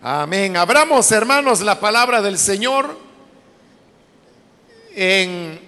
Amén. 0.00 0.56
Abramos, 0.56 1.10
hermanos, 1.10 1.60
la 1.60 1.80
palabra 1.80 2.22
del 2.22 2.38
Señor 2.38 2.96
en 4.94 5.60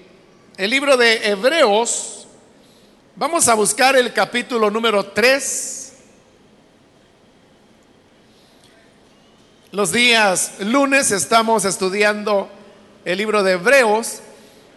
el 0.56 0.70
libro 0.70 0.96
de 0.96 1.30
Hebreos. 1.30 2.28
Vamos 3.16 3.48
a 3.48 3.54
buscar 3.54 3.96
el 3.96 4.12
capítulo 4.12 4.70
número 4.70 5.04
3. 5.06 5.94
Los 9.72 9.90
días 9.90 10.60
lunes 10.60 11.10
estamos 11.10 11.64
estudiando 11.64 12.48
el 13.04 13.18
libro 13.18 13.42
de 13.42 13.54
Hebreos. 13.54 14.20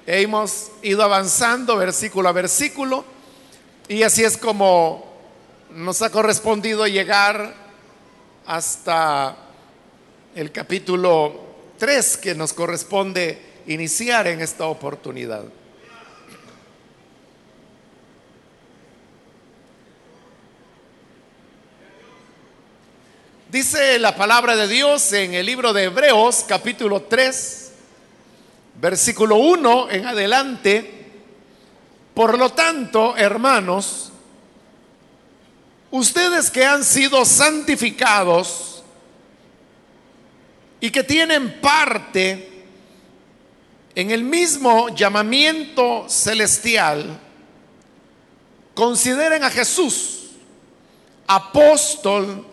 E 0.07 0.21
hemos 0.21 0.71
ido 0.81 1.04
avanzando 1.04 1.77
versículo 1.77 2.27
a 2.27 2.31
versículo. 2.31 3.05
Y 3.88 4.01
así 4.01 4.23
es 4.23 4.35
como 4.35 5.13
nos 5.70 6.01
ha 6.01 6.09
correspondido 6.09 6.88
llegar 6.88 7.54
hasta 8.47 9.42
el 10.36 10.52
capítulo 10.52 11.39
3 11.77 12.17
que 12.17 12.35
nos 12.35 12.53
corresponde 12.53 13.39
iniciar 13.67 14.27
en 14.27 14.41
esta 14.41 14.66
oportunidad. 14.66 15.44
Dice 23.54 23.99
la 23.99 24.16
palabra 24.16 24.55
de 24.55 24.67
Dios 24.67 25.13
en 25.13 25.35
el 25.35 25.45
libro 25.45 25.73
de 25.73 25.84
Hebreos 25.84 26.43
capítulo 26.48 27.04
3, 27.04 27.71
versículo 28.81 29.35
1 29.35 29.91
en 29.91 30.07
adelante. 30.07 31.04
Por 32.15 32.40
lo 32.40 32.49
tanto, 32.49 33.15
hermanos, 33.15 34.12
ustedes 35.91 36.49
que 36.49 36.65
han 36.65 36.84
sido 36.84 37.23
santificados, 37.26 38.73
y 40.83 40.91
que 40.91 41.01
tienen 41.01 41.61
parte 41.61 42.65
en 43.95 44.12
el 44.12 44.21
mismo 44.21 44.90
llamamiento 44.90 46.09
celestial, 46.09 47.21
consideren 48.73 49.45
a 49.45 49.49
Jesús 49.49 50.31
apóstol 51.25 52.45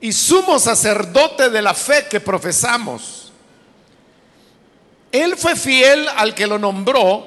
y 0.00 0.12
sumo 0.12 0.60
sacerdote 0.60 1.50
de 1.50 1.60
la 1.60 1.74
fe 1.74 2.06
que 2.08 2.20
profesamos. 2.20 3.32
Él 5.10 5.36
fue 5.36 5.56
fiel 5.56 6.06
al 6.16 6.36
que 6.36 6.46
lo 6.46 6.60
nombró, 6.60 7.24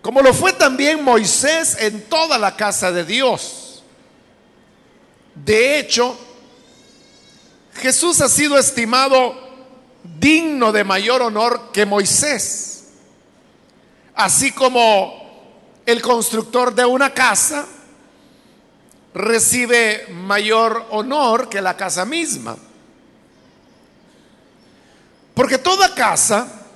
como 0.00 0.22
lo 0.22 0.32
fue 0.32 0.54
también 0.54 1.04
Moisés 1.04 1.76
en 1.78 2.08
toda 2.08 2.38
la 2.38 2.56
casa 2.56 2.90
de 2.90 3.04
Dios. 3.04 3.82
De 5.34 5.78
hecho, 5.78 6.18
Jesús 7.80 8.20
ha 8.20 8.28
sido 8.28 8.58
estimado 8.58 9.34
digno 10.18 10.70
de 10.70 10.84
mayor 10.84 11.22
honor 11.22 11.70
que 11.72 11.86
Moisés. 11.86 12.92
Así 14.14 14.52
como 14.52 15.80
el 15.86 16.02
constructor 16.02 16.74
de 16.74 16.84
una 16.84 17.12
casa 17.14 17.66
recibe 19.14 20.06
mayor 20.10 20.86
honor 20.90 21.48
que 21.48 21.60
la 21.60 21.76
casa 21.76 22.04
misma. 22.04 22.56
Porque 25.34 25.58
toda 25.58 25.94
casa 25.94 26.66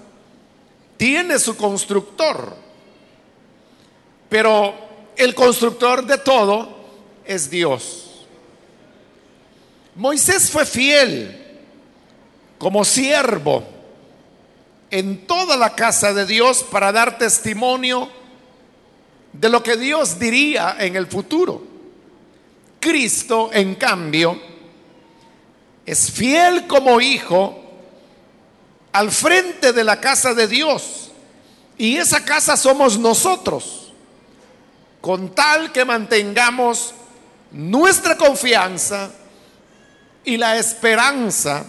tiene 0.97 1.39
su 1.39 1.57
constructor, 1.57 2.57
pero 4.31 4.75
el 5.17 5.35
constructor 5.35 6.05
de 6.07 6.19
todo 6.19 6.69
es 7.27 7.51
Dios. 7.51 8.04
Moisés 9.97 10.51
fue 10.51 10.67
fiel 10.67 11.41
como 12.59 12.85
siervo 12.85 13.65
en 14.91 15.27
toda 15.27 15.57
la 15.57 15.75
casa 15.75 16.13
de 16.13 16.27
Dios 16.27 16.65
para 16.65 16.93
dar 16.93 17.19
testimonio 17.19 18.09
de 19.33 19.49
lo 19.49 19.63
que 19.63 19.77
Dios 19.77 20.19
diría 20.19 20.77
en 20.79 20.97
el 20.97 21.07
futuro. 21.07 21.63
Cristo, 22.81 23.51
en 23.53 23.77
cambio, 23.77 24.41
es 25.87 26.11
fiel 26.11 26.67
como 26.67 27.01
hijo 27.01 27.61
al 28.93 29.11
frente 29.11 29.73
de 29.73 29.85
la 29.85 30.01
casa 30.01 30.35
de 30.35 30.47
Dios. 30.47 31.11
Y 31.77 31.97
esa 31.97 32.25
casa 32.25 32.57
somos 32.57 32.99
nosotros, 32.99 33.93
con 35.01 35.35
tal 35.35 35.73
que 35.73 35.85
mantengamos 35.85 36.95
nuestra 37.51 38.17
confianza 38.17 39.11
y 40.25 40.37
la 40.37 40.57
esperanza 40.57 41.65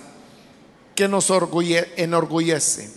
que 0.96 1.08
nos 1.08 1.30
enorgullece. 1.30 2.90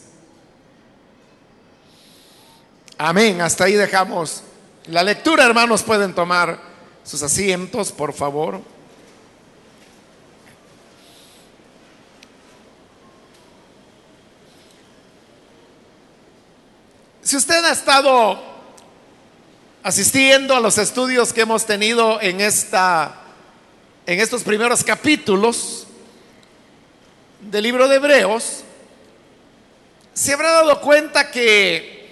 Amén. 2.97 3.41
Hasta 3.41 3.65
ahí 3.65 3.75
dejamos 3.75 4.43
la 4.87 5.03
lectura, 5.03 5.45
hermanos. 5.45 5.83
Pueden 5.83 6.15
tomar 6.15 6.61
sus 7.05 7.23
asientos, 7.23 7.93
por 7.93 8.13
favor. 8.13 8.61
Si 17.23 17.37
usted 17.37 17.63
ha 17.63 17.73
estado 17.73 18.43
asistiendo 19.83 20.57
a 20.57 20.61
los 20.61 20.79
estudios 20.79 21.33
que 21.33 21.43
hemos 21.43 21.67
tenido 21.67 22.21
en 22.23 22.41
esta 22.41 23.28
en 24.09 24.21
estos 24.21 24.43
primeros 24.43 24.83
capítulos 24.83 25.87
del 27.41 27.63
libro 27.63 27.87
de 27.87 27.97
Hebreos, 27.97 28.65
se 30.15 30.33
habrá 30.33 30.51
dado 30.51 30.81
cuenta 30.81 31.31
que 31.31 32.09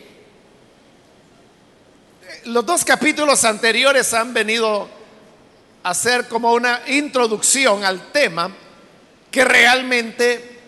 los 2.44 2.66
dos 2.66 2.84
capítulos 2.84 3.46
anteriores 3.46 4.12
han 4.12 4.34
venido 4.34 4.90
a 5.84 5.94
ser 5.94 6.28
como 6.28 6.52
una 6.52 6.82
introducción 6.86 7.82
al 7.82 8.12
tema 8.12 8.54
que 9.30 9.42
realmente 9.46 10.60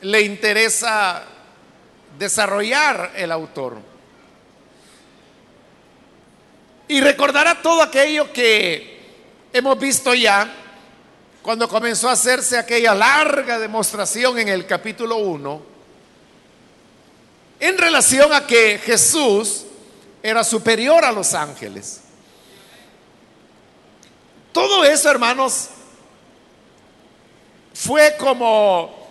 le 0.00 0.22
interesa 0.22 1.22
desarrollar 2.18 3.12
el 3.14 3.30
autor. 3.30 3.78
Y 6.88 7.00
recordará 7.00 7.62
todo 7.62 7.82
aquello 7.82 8.32
que 8.32 8.99
hemos 9.52 9.78
visto 9.78 10.14
ya 10.14 10.52
cuando 11.42 11.68
comenzó 11.68 12.08
a 12.08 12.12
hacerse 12.12 12.58
aquella 12.58 12.94
larga 12.94 13.58
demostración 13.58 14.38
en 14.38 14.48
el 14.48 14.66
capítulo 14.66 15.16
1 15.16 15.62
en 17.60 17.78
relación 17.78 18.32
a 18.32 18.46
que 18.46 18.78
Jesús 18.78 19.64
era 20.22 20.44
superior 20.44 21.04
a 21.04 21.12
los 21.12 21.34
ángeles. 21.34 22.02
Todo 24.52 24.84
eso, 24.84 25.10
hermanos, 25.10 25.68
fue 27.72 28.16
como 28.18 29.08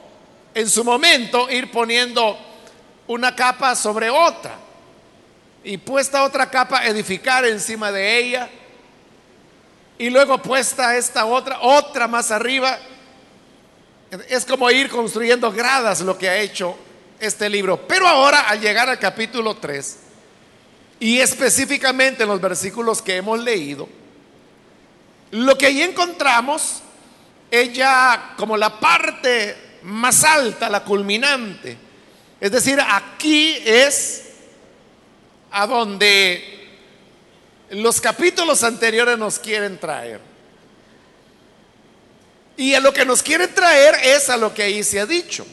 en 0.54 0.70
su 0.70 0.84
momento 0.84 1.50
ir 1.50 1.72
poniendo 1.72 2.38
una 3.08 3.36
capa 3.36 3.76
sobre 3.76 4.10
otra 4.10 4.56
y 5.64 5.78
puesta 5.78 6.24
otra 6.24 6.50
capa 6.50 6.86
edificar 6.86 7.46
encima 7.46 7.92
de 7.92 8.18
ella 8.18 8.50
y 10.00 10.10
luego 10.10 10.42
puesta 10.42 10.96
esta 10.98 11.26
otra, 11.26 11.60
otra 11.62 12.08
más 12.08 12.32
arriba. 12.32 12.80
Es 14.30 14.46
como 14.46 14.72
ir 14.72 14.90
construyendo 14.90 15.52
gradas 15.52 16.00
lo 16.02 16.18
que 16.18 16.30
ha 16.30 16.38
hecho 16.38 16.76
este 17.20 17.50
libro. 17.50 17.86
Pero 17.86 18.08
ahora 18.08 18.48
al 18.50 18.62
llegar 18.62 18.90
al 18.90 18.98
capítulo 18.98 19.58
3, 19.58 19.98
y 21.02 21.20
específicamente 21.20 22.24
en 22.24 22.30
los 22.30 22.40
versículos 22.40 23.02
que 23.02 23.18
hemos 23.18 23.40
leído, 23.40 23.88
lo 25.32 25.58
que 25.58 25.68
ahí 25.68 25.82
encontramos 25.82 26.82
es 27.52 27.74
ya 27.74 28.34
como 28.38 28.56
la 28.56 28.80
parte 28.80 29.80
más 29.84 30.24
alta, 30.24 30.70
la 30.70 30.84
culminante. 30.84 31.78
Es 32.40 32.52
decir, 32.52 32.80
aquí 32.88 33.58
es 33.66 34.30
a 35.52 35.68
donde 35.68 36.59
los 37.72 38.02
capítulos 38.02 38.64
anteriores 38.64 39.18
nos 39.18 39.40
quieren 39.40 39.78
traer. 39.78 40.20
Y 42.58 42.74
a 42.74 42.80
lo 42.80 42.92
que 42.92 43.06
nos 43.06 43.24
quieren 43.24 43.54
traer 43.54 43.96
es 44.04 44.30
a 44.30 44.38
lo 44.38 44.54
que 44.54 44.64
ahí 44.64 44.84
se 44.84 45.00
ha 45.00 45.06
dicho. 45.06 45.46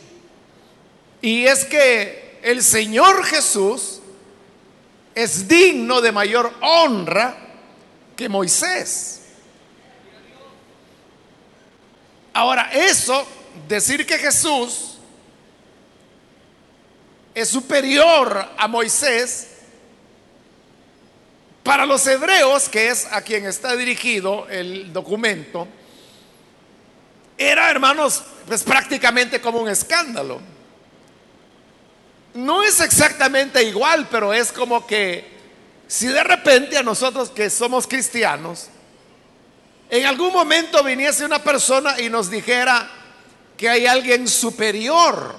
Y 1.21 1.47
es 1.47 1.65
que 1.65 2.39
el 2.43 2.63
Señor 2.63 3.25
Jesús 3.25 4.01
es 5.15 5.49
digno 5.49 6.01
de 6.01 6.13
mayor 6.13 6.53
honra 6.61 7.37
que 8.17 8.29
Moisés. 8.29 9.23
Ahora, 12.33 12.71
eso, 12.73 13.27
decir 13.67 14.05
que 14.07 14.19
Jesús 14.19 14.99
es 17.35 17.49
superior 17.49 18.47
a 18.57 18.69
Moisés, 18.69 19.56
para 21.67 21.85
los 21.85 22.07
hebreos, 22.07 22.69
que 22.69 22.89
es 22.89 23.09
a 23.11 23.21
quien 23.23 23.45
está 23.45 23.75
dirigido 23.75 24.47
el 24.49 24.93
documento, 24.93 25.67
era, 27.37 27.69
hermanos, 27.69 28.23
pues 28.47 28.63
prácticamente 28.63 29.41
como 29.41 29.59
un 29.59 29.69
escándalo. 29.69 30.41
No 32.35 32.63
es 32.63 32.79
exactamente 32.81 33.65
igual, 33.65 34.07
pero 34.09 34.33
es 34.33 34.53
como 34.53 34.87
que 34.87 35.27
si 35.89 36.07
de 36.07 36.23
repente 36.23 36.79
a 36.79 36.85
nosotros 36.85 37.31
que 37.31 37.51
somos 37.51 37.89
cristianos, 37.89 38.69
en 39.91 40.07
algún 40.07 40.33
momento 40.33 40.85
viniese 40.85 41.25
una 41.25 41.43
persona 41.43 42.01
y 42.01 42.09
nos 42.09 42.31
dijera 42.31 42.89
que 43.57 43.69
hay 43.69 43.87
alguien 43.87 44.29
superior 44.29 45.35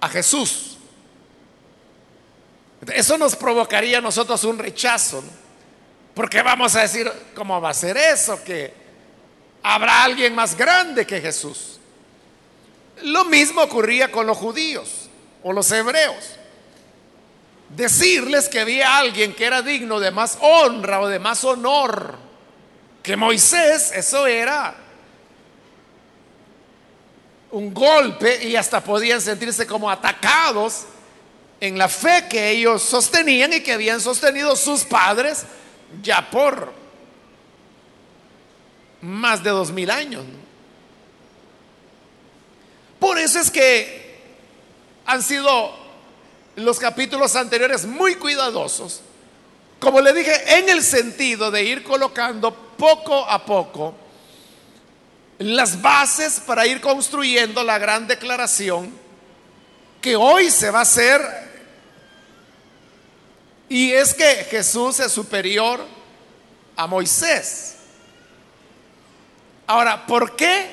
a 0.00 0.08
Jesús, 0.08 0.69
eso 2.94 3.18
nos 3.18 3.36
provocaría 3.36 3.98
a 3.98 4.00
nosotros 4.00 4.42
un 4.44 4.58
rechazo. 4.58 5.22
Porque 6.14 6.42
vamos 6.42 6.74
a 6.76 6.82
decir, 6.82 7.10
¿cómo 7.34 7.60
va 7.60 7.70
a 7.70 7.74
ser 7.74 7.96
eso? 7.96 8.42
Que 8.42 8.72
habrá 9.62 10.04
alguien 10.04 10.34
más 10.34 10.56
grande 10.56 11.06
que 11.06 11.20
Jesús. 11.20 11.78
Lo 13.02 13.24
mismo 13.24 13.62
ocurría 13.62 14.10
con 14.10 14.26
los 14.26 14.36
judíos 14.36 15.08
o 15.42 15.52
los 15.52 15.70
hebreos. 15.70 16.36
Decirles 17.70 18.48
que 18.48 18.60
había 18.60 18.98
alguien 18.98 19.34
que 19.34 19.44
era 19.44 19.62
digno 19.62 20.00
de 20.00 20.10
más 20.10 20.38
honra 20.40 21.00
o 21.00 21.08
de 21.08 21.18
más 21.18 21.44
honor 21.44 22.18
que 23.02 23.16
Moisés, 23.16 23.92
eso 23.94 24.26
era 24.26 24.74
un 27.52 27.72
golpe 27.72 28.44
y 28.44 28.56
hasta 28.56 28.82
podían 28.82 29.20
sentirse 29.20 29.66
como 29.66 29.90
atacados 29.90 30.84
en 31.60 31.78
la 31.78 31.88
fe 31.88 32.26
que 32.28 32.50
ellos 32.50 32.82
sostenían 32.82 33.52
y 33.52 33.60
que 33.60 33.72
habían 33.72 34.00
sostenido 34.00 34.56
sus 34.56 34.84
padres 34.84 35.44
ya 36.02 36.30
por 36.30 36.72
más 39.02 39.42
de 39.42 39.50
dos 39.50 39.70
mil 39.70 39.90
años. 39.90 40.24
Por 42.98 43.18
eso 43.18 43.40
es 43.40 43.50
que 43.50 44.20
han 45.06 45.22
sido 45.22 45.74
los 46.56 46.78
capítulos 46.78 47.36
anteriores 47.36 47.86
muy 47.86 48.16
cuidadosos, 48.16 49.00
como 49.78 50.00
le 50.00 50.12
dije, 50.12 50.58
en 50.58 50.68
el 50.68 50.82
sentido 50.82 51.50
de 51.50 51.64
ir 51.64 51.82
colocando 51.82 52.54
poco 52.54 53.28
a 53.28 53.44
poco 53.44 53.94
las 55.38 55.80
bases 55.80 56.40
para 56.40 56.66
ir 56.66 56.82
construyendo 56.82 57.64
la 57.64 57.78
gran 57.78 58.06
declaración 58.06 58.92
que 60.02 60.16
hoy 60.16 60.50
se 60.50 60.70
va 60.70 60.80
a 60.80 60.82
hacer. 60.82 61.49
Y 63.70 63.92
es 63.92 64.12
que 64.12 64.44
Jesús 64.50 64.98
es 64.98 65.12
superior 65.12 65.80
a 66.74 66.88
Moisés. 66.88 67.76
Ahora, 69.64 70.04
¿por 70.06 70.34
qué 70.34 70.66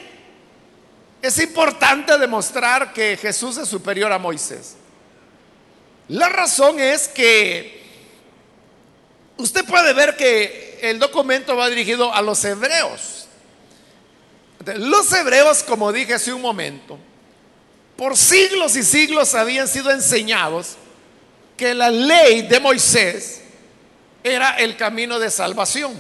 es 1.22 1.38
importante 1.38 2.18
demostrar 2.18 2.94
que 2.94 3.16
Jesús 3.16 3.56
es 3.58 3.70
superior 3.70 4.12
a 4.12 4.18
Moisés? 4.18 4.78
La 6.08 6.28
razón 6.28 6.80
es 6.80 7.08
que 7.08 7.84
usted 9.38 9.64
puede 9.66 9.94
ver 9.94 10.18
que 10.18 10.80
el 10.82 10.98
documento 10.98 11.56
va 11.56 11.70
dirigido 11.70 12.12
a 12.12 12.24
los 12.24 12.44
hebreos. 12.44 13.28
Los 14.76 15.14
hebreos, 15.14 15.62
como 15.62 15.94
dije 15.94 16.16
hace 16.16 16.34
un 16.34 16.42
momento, 16.42 16.98
por 17.96 18.18
siglos 18.18 18.76
y 18.76 18.82
siglos 18.82 19.36
habían 19.36 19.68
sido 19.68 19.92
enseñados 19.92 20.78
que 21.58 21.74
la 21.74 21.90
ley 21.90 22.44
de 22.44 22.60
Moisés 22.60 23.42
era 24.24 24.52
el 24.52 24.78
camino 24.78 25.18
de 25.18 25.32
salvación. 25.32 25.94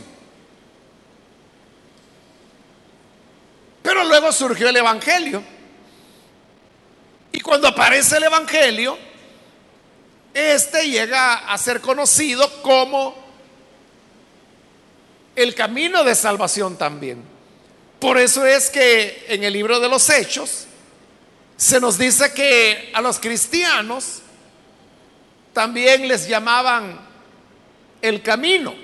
Pero 3.81 4.03
luego 4.03 4.31
surgió 4.31 4.69
el 4.69 4.77
Evangelio. 4.77 5.43
Y 7.31 7.39
cuando 7.39 7.67
aparece 7.67 8.17
el 8.17 8.23
Evangelio, 8.25 8.97
este 10.33 10.87
llega 10.89 11.51
a 11.51 11.57
ser 11.57 11.81
conocido 11.81 12.61
como 12.61 13.15
el 15.35 15.55
camino 15.55 16.03
de 16.03 16.13
salvación 16.15 16.77
también. 16.77 17.23
Por 17.99 18.19
eso 18.19 18.45
es 18.45 18.69
que 18.69 19.25
en 19.29 19.43
el 19.43 19.53
libro 19.53 19.79
de 19.79 19.89
los 19.89 20.07
Hechos 20.09 20.65
se 21.55 21.79
nos 21.79 21.97
dice 21.97 22.31
que 22.33 22.91
a 22.93 23.01
los 23.01 23.19
cristianos 23.19 24.21
también 25.57 26.07
les 26.07 26.27
llamaban 26.27 26.99
el 27.99 28.21
camino. 28.21 28.75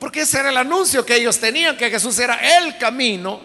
Porque 0.00 0.22
ese 0.22 0.40
era 0.40 0.50
el 0.50 0.56
anuncio 0.56 1.06
que 1.06 1.14
ellos 1.14 1.38
tenían, 1.38 1.76
que 1.76 1.88
Jesús 1.88 2.18
era 2.18 2.34
el 2.58 2.76
camino 2.76 3.40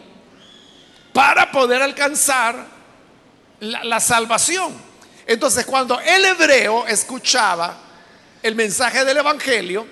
para 1.13 1.51
poder 1.51 1.84
alcanzar 1.84 2.66
la, 3.60 4.00
salvación. 4.00 4.74
Entonces, 5.28 5.68
cuando 5.68 6.00
el 6.00 6.25
hebreo 6.25 6.88
escuchaba 6.88 7.78
el 8.42 8.56
mensaje 8.56 9.06
del 9.06 9.18
Evangelio, 9.18 9.86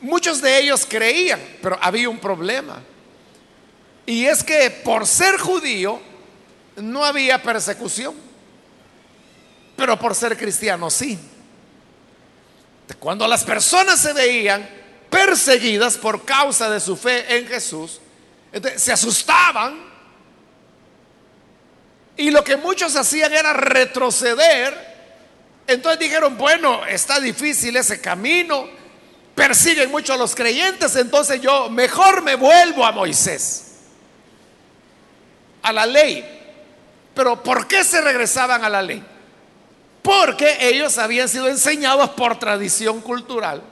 muchos 0.00 0.40
de 0.40 0.60
ellos 0.60 0.86
creían, 0.88 1.40
pero 1.60 1.76
había 1.82 2.08
un 2.08 2.20
problema. 2.20 2.80
Y 4.06 4.26
es 4.26 4.44
que 4.44 4.70
por 4.70 5.08
ser 5.08 5.38
judío 5.38 6.00
no 6.76 7.04
había 7.04 7.42
persecución, 7.42 8.30
pero 9.76 9.98
por 9.98 10.14
ser 10.14 10.36
cristiano 10.36 10.90
sí. 10.90 11.18
Cuando 12.98 13.26
las 13.26 13.44
personas 13.44 14.00
se 14.00 14.12
veían 14.12 14.68
perseguidas 15.10 15.96
por 15.96 16.24
causa 16.24 16.70
de 16.70 16.80
su 16.80 16.96
fe 16.96 17.36
en 17.36 17.46
Jesús, 17.46 18.00
se 18.76 18.92
asustaban 18.92 19.92
y 22.16 22.30
lo 22.30 22.44
que 22.44 22.56
muchos 22.56 22.94
hacían 22.96 23.32
era 23.32 23.52
retroceder. 23.52 24.92
Entonces 25.66 26.00
dijeron, 26.00 26.36
bueno, 26.36 26.84
está 26.86 27.20
difícil 27.20 27.76
ese 27.76 28.00
camino, 28.00 28.68
persiguen 29.34 29.90
mucho 29.90 30.12
a 30.12 30.16
los 30.16 30.34
creyentes, 30.34 30.94
entonces 30.96 31.40
yo 31.40 31.70
mejor 31.70 32.22
me 32.22 32.34
vuelvo 32.34 32.84
a 32.84 32.92
Moisés, 32.92 33.76
a 35.62 35.72
la 35.72 35.86
ley. 35.86 36.40
Pero 37.14 37.42
¿por 37.42 37.66
qué 37.66 37.84
se 37.84 38.00
regresaban 38.00 38.64
a 38.64 38.68
la 38.68 38.82
ley? 38.82 39.02
Porque 40.02 40.56
ellos 40.60 40.98
habían 40.98 41.28
sido 41.28 41.48
enseñados 41.48 42.10
por 42.10 42.38
tradición 42.38 43.00
cultural 43.00 43.62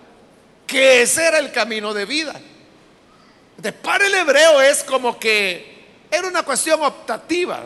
que 0.67 1.03
ese 1.03 1.27
era 1.27 1.39
el 1.39 1.51
camino 1.51 1.93
de 1.93 2.05
vida. 2.05 2.41
De 3.57 3.73
para 3.73 4.07
el 4.07 4.15
hebreo 4.15 4.61
es 4.61 4.85
como 4.85 5.19
que 5.19 6.07
era 6.11 6.29
una 6.29 6.45
cuestión 6.45 6.81
optativa. 6.83 7.65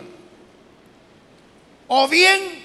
O 1.87 2.09
bien 2.09 2.65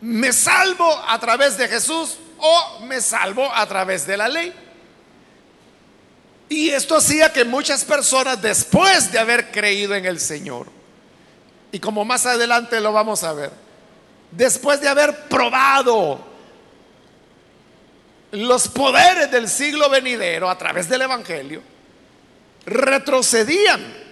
me 0.00 0.32
salvo 0.32 0.88
a 1.06 1.18
través 1.18 1.58
de 1.58 1.66
Jesús 1.66 2.18
o 2.38 2.80
me 2.84 3.00
salvo 3.00 3.52
a 3.52 3.66
través 3.66 4.06
de 4.06 4.16
la 4.16 4.28
ley. 4.28 4.52
Y 6.48 6.70
esto 6.70 6.96
hacía 6.96 7.32
que 7.32 7.44
muchas 7.44 7.84
personas 7.84 8.40
después 8.40 9.12
de 9.12 9.18
haber 9.18 9.50
creído 9.50 9.94
en 9.94 10.06
el 10.06 10.18
Señor, 10.18 10.68
y 11.72 11.78
como 11.78 12.04
más 12.04 12.24
adelante 12.24 12.80
lo 12.80 12.92
vamos 12.92 13.22
a 13.22 13.34
ver, 13.34 13.50
después 14.30 14.80
de 14.80 14.88
haber 14.88 15.28
probado 15.28 16.26
los 18.30 18.68
poderes 18.68 19.30
del 19.30 19.48
siglo 19.48 19.88
venidero 19.88 20.50
a 20.50 20.58
través 20.58 20.88
del 20.88 21.02
Evangelio 21.02 21.62
retrocedían. 22.68 24.08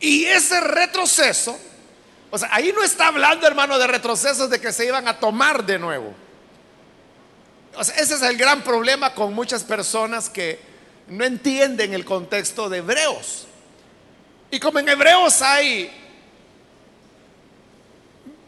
Y 0.00 0.24
ese 0.26 0.60
retroceso, 0.60 1.58
o 2.30 2.38
sea, 2.38 2.48
ahí 2.52 2.72
no 2.72 2.84
está 2.84 3.08
hablando, 3.08 3.46
hermano, 3.46 3.78
de 3.78 3.86
retrocesos 3.86 4.48
de 4.48 4.60
que 4.60 4.72
se 4.72 4.86
iban 4.86 5.08
a 5.08 5.18
tomar 5.18 5.64
de 5.64 5.78
nuevo. 5.78 6.14
Ese 7.80 8.14
es 8.14 8.22
el 8.22 8.36
gran 8.36 8.62
problema 8.62 9.14
con 9.14 9.34
muchas 9.34 9.64
personas 9.64 10.28
que 10.28 10.60
no 11.08 11.24
entienden 11.24 11.94
el 11.94 12.04
contexto 12.04 12.68
de 12.68 12.78
Hebreos. 12.78 13.47
Y 14.50 14.58
como 14.58 14.78
en 14.78 14.88
Hebreos 14.88 15.42
hay 15.42 15.90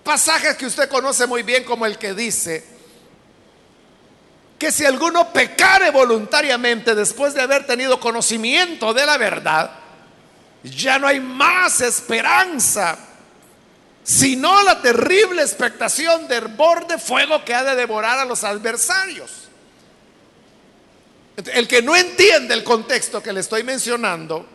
pasajes 0.03 0.57
que 0.57 0.67
usted 0.67 0.89
conoce 0.89 1.27
muy 1.27 1.43
bien 1.43 1.65
como 1.65 1.87
el 1.87 1.99
que 1.99 2.15
dice 2.15 2.65
que 4.61 4.71
si 4.71 4.85
alguno 4.85 5.33
pecare 5.33 5.91
voluntariamente 5.91 6.95
después 6.95 7.33
de 7.33 7.41
haber 7.41 7.67
tenido 7.67 7.99
conocimiento 7.99 8.93
de 8.93 9.07
la 9.07 9.17
verdad, 9.17 9.71
ya 10.63 10.99
no 10.99 11.07
hay 11.07 11.19
más 11.19 11.81
esperanza, 11.81 12.99
sino 14.05 14.63
la 14.63 14.83
terrible 14.83 15.41
expectación 15.41 16.29
del 16.29 16.49
borde 16.49 16.99
fuego 16.99 17.43
que 17.43 17.55
ha 17.55 17.65
de 17.65 17.75
devorar 17.75 18.19
a 18.19 18.27
los 18.27 18.45
adversarios. 18.45 19.49
El 21.55 21.67
que 21.67 21.81
no 21.81 21.97
entiende 21.97 22.53
el 22.53 22.63
contexto 22.63 23.23
que 23.23 23.33
le 23.33 23.41
estoy 23.41 23.63
mencionando, 23.63 24.47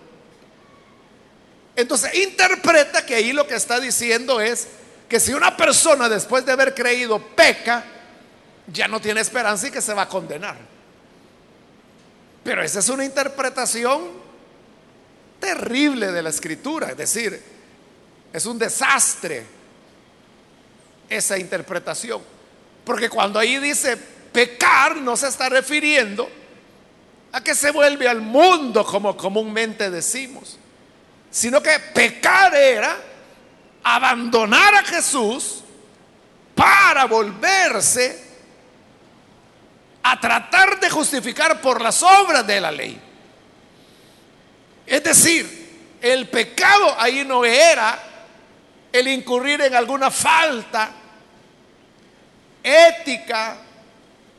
entonces 1.75 2.13
interpreta 2.15 3.05
que 3.05 3.15
ahí 3.15 3.33
lo 3.33 3.47
que 3.47 3.55
está 3.55 3.79
diciendo 3.79 4.39
es 4.39 4.67
que 5.09 5.19
si 5.19 5.33
una 5.33 5.55
persona 5.55 6.09
después 6.09 6.45
de 6.45 6.51
haber 6.51 6.73
creído 6.73 7.19
peca, 7.19 7.83
ya 8.67 8.87
no 8.87 8.99
tiene 8.99 9.21
esperanza 9.21 9.67
y 9.67 9.71
que 9.71 9.81
se 9.81 9.93
va 9.93 10.03
a 10.03 10.09
condenar. 10.09 10.57
Pero 12.43 12.63
esa 12.63 12.79
es 12.79 12.89
una 12.89 13.03
interpretación 13.03 14.09
terrible 15.39 16.11
de 16.11 16.21
la 16.21 16.29
escritura, 16.29 16.91
es 16.91 16.97
decir, 16.97 17.41
es 18.31 18.45
un 18.45 18.57
desastre 18.57 19.45
esa 21.09 21.37
interpretación. 21.37 22.21
Porque 22.83 23.09
cuando 23.09 23.39
ahí 23.39 23.57
dice 23.59 23.97
pecar, 23.97 24.97
no 24.97 25.15
se 25.17 25.27
está 25.27 25.49
refiriendo 25.49 26.29
a 27.31 27.41
que 27.41 27.55
se 27.55 27.71
vuelve 27.71 28.07
al 28.07 28.21
mundo 28.21 28.85
como 28.85 29.17
comúnmente 29.17 29.89
decimos, 29.89 30.57
sino 31.35 31.61
que 31.61 31.77
pecar 31.93 32.55
era 32.55 32.97
abandonar 33.83 34.73
a 34.73 34.83
Jesús 34.83 35.65
para 36.55 37.03
volverse 37.07 38.23
a 40.01 40.17
tratar 40.17 40.79
de 40.79 40.89
justificar 40.89 41.59
por 41.59 41.81
las 41.81 42.01
obras 42.01 42.47
de 42.47 42.61
la 42.61 42.71
ley. 42.71 42.97
Es 44.85 45.03
decir, 45.03 45.97
el 46.01 46.29
pecado 46.29 46.95
ahí 46.97 47.25
no 47.25 47.43
era 47.43 47.99
el 48.93 49.05
incurrir 49.09 49.59
en 49.59 49.75
alguna 49.75 50.09
falta 50.09 50.89
ética 52.63 53.57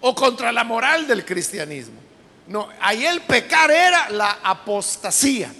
o 0.00 0.14
contra 0.14 0.50
la 0.50 0.64
moral 0.64 1.06
del 1.06 1.26
cristianismo. 1.26 2.00
No, 2.46 2.70
ahí 2.80 3.04
el 3.04 3.20
pecar 3.20 3.70
era 3.70 4.08
la 4.08 4.38
apostasía. 4.42 5.52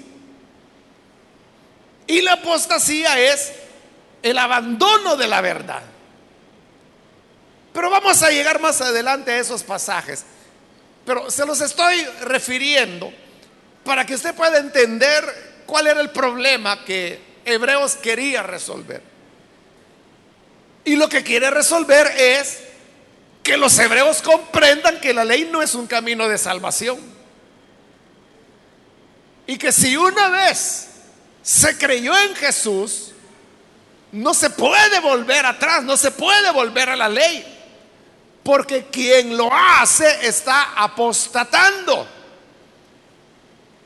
Y 2.06 2.22
la 2.22 2.34
apostasía 2.34 3.18
es 3.18 3.52
el 4.22 4.38
abandono 4.38 5.16
de 5.16 5.28
la 5.28 5.40
verdad. 5.40 5.82
Pero 7.72 7.90
vamos 7.90 8.22
a 8.22 8.30
llegar 8.30 8.60
más 8.60 8.80
adelante 8.80 9.32
a 9.32 9.38
esos 9.38 9.62
pasajes. 9.62 10.24
Pero 11.04 11.30
se 11.30 11.44
los 11.44 11.60
estoy 11.60 12.04
refiriendo 12.22 13.12
para 13.84 14.04
que 14.06 14.14
usted 14.14 14.34
pueda 14.34 14.58
entender 14.58 15.62
cuál 15.66 15.86
era 15.86 16.00
el 16.00 16.10
problema 16.10 16.84
que 16.84 17.20
Hebreos 17.44 17.96
quería 17.96 18.42
resolver. 18.42 19.02
Y 20.84 20.96
lo 20.96 21.08
que 21.08 21.22
quiere 21.22 21.50
resolver 21.50 22.06
es 22.16 22.60
que 23.42 23.56
los 23.56 23.78
hebreos 23.78 24.22
comprendan 24.22 25.00
que 25.00 25.12
la 25.12 25.24
ley 25.24 25.48
no 25.50 25.62
es 25.62 25.74
un 25.74 25.86
camino 25.86 26.28
de 26.28 26.38
salvación. 26.38 26.98
Y 29.46 29.58
que 29.58 29.70
si 29.70 29.96
una 29.96 30.28
vez 30.28 30.88
se 31.46 31.78
creyó 31.78 32.12
en 32.18 32.34
Jesús, 32.34 33.12
no 34.10 34.34
se 34.34 34.50
puede 34.50 34.98
volver 34.98 35.46
atrás, 35.46 35.84
no 35.84 35.96
se 35.96 36.10
puede 36.10 36.50
volver 36.50 36.90
a 36.90 36.96
la 36.96 37.08
ley. 37.08 37.46
Porque 38.42 38.86
quien 38.86 39.36
lo 39.36 39.48
hace 39.54 40.26
está 40.26 40.72
apostatando. 40.74 42.08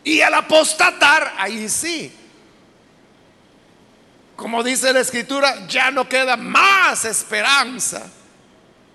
Y 0.03 0.23
al 0.23 0.33
apostatar, 0.33 1.35
ahí 1.37 1.69
sí. 1.69 2.11
Como 4.37 4.63
dice 4.63 4.91
la 4.95 5.01
escritura, 5.01 5.67
ya 5.67 5.91
no 5.91 6.09
queda 6.09 6.39
más 6.39 7.05
esperanza, 7.05 8.07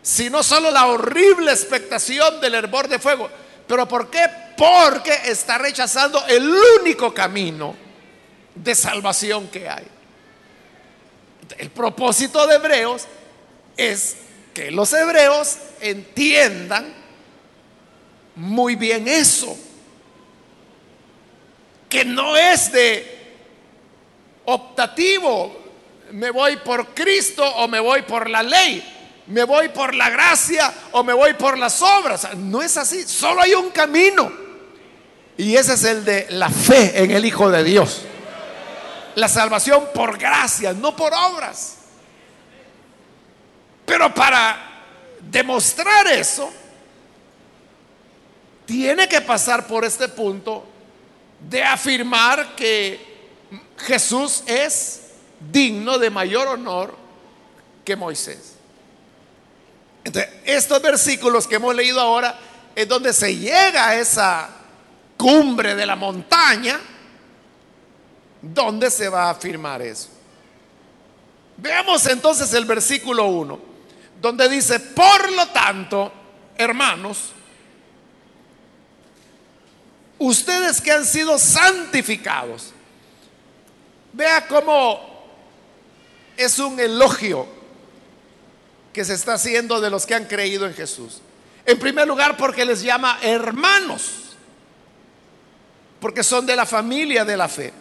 sino 0.02 0.42
solo 0.42 0.72
la 0.72 0.88
horrible 0.88 1.52
expectación 1.52 2.42
del 2.42 2.56
hervor 2.56 2.88
de 2.88 2.98
fuego. 2.98 3.30
¿Pero 3.68 3.88
por 3.88 4.10
qué? 4.10 4.26
Porque 4.58 5.14
está 5.26 5.60
rechazando 5.60 6.26
el 6.26 6.50
único 6.82 7.14
camino 7.14 7.85
de 8.56 8.74
salvación 8.74 9.48
que 9.48 9.70
hay. 9.70 9.86
El 11.58 11.70
propósito 11.70 12.48
de 12.48 12.56
Hebreos 12.56 13.04
es 13.78 14.18
que 14.54 14.72
los 14.72 14.92
hebreos 14.94 15.58
entiendan 15.82 16.94
muy 18.36 18.76
bien 18.76 19.08
eso. 19.08 19.56
Que 21.90 22.04
no 22.04 22.36
es 22.36 22.72
de 22.72 23.16
optativo, 24.46 25.56
me 26.12 26.32
voy 26.32 26.58
por 26.58 26.94
Cristo 26.94 27.46
o 27.46 27.68
me 27.68 27.80
voy 27.80 28.04
por 28.04 28.30
la 28.30 28.44
ley, 28.44 28.84
me 29.28 29.44
voy 29.44 29.70
por 29.70 29.94
la 29.94 30.10
gracia 30.10 30.74
o 30.92 31.04
me 31.04 31.14
voy 31.14 31.34
por 31.34 31.58
las 31.58 31.82
obras. 31.82 32.36
No 32.36 32.62
es 32.62 32.78
así, 32.78 33.04
solo 33.04 33.42
hay 33.42 33.54
un 33.54 33.70
camino. 33.70 34.32
Y 35.38 35.56
ese 35.56 35.74
es 35.74 35.84
el 35.84 36.06
de 36.06 36.28
la 36.30 36.50
fe 36.50 37.04
en 37.04 37.12
el 37.12 37.26
Hijo 37.26 37.52
de 37.52 37.64
Dios. 37.64 38.04
La 39.16 39.28
salvación 39.28 39.90
por 39.94 40.18
gracia, 40.18 40.74
no 40.74 40.96
por 40.96 41.14
obras. 41.14 41.78
Pero 43.86 44.14
para 44.14 44.58
demostrar 45.22 46.08
eso, 46.08 46.52
tiene 48.66 49.08
que 49.08 49.22
pasar 49.22 49.68
por 49.68 49.86
este 49.86 50.10
punto 50.10 50.66
de 51.40 51.64
afirmar 51.64 52.56
que 52.56 53.16
Jesús 53.78 54.44
es 54.48 55.02
digno 55.52 55.98
de 55.98 56.10
mayor 56.10 56.48
honor 56.48 56.96
que 57.84 57.96
Moisés. 57.96 58.56
Entonces, 60.04 60.32
estos 60.46 60.82
versículos 60.82 61.48
que 61.48 61.56
hemos 61.56 61.76
leído 61.76 62.00
ahora 62.00 62.38
es 62.76 62.88
donde 62.88 63.14
se 63.14 63.36
llega 63.36 63.90
a 63.90 63.96
esa 63.96 64.50
cumbre 65.18 65.76
de 65.76 65.86
la 65.86 65.96
montaña, 65.96 66.80
donde 68.54 68.92
se 68.92 69.10
va 69.10 69.26
a 69.26 69.30
afirmar 69.32 69.82
eso. 69.82 70.10
Veamos 71.58 72.06
entonces 72.08 72.54
el 72.54 72.66
versículo 72.66 73.26
1 73.26 73.76
donde 74.22 74.50
dice, 74.50 74.80
por 74.80 75.32
lo 75.34 75.48
tanto, 75.50 76.12
hermanos, 76.58 77.30
ustedes 80.18 80.82
que 80.82 80.92
han 80.92 81.06
sido 81.06 81.38
santificados, 81.38 82.72
vea 84.14 84.48
cómo 84.48 85.00
es 86.38 86.58
un 86.60 86.80
elogio 86.80 87.48
que 88.94 89.06
se 89.06 89.14
está 89.14 89.34
haciendo 89.34 89.82
de 89.82 89.90
los 89.90 90.06
que 90.06 90.16
han 90.16 90.26
creído 90.26 90.66
en 90.66 90.74
Jesús. 90.74 91.22
En 91.66 91.78
primer 91.78 92.08
lugar, 92.08 92.38
porque 92.38 92.64
les 92.64 92.82
llama 92.82 93.20
hermanos, 93.22 94.36
porque 96.00 96.24
son 96.24 96.46
de 96.46 96.56
la 96.56 96.66
familia 96.66 97.26
de 97.26 97.38
la 97.38 97.48
fe. 97.48 97.74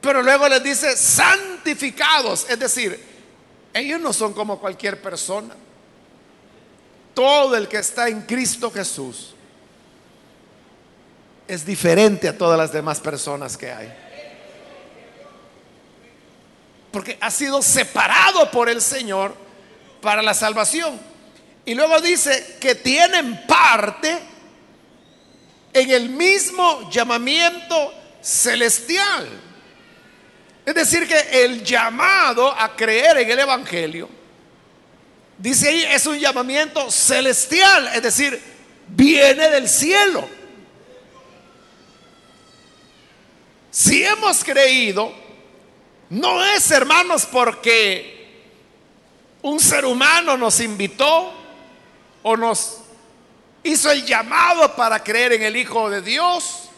Pero 0.00 0.22
luego 0.22 0.48
les 0.48 0.62
dice 0.62 0.96
santificados, 0.96 2.46
es 2.48 2.58
decir, 2.58 2.98
ellos 3.72 4.00
no 4.00 4.12
son 4.12 4.32
como 4.32 4.58
cualquier 4.58 5.00
persona. 5.00 5.54
Todo 7.14 7.56
el 7.56 7.68
que 7.68 7.78
está 7.78 8.08
en 8.08 8.22
Cristo 8.22 8.70
Jesús 8.70 9.34
es 11.46 11.66
diferente 11.66 12.28
a 12.28 12.38
todas 12.38 12.56
las 12.56 12.72
demás 12.72 13.00
personas 13.00 13.56
que 13.56 13.70
hay. 13.70 13.92
Porque 16.92 17.18
ha 17.20 17.30
sido 17.30 17.60
separado 17.62 18.50
por 18.50 18.68
el 18.68 18.80
Señor 18.80 19.34
para 20.00 20.22
la 20.22 20.32
salvación. 20.34 20.98
Y 21.64 21.74
luego 21.74 22.00
dice 22.00 22.56
que 22.60 22.74
tienen 22.74 23.46
parte 23.46 24.18
en 25.72 25.90
el 25.90 26.08
mismo 26.08 26.88
llamamiento 26.90 27.92
celestial. 28.22 29.28
Es 30.70 30.76
decir, 30.76 31.08
que 31.08 31.42
el 31.42 31.64
llamado 31.64 32.48
a 32.56 32.76
creer 32.76 33.18
en 33.18 33.28
el 33.28 33.40
Evangelio, 33.40 34.08
dice 35.36 35.68
ahí, 35.68 35.84
es 35.90 36.06
un 36.06 36.16
llamamiento 36.16 36.88
celestial, 36.92 37.90
es 37.92 38.00
decir, 38.00 38.40
viene 38.86 39.50
del 39.50 39.68
cielo. 39.68 40.28
Si 43.72 44.04
hemos 44.04 44.44
creído, 44.44 45.12
no 46.08 46.44
es, 46.44 46.70
hermanos, 46.70 47.26
porque 47.26 48.44
un 49.42 49.58
ser 49.58 49.84
humano 49.84 50.36
nos 50.36 50.60
invitó 50.60 51.32
o 52.22 52.36
nos 52.36 52.82
hizo 53.64 53.90
el 53.90 54.06
llamado 54.06 54.76
para 54.76 55.02
creer 55.02 55.32
en 55.32 55.42
el 55.42 55.56
Hijo 55.56 55.90
de 55.90 56.00
Dios. 56.00 56.68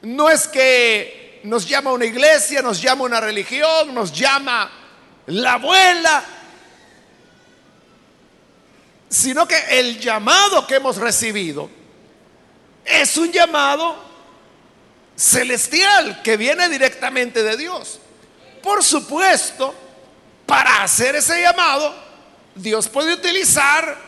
No 0.00 0.30
es 0.30 0.48
que 0.48 1.23
nos 1.44 1.68
llama 1.68 1.92
una 1.92 2.06
iglesia, 2.06 2.62
nos 2.62 2.80
llama 2.80 3.04
una 3.04 3.20
religión, 3.20 3.94
nos 3.94 4.12
llama 4.12 4.70
la 5.26 5.52
abuela, 5.54 6.24
sino 9.08 9.46
que 9.46 9.58
el 9.78 10.00
llamado 10.00 10.66
que 10.66 10.76
hemos 10.76 10.96
recibido 10.96 11.68
es 12.84 13.16
un 13.18 13.30
llamado 13.30 13.94
celestial 15.14 16.22
que 16.22 16.36
viene 16.38 16.68
directamente 16.70 17.42
de 17.42 17.56
Dios. 17.58 18.00
Por 18.62 18.82
supuesto, 18.82 19.74
para 20.46 20.82
hacer 20.82 21.16
ese 21.16 21.42
llamado, 21.42 21.94
Dios 22.54 22.88
puede 22.88 23.12
utilizar 23.12 23.98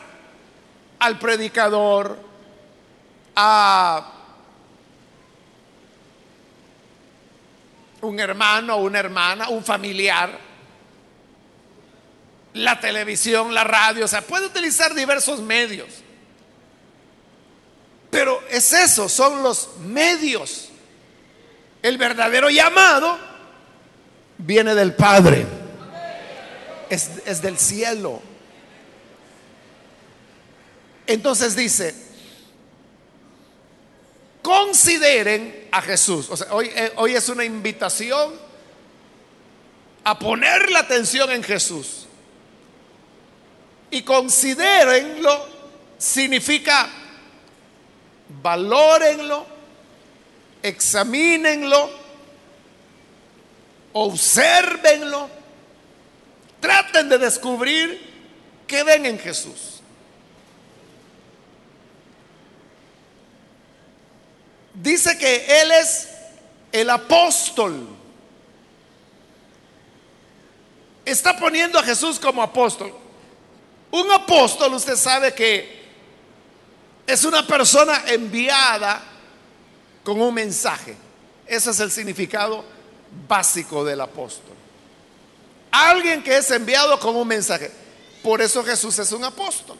al 0.99 1.19
predicador, 1.19 2.17
a 3.35 4.16
un 8.01 8.19
hermano, 8.19 8.77
una 8.77 8.99
hermana, 8.99 9.49
un 9.49 9.63
familiar, 9.63 10.37
la 12.53 12.79
televisión, 12.79 13.53
la 13.53 13.63
radio, 13.63 14.05
o 14.05 14.07
sea, 14.07 14.21
puede 14.21 14.47
utilizar 14.47 14.93
diversos 14.93 15.41
medios. 15.41 15.87
Pero 18.09 18.41
es 18.49 18.71
eso, 18.73 19.09
son 19.09 19.43
los 19.43 19.77
medios. 19.79 20.69
El 21.81 21.97
verdadero 21.97 22.49
llamado 22.49 23.17
viene 24.37 24.73
del 24.75 24.93
Padre, 24.95 25.45
es, 26.89 27.11
es 27.25 27.41
del 27.41 27.57
cielo. 27.57 28.21
Entonces 31.05 31.55
dice, 31.55 32.06
consideren 34.47 35.67
a 35.73 35.81
Jesús. 35.81 36.27
O 36.29 36.37
sea, 36.37 36.47
hoy, 36.53 36.71
eh, 36.73 36.93
hoy 36.95 37.15
es 37.15 37.27
una 37.27 37.43
invitación 37.43 38.33
a 40.05 40.17
poner 40.17 40.71
la 40.71 40.79
atención 40.79 41.29
en 41.31 41.43
Jesús. 41.43 42.07
Y 43.91 44.03
considérenlo 44.03 45.49
significa 45.97 46.87
valórenlo, 48.41 49.45
examínenlo, 50.63 51.89
observenlo, 53.91 55.29
traten 56.61 57.09
de 57.09 57.17
descubrir 57.17 58.01
qué 58.65 58.83
ven 58.83 59.07
en 59.07 59.19
Jesús. 59.19 59.76
Dice 64.81 65.17
que 65.17 65.61
Él 65.61 65.71
es 65.71 66.07
el 66.71 66.89
apóstol. 66.89 67.87
Está 71.05 71.37
poniendo 71.37 71.79
a 71.79 71.83
Jesús 71.83 72.19
como 72.19 72.41
apóstol. 72.41 72.93
Un 73.91 74.11
apóstol, 74.11 74.73
usted 74.73 74.97
sabe 74.97 75.33
que 75.33 75.77
es 77.05 77.23
una 77.23 77.47
persona 77.47 78.03
enviada 78.07 79.01
con 80.03 80.21
un 80.21 80.33
mensaje. 80.33 80.95
Ese 81.45 81.71
es 81.71 81.79
el 81.79 81.89
significado 81.89 82.65
básico 83.27 83.85
del 83.85 84.01
apóstol. 84.01 84.55
Alguien 85.71 86.21
que 86.21 86.37
es 86.37 86.51
enviado 86.51 86.99
con 86.99 87.15
un 87.15 87.27
mensaje. 87.27 87.71
Por 88.21 88.41
eso 88.41 88.63
Jesús 88.63 88.99
es 88.99 89.11
un 89.13 89.23
apóstol. 89.23 89.77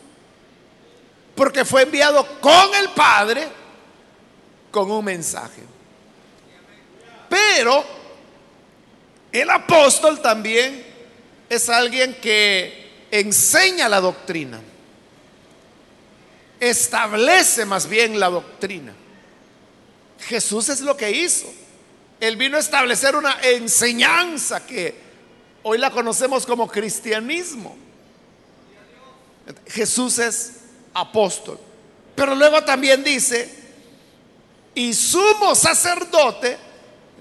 Porque 1.36 1.66
fue 1.66 1.84
enviado 1.84 2.26
con 2.40 2.74
el 2.76 2.90
Padre 2.92 3.48
con 4.78 4.92
un 4.92 5.06
mensaje. 5.06 5.64
Pero 7.28 7.84
el 9.32 9.50
apóstol 9.50 10.22
también 10.22 10.86
es 11.50 11.68
alguien 11.68 12.16
que 12.22 13.08
enseña 13.10 13.90
la 13.90 14.00
doctrina, 14.00 14.62
establece 16.60 17.66
más 17.66 17.90
bien 17.90 18.20
la 18.20 18.30
doctrina. 18.30 18.94
Jesús 20.20 20.70
es 20.70 20.82
lo 20.82 20.96
que 20.96 21.10
hizo. 21.10 21.52
Él 22.20 22.38
vino 22.38 22.58
a 22.58 22.60
establecer 22.60 23.16
una 23.16 23.36
enseñanza 23.42 24.64
que 24.64 24.94
hoy 25.64 25.80
la 25.80 25.90
conocemos 25.90 26.46
como 26.46 26.68
cristianismo. 26.68 27.76
Jesús 29.66 30.20
es 30.20 30.54
apóstol. 30.94 31.60
Pero 32.16 32.36
luego 32.36 32.64
también 32.64 33.04
dice 33.04 33.67
y 34.78 34.94
sumo 34.94 35.56
sacerdote 35.56 36.56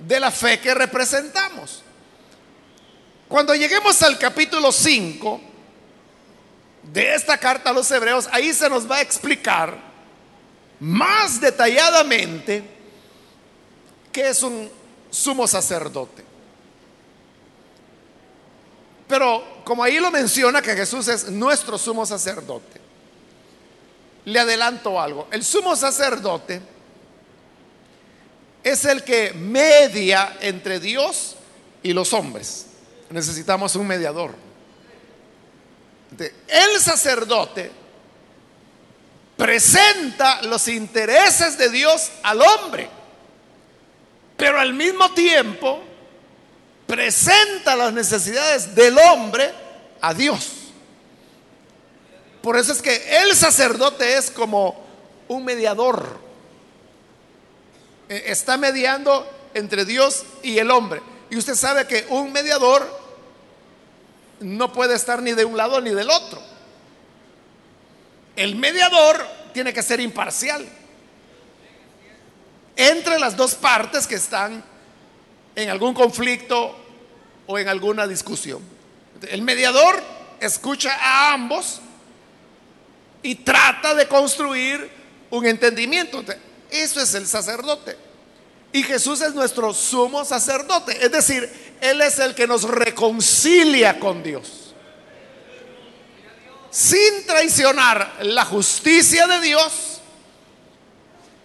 de 0.07 0.21
la 0.21 0.31
fe 0.31 0.61
que 0.61 0.75
representamos. 0.75 1.83
Cuando 3.29 3.55
lleguemos 3.55 4.03
al 4.03 4.19
capítulo 4.19 4.71
5 4.71 5.41
de 6.83 7.15
esta 7.15 7.39
carta 7.39 7.71
a 7.71 7.73
los 7.73 7.91
hebreos, 7.91 8.29
ahí 8.31 8.53
se 8.53 8.69
nos 8.69 8.89
va 8.89 8.97
a 8.97 9.01
explicar 9.01 9.75
más 10.81 11.41
detalladamente 11.41 12.63
qué 14.13 14.29
es 14.29 14.43
un 14.43 14.71
sumo 15.11 15.47
sacerdote. 15.47 16.27
Pero 19.09 19.63
como 19.65 19.83
ahí 19.83 19.99
lo 19.99 20.11
menciona 20.11 20.61
que 20.61 20.77
Jesús 20.77 21.09
es 21.09 21.31
nuestro 21.31 21.79
sumo 21.79 22.05
sacerdote, 22.05 22.83
le 24.27 24.41
adelanto 24.41 25.01
algo. 25.01 25.27
El 25.31 25.43
sumo 25.43 25.75
sacerdote 25.75 26.76
es 28.67 28.85
el 28.85 29.05
que 29.05 29.33
media 29.33 30.39
entre 30.41 30.81
Dios 30.81 31.37
y 31.85 31.93
los 31.93 32.13
hombres. 32.13 32.67
Necesitamos 33.11 33.77
un 33.77 33.87
mediador. 33.87 34.35
El 36.49 36.81
sacerdote 36.81 37.71
presenta 39.37 40.43
los 40.43 40.67
intereses 40.67 41.57
de 41.57 41.71
Dios 41.71 42.11
al 42.25 42.43
hombre, 42.43 42.91
pero 44.37 44.59
al 44.59 44.75
mismo 44.75 45.13
tiempo 45.13 45.81
presenta 46.89 47.77
las 47.77 47.93
necesidades 47.93 48.75
del 48.75 48.99
hombre 48.99 49.49
a 50.01 50.13
Dios. 50.13 50.51
Por 52.43 52.57
eso 52.57 52.73
es 52.73 52.83
que 52.83 53.21
el 53.23 53.37
sacerdote 53.37 54.17
es 54.17 54.29
como 54.29 54.85
un 55.29 55.45
mediador 55.45 56.26
está 58.09 58.57
mediando 58.57 59.29
entre 59.55 59.85
Dios 59.85 60.25
y 60.43 60.59
el 60.59 60.71
hombre. 60.71 61.01
Y 61.31 61.37
usted 61.37 61.55
sabe 61.55 61.87
que 61.87 62.07
un 62.11 62.33
mediador 62.33 62.87
no 64.41 64.73
puede 64.73 64.95
estar 64.95 65.23
ni 65.23 65.33
de 65.33 65.45
un 65.45 65.57
lado 65.57 65.81
ni 65.81 65.91
del 65.91 66.11
otro. 66.11 66.41
El 68.37 68.57
mediador 68.57 69.27
tiene 69.53 69.73
que 69.73 69.83
ser 69.83 70.01
imparcial 70.01 70.69
entre 72.77 73.19
las 73.19 73.37
dos 73.37 73.55
partes 73.55 74.07
que 74.07 74.17
están 74.17 74.63
en 75.55 75.71
algún 75.71 75.95
conflicto 75.95 76.77
o 77.47 77.59
en 77.59 77.69
alguna 77.69 78.07
discusión. 78.07 78.61
El 79.29 79.41
mediador 79.41 80.03
escucha 80.41 80.95
a 81.01 81.33
ambos 81.33 81.81
y 83.23 83.37
trata 83.37 83.95
de 83.95 84.07
construir 84.07 84.91
un 85.31 85.47
entendimiento. 85.47 86.23
Eso 86.83 87.01
es 87.01 87.15
el 87.15 87.27
sacerdote. 87.27 87.97
Y 88.73 88.83
Jesús 88.83 89.23
es 89.23 89.35
nuestro 89.35 89.73
sumo 89.73 90.25
sacerdote. 90.25 91.05
Es 91.05 91.11
decir, 91.11 91.77
Él 91.81 92.03
es 92.03 92.19
el 92.19 92.35
que 92.35 92.47
nos 92.47 92.65
reconcilia 92.65 93.99
con 93.99 94.23
Dios. 94.23 94.75
Sin 96.71 97.27
traicionar 97.27 98.19
la 98.21 98.45
justicia 98.45 99.27
de 99.27 99.41
Dios, 99.41 100.01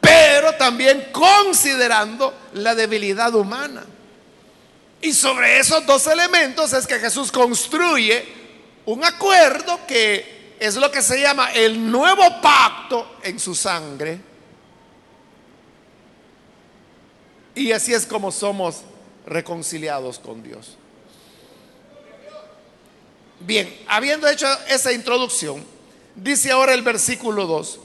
pero 0.02 0.54
también 0.56 1.08
considerando 1.14 2.34
la 2.54 2.76
debilidad 2.76 3.34
humana. 3.34 3.86
Y 5.02 5.14
sobre 5.14 5.60
esos 5.60 5.86
dos 5.86 6.06
elementos 6.08 6.74
es 6.74 6.86
que 6.86 7.00
Jesús 7.00 7.32
construye 7.32 8.26
un 8.86 9.06
acuerdo 9.06 9.80
que 9.88 10.56
es 10.60 10.76
lo 10.76 10.92
que 10.92 11.02
se 11.02 11.22
llama 11.22 11.54
el 11.54 11.90
nuevo 11.90 12.42
pacto 12.42 13.18
en 13.24 13.40
su 13.40 13.56
sangre 13.56 14.31
Y 17.56 17.72
así 17.72 17.94
es 17.94 18.06
como 18.06 18.32
somos 18.32 18.82
reconciliados 19.26 20.20
con 20.20 20.44
Dios. 20.44 20.78
Bien, 23.40 23.76
habiendo 23.88 24.28
hecho 24.28 24.48
esa 24.68 24.92
introducción, 24.92 25.66
dice 26.16 26.52
ahora 26.52 26.74
el 26.74 26.84
versículo 26.84 27.48
2, 27.48 27.80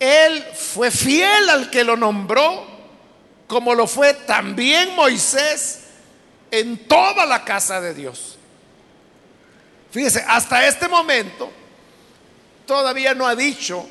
Él 0.00 0.44
fue 0.54 0.90
fiel 0.90 1.48
al 1.48 1.70
que 1.70 1.84
lo 1.84 1.96
nombró, 1.96 2.66
como 3.46 3.74
lo 3.74 3.86
fue 3.86 4.14
también 4.14 4.94
Moisés 4.94 5.80
en 6.50 6.76
toda 6.88 7.26
la 7.26 7.44
casa 7.44 7.80
de 7.80 7.94
Dios. 7.94 8.38
Fíjese, 9.90 10.24
hasta 10.26 10.66
este 10.66 10.88
momento 10.88 11.50
todavía 12.66 13.14
no 13.14 13.26
ha 13.26 13.34
dicho 13.34 13.86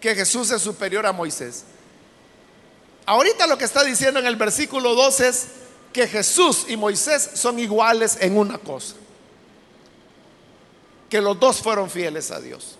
que 0.00 0.14
Jesús 0.14 0.50
es 0.50 0.62
superior 0.62 1.06
a 1.06 1.12
Moisés. 1.12 1.64
Ahorita 3.06 3.46
lo 3.46 3.56
que 3.56 3.64
está 3.64 3.84
diciendo 3.84 4.18
en 4.18 4.26
el 4.26 4.34
versículo 4.34 4.96
2 4.96 5.20
es 5.20 5.46
que 5.92 6.08
Jesús 6.08 6.66
y 6.68 6.76
Moisés 6.76 7.30
son 7.34 7.58
iguales 7.60 8.18
en 8.20 8.36
una 8.36 8.58
cosa. 8.58 8.96
Que 11.08 11.20
los 11.20 11.38
dos 11.38 11.62
fueron 11.62 11.88
fieles 11.88 12.32
a 12.32 12.40
Dios. 12.40 12.76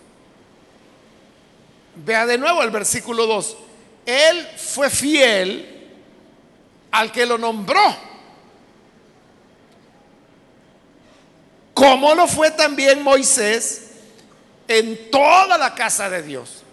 Vea 2.05 2.27
de 2.27 2.39
nuevo 2.39 2.61
el 2.65 2.71
versículo 2.71 3.27
2. 3.27 3.57
Él 4.05 4.49
fue 4.59 4.91
fiel 4.91 5.93
al 6.91 7.13
que 7.13 7.25
lo 7.25 7.39
nombró. 7.39 7.97
Como 11.73 12.17
lo 12.17 12.27
fue 12.27 12.51
también 12.51 13.01
Moisés 13.01 13.83
en 14.67 15.09
toda 15.11 15.57
la 15.57 15.75
casa 15.77 16.11
de 16.11 16.23
Dios. 16.23 16.65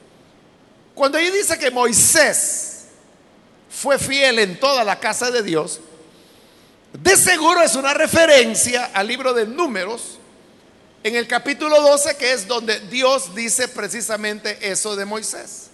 Cuando 0.95 1.19
ahí 1.19 1.29
dice 1.29 1.59
que 1.59 1.69
Moisés 1.69 2.72
fue 3.73 3.97
fiel 3.97 4.39
en 4.39 4.59
toda 4.59 4.83
la 4.83 4.99
casa 4.99 5.31
de 5.31 5.43
Dios, 5.43 5.81
de 6.93 7.17
seguro 7.17 7.61
es 7.61 7.75
una 7.75 7.93
referencia 7.93 8.91
al 8.93 9.07
libro 9.07 9.33
de 9.33 9.47
números, 9.47 10.19
en 11.03 11.15
el 11.15 11.27
capítulo 11.27 11.81
12, 11.81 12.15
que 12.17 12.31
es 12.31 12.47
donde 12.47 12.79
Dios 12.81 13.33
dice 13.35 13.67
precisamente 13.67 14.57
eso 14.61 14.95
de 14.95 15.03
Moisés. 15.03 15.69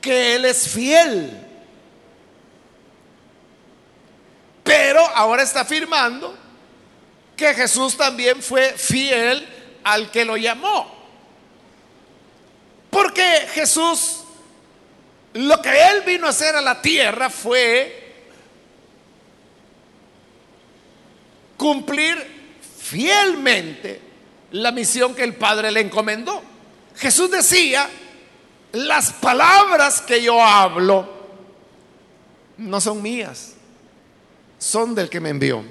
Que 0.00 0.34
Él 0.34 0.44
es 0.44 0.68
fiel. 0.68 1.46
Pero 4.62 5.00
ahora 5.14 5.42
está 5.42 5.60
afirmando 5.60 6.36
que 7.36 7.54
Jesús 7.54 7.96
también 7.96 8.42
fue 8.42 8.72
fiel 8.72 9.48
al 9.84 10.10
que 10.10 10.24
lo 10.24 10.36
llamó. 10.36 11.00
Porque 12.90 13.48
Jesús, 13.54 14.19
lo 15.34 15.62
que 15.62 15.70
Él 15.70 16.02
vino 16.06 16.26
a 16.26 16.30
hacer 16.30 16.56
a 16.56 16.60
la 16.60 16.82
tierra 16.82 17.30
fue 17.30 18.00
cumplir 21.56 22.16
fielmente 22.78 24.00
la 24.52 24.72
misión 24.72 25.14
que 25.14 25.22
el 25.22 25.34
Padre 25.34 25.70
le 25.70 25.80
encomendó. 25.80 26.42
Jesús 26.96 27.30
decía, 27.30 27.88
las 28.72 29.12
palabras 29.12 30.00
que 30.00 30.22
yo 30.22 30.42
hablo 30.42 31.08
no 32.56 32.80
son 32.80 33.00
mías, 33.00 33.52
son 34.58 34.94
del 34.94 35.08
que 35.08 35.20
me 35.20 35.30
envió. 35.30 35.64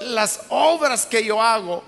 Las 0.00 0.40
obras 0.48 1.06
que 1.06 1.24
yo 1.24 1.42
hago, 1.42 1.82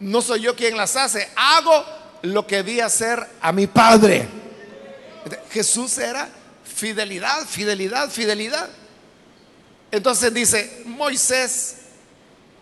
no 0.00 0.20
soy 0.20 0.42
yo 0.42 0.54
quien 0.54 0.76
las 0.76 0.96
hace, 0.96 1.28
hago 1.36 1.84
lo 2.22 2.46
que 2.46 2.62
vi 2.62 2.80
hacer 2.80 3.26
a 3.40 3.52
mi 3.52 3.66
Padre. 3.66 4.41
Jesús 5.52 5.98
era 5.98 6.28
fidelidad, 6.64 7.46
fidelidad, 7.46 8.10
fidelidad. 8.10 8.68
Entonces 9.90 10.32
dice, 10.32 10.82
Moisés 10.86 11.76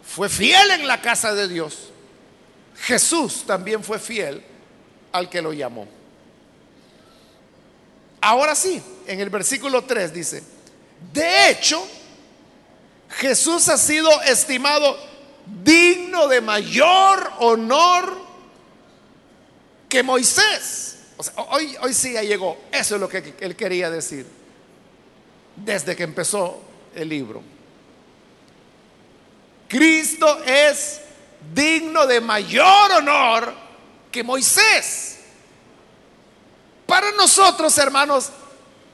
fue 0.05 0.29
fiel 0.29 0.73
en 0.73 0.89
la 0.89 1.01
casa 1.01 1.33
de 1.35 1.47
Dios. 1.47 1.91
Jesús 2.83 3.45
también 3.47 3.85
fue 3.85 3.99
fiel 3.99 4.43
al 5.13 5.29
que 5.29 5.41
lo 5.41 5.53
llamó. 5.53 5.87
Ahora 8.21 8.55
sí, 8.55 8.83
en 9.07 9.21
el 9.21 9.31
versículo 9.31 9.85
3 9.85 10.13
dice, 10.13 10.43
de 11.13 11.51
hecho, 11.51 11.87
Jesús 13.09 13.69
ha 13.69 13.79
sido 13.79 14.11
estimado 14.23 14.97
digno 15.63 16.29
de 16.29 16.41
mayor 16.41 17.33
honor 17.39 18.19
que 19.89 20.03
Moisés. 20.03 21.00
Hoy, 21.51 21.77
hoy 21.81 21.95
sí 21.95 22.13
llegó. 22.13 22.59
Eso 22.73 22.95
es 22.95 23.01
lo 23.01 23.09
que 23.09 23.35
él 23.41 23.57
quería 23.57 23.91
decir 23.91 24.27
desde 25.57 25.97
que 25.97 26.05
empezó 26.05 26.61
el 26.95 27.09
libro. 27.09 27.43
Cristo 29.69 30.43
es 30.45 31.01
digno 31.55 32.07
de 32.07 32.21
mayor 32.21 32.93
honor 32.93 33.55
que 34.11 34.23
Moisés. 34.25 35.19
Para 36.87 37.13
nosotros, 37.13 37.77
hermanos, 37.79 38.31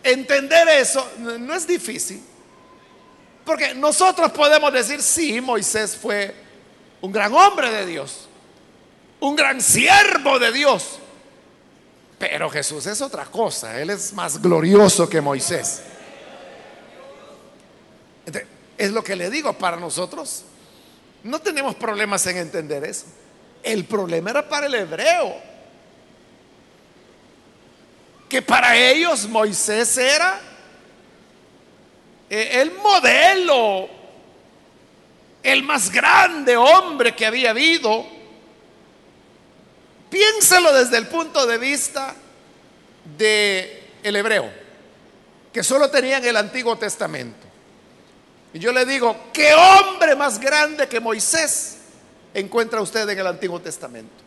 entender 0.03 0.69
eso 0.69 1.09
no 1.19 1.55
es 1.55 1.67
difícil. 1.67 2.23
Porque 3.45 3.75
nosotros 3.75 4.33
podemos 4.33 4.73
decir, 4.73 5.01
sí, 5.01 5.41
Moisés 5.41 5.97
fue 5.97 6.35
un 7.01 7.13
gran 7.13 7.33
hombre 7.33 7.71
de 7.71 7.87
Dios, 7.87 8.29
un 9.21 9.37
gran 9.37 9.61
siervo 9.63 10.39
de 10.39 10.53
Dios. 10.53 10.99
Pero 12.19 12.49
Jesús 12.49 12.87
es 12.87 13.01
otra 13.03 13.27
cosa, 13.27 13.81
Él 13.81 13.91
es 13.91 14.13
más 14.13 14.41
glorioso 14.41 15.09
que 15.09 15.21
Moisés. 15.21 15.83
es 18.79 18.93
lo 18.93 19.03
que 19.03 19.17
le 19.17 19.31
digo 19.31 19.53
para 19.55 19.77
nosotros. 19.77 20.45
No 21.23 21.41
tenemos 21.41 21.75
problemas 21.75 22.27
en 22.27 22.39
entender 22.39 22.85
eso. 22.85 23.07
El 23.63 23.85
problema 23.85 24.31
era 24.31 24.49
para 24.49 24.67
el 24.67 24.75
hebreo. 24.75 25.35
Que 28.29 28.43
para 28.43 28.77
ellos 28.77 29.29
Moisés 29.29 29.97
era 29.99 30.41
eh, 32.29 32.61
el 32.61 32.73
modelo, 32.73 33.89
el 35.43 35.63
más 35.63 35.91
grande 35.91 36.57
hombre 36.57 37.15
que 37.15 37.27
había 37.27 37.51
habido. 37.51 38.16
Piénselo 40.11 40.73
desde 40.73 40.99
el 40.99 41.09
punto 41.09 41.47
de 41.47 41.59
vista 41.59 42.15
de 43.19 43.91
el 44.03 44.17
hebreo, 44.17 44.51
que 45.53 45.63
solo 45.63 45.91
tenían 45.91 46.25
el 46.25 46.37
Antiguo 46.37 46.77
Testamento. 46.77 47.47
Y 48.53 48.59
yo 48.59 48.73
le 48.73 48.85
digo, 48.87 49.17
¿qué 49.33 49.53
hombre 49.55 50.15
más 50.15 50.39
grande 50.39 50.89
que 50.89 51.01
Moisés 51.01 51.79
encuentra 52.33 52.81
usted 52.81 53.09
en 53.09 53.19
el 53.19 53.27
Antiguo 53.27 53.61
Testamento? 53.61 54.25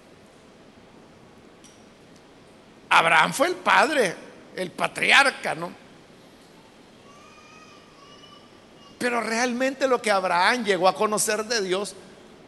Abraham 2.90 3.34
fue 3.34 3.48
el 3.48 3.56
padre, 3.56 4.16
el 4.56 4.72
patriarca, 4.72 5.56
¿no? 5.56 5.72
Pero 8.98 9.22
realmente 9.22 9.88
lo 9.88 10.02
que 10.02 10.12
Abraham 10.12 10.66
llegó 10.66 10.88
a 10.88 10.96
conocer 10.96 11.46
de 11.46 11.62
Dios 11.62 11.96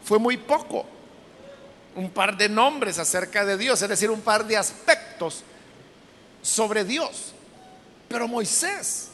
fue 0.04 0.20
muy 0.20 0.38
poco. 0.38 0.86
Un 1.96 2.10
par 2.10 2.38
de 2.38 2.48
nombres 2.48 3.00
acerca 3.00 3.44
de 3.44 3.58
Dios, 3.58 3.82
es 3.82 3.90
decir, 3.90 4.10
un 4.10 4.22
par 4.22 4.46
de 4.46 4.58
aspectos 4.58 5.44
sobre 6.42 6.84
Dios. 6.84 7.34
Pero 8.08 8.28
Moisés 8.28 9.10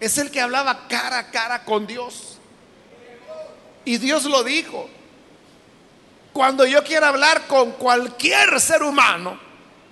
es 0.00 0.18
el 0.18 0.30
que 0.30 0.40
hablaba 0.40 0.86
cara 0.88 1.18
a 1.18 1.30
cara 1.30 1.64
con 1.64 1.86
Dios. 1.86 2.38
Y 3.84 3.98
Dios 3.98 4.24
lo 4.24 4.42
dijo. 4.42 4.88
Cuando 6.32 6.66
yo 6.66 6.82
quiera 6.82 7.08
hablar 7.08 7.46
con 7.46 7.72
cualquier 7.72 8.60
ser 8.60 8.82
humano, 8.82 9.38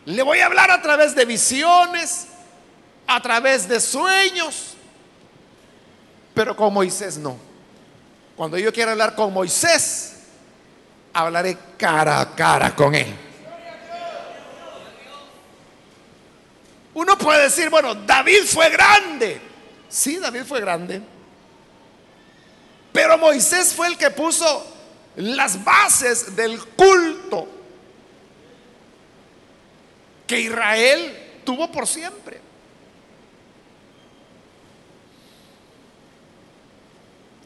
le 0.05 0.23
voy 0.23 0.41
a 0.41 0.47
hablar 0.47 0.71
a 0.71 0.83
través 0.83 1.15
de 1.15 1.25
visiones, 1.25 2.27
a 3.07 3.21
través 3.21 3.69
de 3.69 3.81
sueños, 3.81 4.75
pero 6.35 6.57
con 6.57 6.73
Moisés 6.73 7.17
no. 7.19 7.37
Cuando 8.35 8.59
yo 8.59 8.73
quiera 8.73 8.93
hablar 8.93 9.15
con 9.15 9.33
Moisés, 9.33 10.12
hablaré 11.13 11.57
cara 11.77 12.21
a 12.21 12.35
cara 12.35 12.75
con 12.75 12.95
él. 12.95 13.15
Uno 16.95 17.17
puede 17.17 17.45
decir, 17.45 17.71
bueno, 17.71 17.95
David 17.95 18.45
fue 18.47 18.69
grande. 18.71 19.41
Sí, 19.89 20.19
David 20.19 20.45
fue 20.45 20.61
grande. 20.61 21.01
Pero 22.93 23.17
Moisés 23.17 23.73
fue 23.73 23.89
el 23.89 23.97
que 23.97 24.11
puso 24.11 24.67
las 25.17 25.63
bases 25.65 26.37
del 26.37 26.59
culto 26.65 27.49
que 30.27 30.41
Israel 30.41 31.41
tuvo 31.45 31.71
por 31.71 31.87
siempre. 31.87 32.41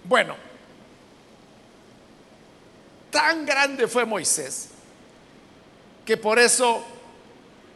Bueno, 0.04 0.36
tan 3.16 3.46
grande 3.46 3.88
fue 3.88 4.04
Moisés 4.04 4.68
que 6.04 6.18
por 6.18 6.38
eso 6.38 6.84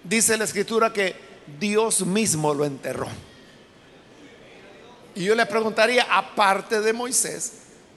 dice 0.04 0.36
la 0.36 0.44
escritura 0.44 0.92
que 0.92 1.16
Dios 1.58 2.04
mismo 2.04 2.52
lo 2.52 2.66
enterró. 2.66 3.08
Y 5.14 5.24
yo 5.24 5.34
le 5.34 5.46
preguntaría, 5.46 6.06
aparte 6.10 6.82
de 6.82 6.92
Moisés, 6.92 7.52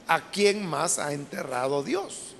¿a 0.08 0.22
quién 0.32 0.66
más 0.66 1.00
ha 1.00 1.12
enterrado 1.12 1.84
Dios? 1.84 2.34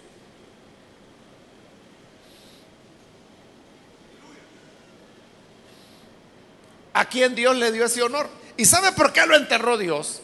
¿A 6.94 7.06
quién 7.10 7.36
Dios 7.36 7.58
le 7.58 7.74
dio 7.74 7.86
ese 7.86 8.02
honor? 8.02 8.30
¿Y 8.56 8.64
sabe 8.64 8.94
por 8.94 9.12
qué 9.12 9.26
lo 9.26 9.36
enterró 9.36 9.78
Dios? 9.78 10.22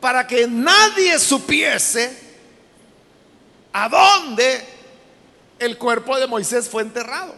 Para 0.00 0.28
que 0.28 0.46
nadie 0.46 1.18
supiese 1.18 2.23
a 3.74 3.88
dónde 3.88 4.64
el 5.58 5.76
cuerpo 5.76 6.16
de 6.18 6.28
Moisés 6.28 6.68
fue 6.68 6.82
enterrado. 6.82 7.34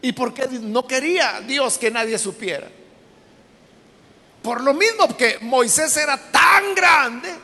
¿Y 0.00 0.12
por 0.12 0.32
qué 0.32 0.46
no 0.46 0.86
quería 0.86 1.40
Dios 1.40 1.76
que 1.76 1.90
nadie 1.90 2.16
supiera? 2.18 2.68
Por 4.40 4.62
lo 4.62 4.72
mismo 4.74 5.16
que 5.16 5.38
Moisés 5.40 5.96
era 5.96 6.16
tan 6.30 6.72
grande 6.76 7.34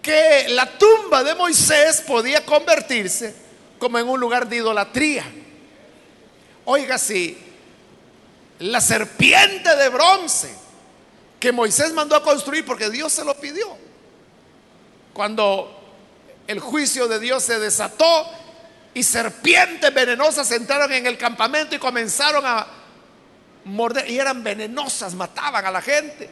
que 0.00 0.46
la 0.48 0.70
tumba 0.78 1.22
de 1.22 1.34
Moisés 1.34 2.00
podía 2.00 2.44
convertirse 2.46 3.34
como 3.78 3.98
en 3.98 4.08
un 4.08 4.18
lugar 4.18 4.48
de 4.48 4.56
idolatría. 4.56 5.24
Oiga, 6.64 6.96
si 6.96 7.36
la 8.60 8.80
serpiente 8.80 9.76
de 9.76 9.88
bronce 9.90 10.54
que 11.38 11.52
Moisés 11.52 11.92
mandó 11.92 12.16
a 12.16 12.22
construir 12.22 12.64
porque 12.64 12.88
Dios 12.88 13.12
se 13.12 13.22
lo 13.22 13.38
pidió, 13.38 13.83
cuando 15.14 15.80
el 16.46 16.60
juicio 16.60 17.08
de 17.08 17.18
Dios 17.20 17.42
se 17.42 17.58
desató 17.58 18.26
y 18.92 19.02
serpientes 19.02 19.94
venenosas 19.94 20.50
entraron 20.50 20.92
en 20.92 21.06
el 21.06 21.16
campamento 21.16 21.74
y 21.74 21.78
comenzaron 21.78 22.44
a 22.44 22.66
morder 23.64 24.10
y 24.10 24.18
eran 24.18 24.42
venenosas, 24.42 25.14
mataban 25.14 25.64
a 25.64 25.70
la 25.70 25.80
gente. 25.80 26.28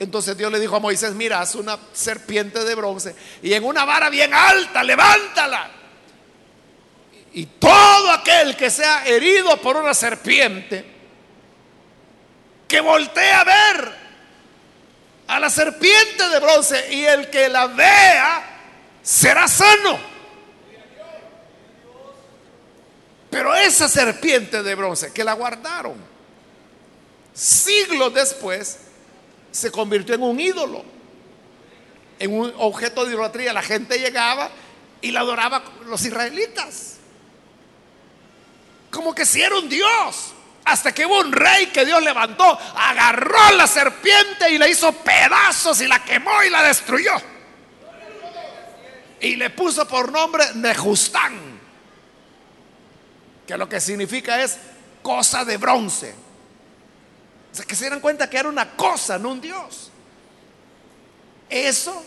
Entonces 0.00 0.36
Dios 0.36 0.50
le 0.50 0.58
dijo 0.58 0.74
a 0.74 0.80
Moisés, 0.80 1.14
mira, 1.14 1.40
haz 1.40 1.54
una 1.54 1.78
serpiente 1.92 2.64
de 2.64 2.74
bronce 2.74 3.14
y 3.42 3.52
en 3.52 3.62
una 3.64 3.84
vara 3.84 4.10
bien 4.10 4.34
alta, 4.34 4.82
levántala. 4.82 5.70
Y 7.34 7.46
todo 7.46 8.10
aquel 8.10 8.56
que 8.56 8.70
sea 8.70 9.06
herido 9.06 9.60
por 9.60 9.76
una 9.76 9.94
serpiente, 9.94 10.84
que 12.66 12.80
voltee 12.80 13.32
a 13.32 13.44
ver 13.44 14.03
a 15.26 15.40
la 15.40 15.50
serpiente 15.50 16.28
de 16.28 16.40
bronce 16.40 16.94
y 16.94 17.04
el 17.04 17.30
que 17.30 17.48
la 17.48 17.66
vea 17.66 18.44
será 19.02 19.48
sano. 19.48 19.98
Pero 23.30 23.54
esa 23.54 23.88
serpiente 23.88 24.62
de 24.62 24.74
bronce 24.74 25.12
que 25.12 25.24
la 25.24 25.32
guardaron 25.32 26.14
siglos 27.34 28.14
después 28.14 28.78
se 29.50 29.70
convirtió 29.70 30.14
en 30.14 30.22
un 30.22 30.38
ídolo, 30.40 30.84
en 32.18 32.32
un 32.32 32.54
objeto 32.58 33.04
de 33.04 33.12
idolatría. 33.12 33.52
La 33.52 33.62
gente 33.62 33.98
llegaba 33.98 34.50
y 35.00 35.10
la 35.10 35.20
adoraba 35.20 35.62
los 35.86 36.04
israelitas. 36.04 36.96
Como 38.90 39.14
que 39.14 39.26
si 39.26 39.42
era 39.42 39.58
un 39.58 39.68
dios. 39.68 40.33
Hasta 40.64 40.92
que 40.92 41.04
hubo 41.04 41.20
un 41.20 41.32
rey 41.32 41.66
que 41.66 41.84
Dios 41.84 42.02
levantó, 42.02 42.58
agarró 42.76 43.52
la 43.56 43.66
serpiente 43.66 44.50
y 44.50 44.58
le 44.58 44.70
hizo 44.70 44.92
pedazos 44.92 45.80
y 45.80 45.86
la 45.86 46.02
quemó 46.02 46.42
y 46.42 46.50
la 46.50 46.62
destruyó. 46.62 47.12
Y 49.20 49.36
le 49.36 49.50
puso 49.50 49.86
por 49.86 50.10
nombre 50.10 50.44
Nejustán, 50.54 51.60
que 53.46 53.56
lo 53.56 53.68
que 53.68 53.80
significa 53.80 54.42
es 54.42 54.58
cosa 55.02 55.44
de 55.44 55.56
bronce. 55.58 56.14
O 57.52 57.54
sea, 57.54 57.64
que 57.66 57.76
se 57.76 57.84
dieran 57.84 58.00
cuenta 58.00 58.28
que 58.28 58.38
era 58.38 58.48
una 58.48 58.70
cosa, 58.70 59.18
no 59.18 59.30
un 59.30 59.40
Dios. 59.40 59.90
Eso, 61.48 62.04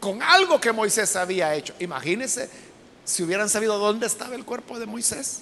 con 0.00 0.22
algo 0.22 0.58
que 0.60 0.72
Moisés 0.72 1.14
había 1.16 1.54
hecho. 1.54 1.74
Imagínense 1.78 2.67
si 3.08 3.22
hubieran 3.22 3.48
sabido 3.48 3.78
dónde 3.78 4.06
estaba 4.06 4.34
el 4.34 4.44
cuerpo 4.44 4.78
de 4.78 4.84
Moisés. 4.84 5.40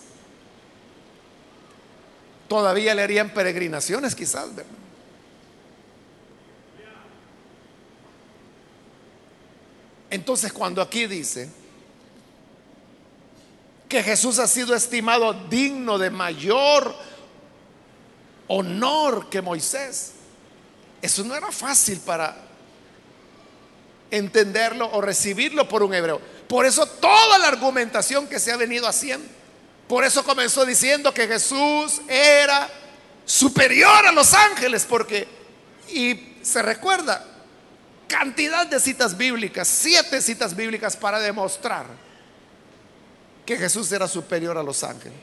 Todavía 2.48 2.94
le 2.94 3.02
harían 3.02 3.34
peregrinaciones 3.34 4.14
quizás. 4.14 4.50
Entonces 10.08 10.52
cuando 10.52 10.80
aquí 10.80 11.08
dice 11.08 11.50
que 13.88 14.00
Jesús 14.04 14.38
ha 14.38 14.46
sido 14.46 14.72
estimado 14.72 15.34
digno 15.48 15.98
de 15.98 16.10
mayor 16.10 16.94
honor 18.46 19.28
que 19.28 19.42
Moisés, 19.42 20.12
eso 21.02 21.24
no 21.24 21.34
era 21.34 21.50
fácil 21.50 21.98
para 21.98 22.45
entenderlo 24.10 24.90
o 24.92 25.00
recibirlo 25.00 25.68
por 25.68 25.82
un 25.82 25.94
hebreo. 25.94 26.20
Por 26.48 26.66
eso 26.66 26.86
toda 26.86 27.38
la 27.38 27.48
argumentación 27.48 28.26
que 28.28 28.38
se 28.38 28.52
ha 28.52 28.56
venido 28.56 28.86
haciendo, 28.86 29.26
por 29.88 30.04
eso 30.04 30.24
comenzó 30.24 30.64
diciendo 30.64 31.12
que 31.12 31.26
Jesús 31.26 32.00
era 32.08 32.68
superior 33.24 34.06
a 34.06 34.12
los 34.12 34.34
ángeles, 34.34 34.84
porque, 34.88 35.26
y 35.88 36.36
se 36.42 36.62
recuerda, 36.62 37.24
cantidad 38.08 38.66
de 38.66 38.80
citas 38.80 39.16
bíblicas, 39.16 39.66
siete 39.66 40.20
citas 40.22 40.54
bíblicas 40.54 40.96
para 40.96 41.18
demostrar 41.18 41.86
que 43.44 43.56
Jesús 43.56 43.90
era 43.92 44.08
superior 44.08 44.58
a 44.58 44.62
los 44.62 44.82
ángeles. 44.82 45.18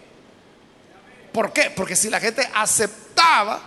¿Por 1.32 1.52
qué? 1.52 1.72
Porque 1.76 1.96
si 1.96 2.10
la 2.10 2.20
gente 2.20 2.48
aceptaba 2.54 3.62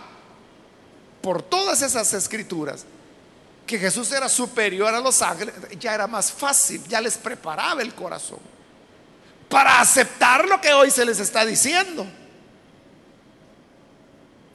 por 1.21 1.41
todas 1.41 1.81
esas 1.81 2.13
escrituras 2.13 2.85
que 3.67 3.77
Jesús 3.77 4.11
era 4.13 4.29
superior 4.29 4.95
a 4.95 5.01
los 5.01 5.21
ángeles, 5.21 5.53
ya 5.77 5.93
era 5.93 6.07
más 6.07 6.31
fácil, 6.31 6.81
ya 6.87 7.01
les 7.01 7.17
preparaba 7.17 7.81
el 7.81 7.93
corazón 7.93 8.39
para 9.49 9.79
aceptar 9.81 10.47
lo 10.47 10.59
que 10.59 10.73
hoy 10.73 10.89
se 10.89 11.05
les 11.05 11.19
está 11.19 11.45
diciendo. 11.45 12.07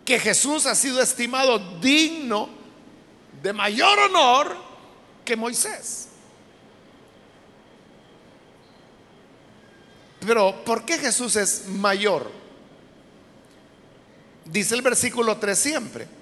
Que 0.04 0.18
Jesús 0.18 0.66
ha 0.66 0.74
sido 0.74 1.00
estimado 1.00 1.58
digno 1.80 2.48
de 3.42 3.52
mayor 3.52 3.98
honor 3.98 4.56
que 5.24 5.36
Moisés. 5.36 6.08
Pero 10.26 10.64
¿por 10.64 10.84
qué 10.84 10.98
Jesús 10.98 11.36
es 11.36 11.66
mayor? 11.68 12.30
Dice 14.44 14.74
el 14.74 14.82
versículo 14.82 15.36
3 15.36 15.58
siempre. 15.58 16.21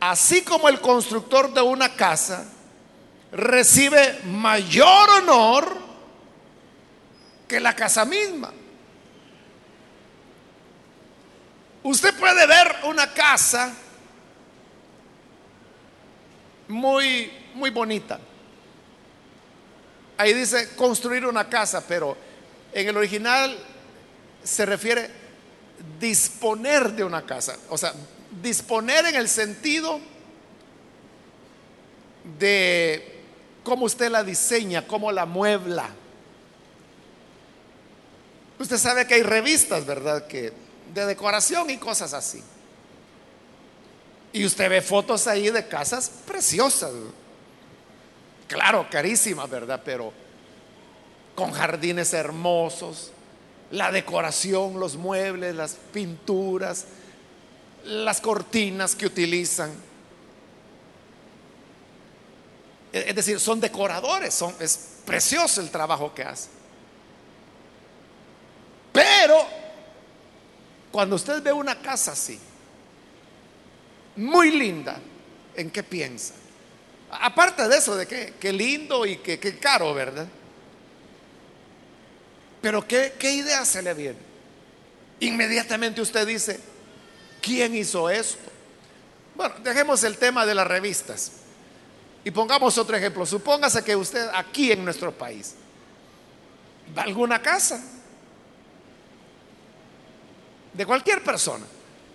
Así 0.00 0.42
como 0.42 0.68
el 0.68 0.80
constructor 0.80 1.52
de 1.52 1.62
una 1.62 1.94
casa 1.94 2.46
recibe 3.32 4.20
mayor 4.24 5.08
honor 5.22 5.76
que 7.48 7.60
la 7.60 7.74
casa 7.74 8.04
misma. 8.04 8.52
Usted 11.82 12.18
puede 12.18 12.46
ver 12.46 12.76
una 12.84 13.12
casa 13.12 13.72
muy 16.68 17.30
muy 17.56 17.70
bonita. 17.70 18.18
Ahí 20.18 20.32
dice 20.32 20.74
construir 20.76 21.26
una 21.26 21.48
casa, 21.48 21.84
pero 21.86 22.16
en 22.72 22.88
el 22.88 22.96
original 22.96 23.56
se 24.42 24.64
refiere 24.64 25.10
disponer 25.98 26.92
de 26.92 27.04
una 27.04 27.22
casa. 27.22 27.56
O 27.68 27.76
sea, 27.76 27.92
disponer 28.42 29.06
en 29.06 29.14
el 29.16 29.28
sentido 29.28 30.00
de 32.38 33.22
cómo 33.62 33.86
usted 33.86 34.10
la 34.10 34.24
diseña, 34.24 34.86
cómo 34.86 35.12
la 35.12 35.26
muebla. 35.26 35.88
Usted 38.58 38.78
sabe 38.78 39.06
que 39.06 39.14
hay 39.14 39.22
revistas, 39.22 39.84
¿verdad? 39.84 40.26
Que 40.26 40.52
de 40.94 41.06
decoración 41.06 41.70
y 41.70 41.76
cosas 41.76 42.14
así. 42.14 42.42
Y 44.32 44.44
usted 44.44 44.68
ve 44.68 44.82
fotos 44.82 45.26
ahí 45.26 45.50
de 45.50 45.66
casas 45.66 46.10
preciosas. 46.26 46.92
Claro, 48.48 48.86
carísimas, 48.90 49.48
¿verdad? 49.48 49.82
Pero 49.84 50.12
con 51.34 51.52
jardines 51.52 52.12
hermosos, 52.12 53.12
la 53.70 53.90
decoración, 53.90 54.78
los 54.78 54.96
muebles, 54.96 55.54
las 55.54 55.76
pinturas, 55.92 56.86
las 57.86 58.20
cortinas 58.20 58.94
que 58.94 59.06
utilizan. 59.06 59.72
Es 62.92 63.14
decir, 63.14 63.38
son 63.38 63.60
decoradores, 63.60 64.42
es 64.60 65.00
precioso 65.04 65.60
el 65.60 65.70
trabajo 65.70 66.12
que 66.14 66.22
hacen. 66.22 66.50
Pero 68.92 69.46
cuando 70.90 71.16
usted 71.16 71.42
ve 71.42 71.52
una 71.52 71.80
casa 71.80 72.12
así, 72.12 72.38
muy 74.16 74.50
linda, 74.50 74.98
¿en 75.54 75.70
qué 75.70 75.82
piensa? 75.82 76.34
Aparte 77.10 77.68
de 77.68 77.76
eso, 77.76 77.94
de 77.94 78.06
que, 78.06 78.52
lindo 78.52 79.04
y 79.04 79.18
que, 79.18 79.58
caro, 79.58 79.92
¿verdad? 79.94 80.26
Pero 82.62 82.86
¿qué, 82.86 83.14
¿qué 83.18 83.32
idea 83.32 83.64
se 83.64 83.82
le 83.82 83.94
viene? 83.94 84.18
Inmediatamente 85.20 86.00
usted 86.00 86.26
dice, 86.26 86.58
¿quién 87.46 87.76
hizo 87.76 88.10
esto? 88.10 88.50
Bueno, 89.36 89.54
dejemos 89.62 90.02
el 90.02 90.18
tema 90.18 90.44
de 90.44 90.54
las 90.54 90.66
revistas 90.66 91.30
y 92.24 92.30
pongamos 92.32 92.76
otro 92.76 92.96
ejemplo. 92.96 93.24
Supóngase 93.24 93.84
que 93.84 93.94
usted 93.94 94.28
aquí 94.34 94.72
en 94.72 94.84
nuestro 94.84 95.12
país 95.12 95.54
va 96.96 97.02
a 97.02 97.04
alguna 97.04 97.40
casa 97.40 97.80
de 100.72 100.84
cualquier 100.84 101.22
persona 101.22 101.64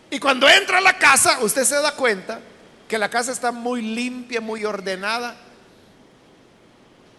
y 0.09 0.19
cuando 0.19 0.49
entra 0.49 0.79
a 0.79 0.81
la 0.81 0.97
casa 0.97 1.39
usted 1.41 1.63
se 1.63 1.75
da 1.75 1.95
cuenta 1.95 2.41
que 2.89 2.97
la 2.97 3.09
casa 3.09 3.31
está 3.31 3.53
muy 3.53 3.81
limpia, 3.81 4.41
muy 4.41 4.65
ordenada. 4.65 5.37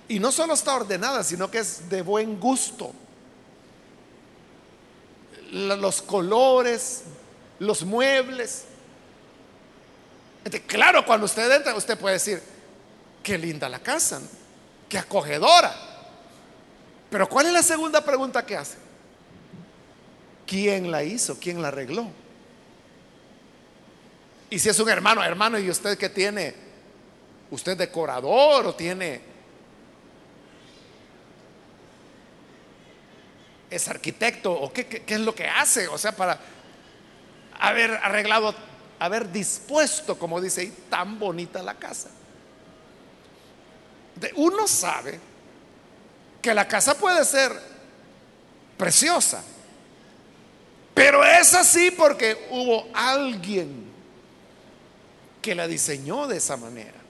Y 0.06 0.18
no 0.18 0.30
solo 0.30 0.52
está 0.52 0.74
ordenada, 0.74 1.24
sino 1.24 1.50
que 1.50 1.60
es 1.60 1.88
de 1.88 2.02
buen 2.02 2.38
gusto. 2.38 2.92
Los 5.50 6.02
colores, 6.02 7.04
los 7.62 7.84
muebles. 7.84 8.64
claro, 10.66 11.06
cuando 11.06 11.26
usted 11.26 11.50
entra, 11.50 11.74
usted 11.76 11.96
puede 11.96 12.14
decir, 12.14 12.42
qué 13.22 13.38
linda 13.38 13.68
la 13.68 13.78
casa, 13.78 14.20
qué 14.88 14.98
acogedora. 14.98 15.72
Pero 17.08 17.28
¿cuál 17.28 17.46
es 17.46 17.52
la 17.52 17.62
segunda 17.62 18.04
pregunta 18.04 18.44
que 18.44 18.56
hace? 18.56 18.76
¿Quién 20.44 20.90
la 20.90 21.04
hizo? 21.04 21.38
¿Quién 21.38 21.62
la 21.62 21.68
arregló? 21.68 22.10
Y 24.50 24.58
si 24.58 24.68
es 24.68 24.78
un 24.80 24.88
hermano, 24.88 25.22
hermano, 25.22 25.58
y 25.58 25.70
usted 25.70 25.96
que 25.96 26.08
tiene, 26.08 26.54
usted 27.50 27.76
decorador 27.76 28.66
o 28.66 28.74
tiene, 28.74 29.20
es 33.70 33.88
arquitecto 33.88 34.52
o 34.52 34.72
qué, 34.72 34.84
qué, 34.86 35.14
es 35.14 35.20
lo 35.20 35.34
que 35.34 35.46
hace, 35.46 35.86
o 35.86 35.96
sea, 35.96 36.12
para, 36.12 36.38
haber 37.62 37.92
arreglado, 37.92 38.52
haber 38.98 39.30
dispuesto, 39.30 40.18
como 40.18 40.40
dice 40.40 40.62
ahí, 40.62 40.74
tan 40.90 41.18
bonita 41.18 41.62
la 41.62 41.74
casa. 41.74 42.10
Uno 44.34 44.66
sabe 44.66 45.18
que 46.40 46.52
la 46.52 46.66
casa 46.66 46.98
puede 46.98 47.24
ser 47.24 47.52
preciosa, 48.76 49.44
pero 50.92 51.24
es 51.24 51.54
así 51.54 51.92
porque 51.92 52.48
hubo 52.50 52.88
alguien 52.92 53.92
que 55.40 55.54
la 55.54 55.68
diseñó 55.68 56.26
de 56.26 56.38
esa 56.38 56.56
manera. 56.56 57.00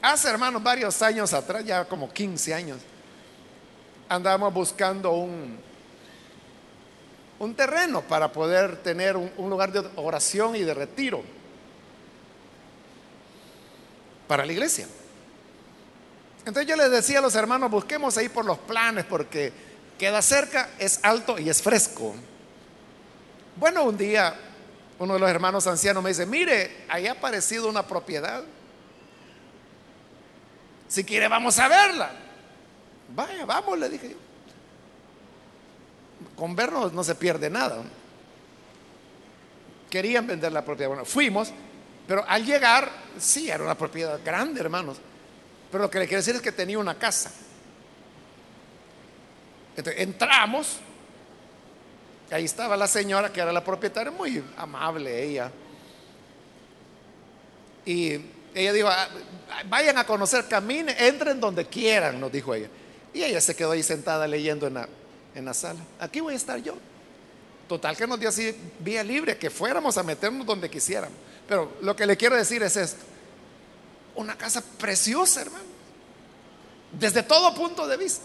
Hace, 0.00 0.30
hermanos, 0.30 0.62
varios 0.62 1.00
años 1.02 1.32
atrás, 1.34 1.62
ya 1.62 1.84
como 1.84 2.10
15 2.10 2.54
años, 2.54 2.78
andábamos 4.14 4.52
buscando 4.52 5.12
un, 5.12 5.58
un 7.38 7.54
terreno 7.54 8.02
para 8.02 8.32
poder 8.32 8.76
tener 8.82 9.16
un, 9.16 9.30
un 9.36 9.50
lugar 9.50 9.72
de 9.72 9.88
oración 9.96 10.56
y 10.56 10.60
de 10.60 10.74
retiro 10.74 11.22
para 14.28 14.44
la 14.44 14.52
iglesia. 14.52 14.86
Entonces 16.44 16.66
yo 16.66 16.76
les 16.76 16.90
decía 16.90 17.18
a 17.18 17.22
los 17.22 17.34
hermanos, 17.34 17.70
busquemos 17.70 18.16
ahí 18.18 18.28
por 18.28 18.44
los 18.44 18.58
planes 18.58 19.04
porque 19.04 19.52
queda 19.98 20.20
cerca, 20.22 20.70
es 20.78 21.00
alto 21.02 21.38
y 21.38 21.48
es 21.48 21.62
fresco. 21.62 22.14
Bueno, 23.56 23.84
un 23.84 23.96
día 23.96 24.34
uno 24.98 25.14
de 25.14 25.20
los 25.20 25.30
hermanos 25.30 25.66
ancianos 25.66 26.02
me 26.02 26.10
dice, 26.10 26.26
mire, 26.26 26.84
ahí 26.88 27.06
ha 27.06 27.12
aparecido 27.12 27.68
una 27.68 27.86
propiedad 27.86 28.44
si 30.92 31.04
quiere, 31.04 31.26
vamos 31.26 31.58
a 31.58 31.68
verla. 31.68 32.10
Vaya, 33.14 33.44
vamos, 33.44 33.78
le 33.78 33.88
dije. 33.88 34.16
Con 36.36 36.56
vernos 36.56 36.92
no 36.92 37.04
se 37.04 37.14
pierde 37.14 37.50
nada. 37.50 37.82
Querían 39.90 40.26
vender 40.26 40.52
la 40.52 40.64
propiedad. 40.64 40.88
Bueno, 40.88 41.04
fuimos, 41.04 41.52
pero 42.06 42.24
al 42.26 42.44
llegar, 42.44 42.90
sí, 43.18 43.50
era 43.50 43.62
una 43.62 43.76
propiedad 43.76 44.18
grande, 44.24 44.60
hermanos. 44.60 44.98
Pero 45.70 45.84
lo 45.84 45.90
que 45.90 45.98
le 45.98 46.06
quiero 46.06 46.20
decir 46.20 46.34
es 46.34 46.42
que 46.42 46.52
tenía 46.52 46.78
una 46.78 46.98
casa. 46.98 47.30
Entonces, 49.76 50.02
entramos. 50.02 50.78
Ahí 52.30 52.44
estaba 52.44 52.76
la 52.76 52.86
señora 52.86 53.30
que 53.30 53.40
era 53.40 53.52
la 53.52 53.62
propietaria, 53.62 54.10
muy 54.10 54.42
amable 54.56 55.22
ella. 55.22 55.50
Y 57.84 58.20
ella 58.54 58.72
dijo, 58.72 58.88
ah, 58.88 59.08
vayan 59.66 59.98
a 59.98 60.04
conocer, 60.04 60.46
caminen, 60.48 60.94
entren 60.98 61.40
donde 61.40 61.66
quieran, 61.66 62.18
nos 62.18 62.32
dijo 62.32 62.54
ella. 62.54 62.68
Y 63.14 63.22
ella 63.22 63.40
se 63.40 63.54
quedó 63.54 63.72
ahí 63.72 63.82
sentada 63.82 64.26
leyendo 64.26 64.66
en 64.66 64.74
la, 64.74 64.88
en 65.34 65.44
la 65.44 65.54
sala. 65.54 65.80
Aquí 66.00 66.20
voy 66.20 66.34
a 66.34 66.36
estar 66.36 66.60
yo. 66.62 66.74
Total 67.68 67.96
que 67.96 68.06
nos 68.06 68.18
dio 68.18 68.28
así 68.28 68.54
vía 68.80 69.02
libre, 69.02 69.38
que 69.38 69.50
fuéramos 69.50 69.96
a 69.98 70.02
meternos 70.02 70.46
donde 70.46 70.70
quisiéramos. 70.70 71.16
Pero 71.48 71.72
lo 71.80 71.94
que 71.96 72.06
le 72.06 72.16
quiero 72.16 72.36
decir 72.36 72.62
es 72.62 72.76
esto. 72.76 73.02
Una 74.14 74.36
casa 74.36 74.62
preciosa, 74.78 75.42
hermano. 75.42 75.64
Desde 76.92 77.22
todo 77.22 77.54
punto 77.54 77.86
de 77.86 77.96
vista. 77.96 78.24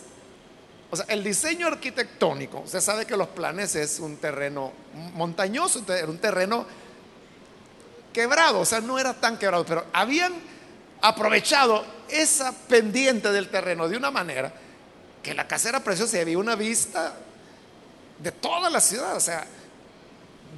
O 0.90 0.96
sea, 0.96 1.06
el 1.10 1.24
diseño 1.24 1.68
arquitectónico, 1.68 2.60
usted 2.62 2.80
sabe 2.80 3.06
que 3.06 3.18
los 3.18 3.28
planes 3.28 3.76
es 3.76 4.00
un 4.00 4.18
terreno 4.18 4.72
montañoso, 5.16 5.84
un 6.08 6.18
terreno 6.18 6.66
quebrado, 8.14 8.62
o 8.62 8.66
sea, 8.66 8.80
no 8.80 8.98
era 8.98 9.14
tan 9.14 9.38
quebrado, 9.38 9.66
pero 9.66 9.86
habían 9.92 10.34
aprovechado 11.02 11.86
esa 12.10 12.54
pendiente 12.54 13.32
del 13.32 13.50
terreno 13.50 13.90
de 13.90 13.98
una 13.98 14.12
manera 14.12 14.54
que 15.28 15.34
la 15.34 15.46
casa 15.46 15.68
era 15.68 15.84
preciosa 15.84 16.18
y 16.18 16.22
había 16.22 16.38
una 16.38 16.56
vista 16.56 17.14
de 18.18 18.32
toda 18.32 18.70
la 18.70 18.80
ciudad, 18.80 19.14
o 19.18 19.20
sea, 19.20 19.46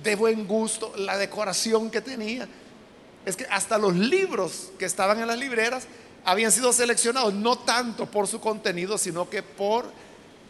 de 0.03 0.15
buen 0.15 0.47
gusto, 0.47 0.93
la 0.95 1.17
decoración 1.17 1.89
que 1.89 2.01
tenía. 2.01 2.47
Es 3.25 3.35
que 3.35 3.47
hasta 3.49 3.79
los 3.79 3.95
libros 3.95 4.69
que 4.77 4.85
estaban 4.85 5.19
en 5.19 5.25
las 5.25 5.39
libreras 5.39 5.87
habían 6.23 6.51
sido 6.51 6.71
seleccionados 6.71 7.33
no 7.33 7.57
tanto 7.57 8.05
por 8.05 8.27
su 8.27 8.39
contenido, 8.39 8.99
sino 8.99 9.27
que 9.27 9.41
por 9.41 9.91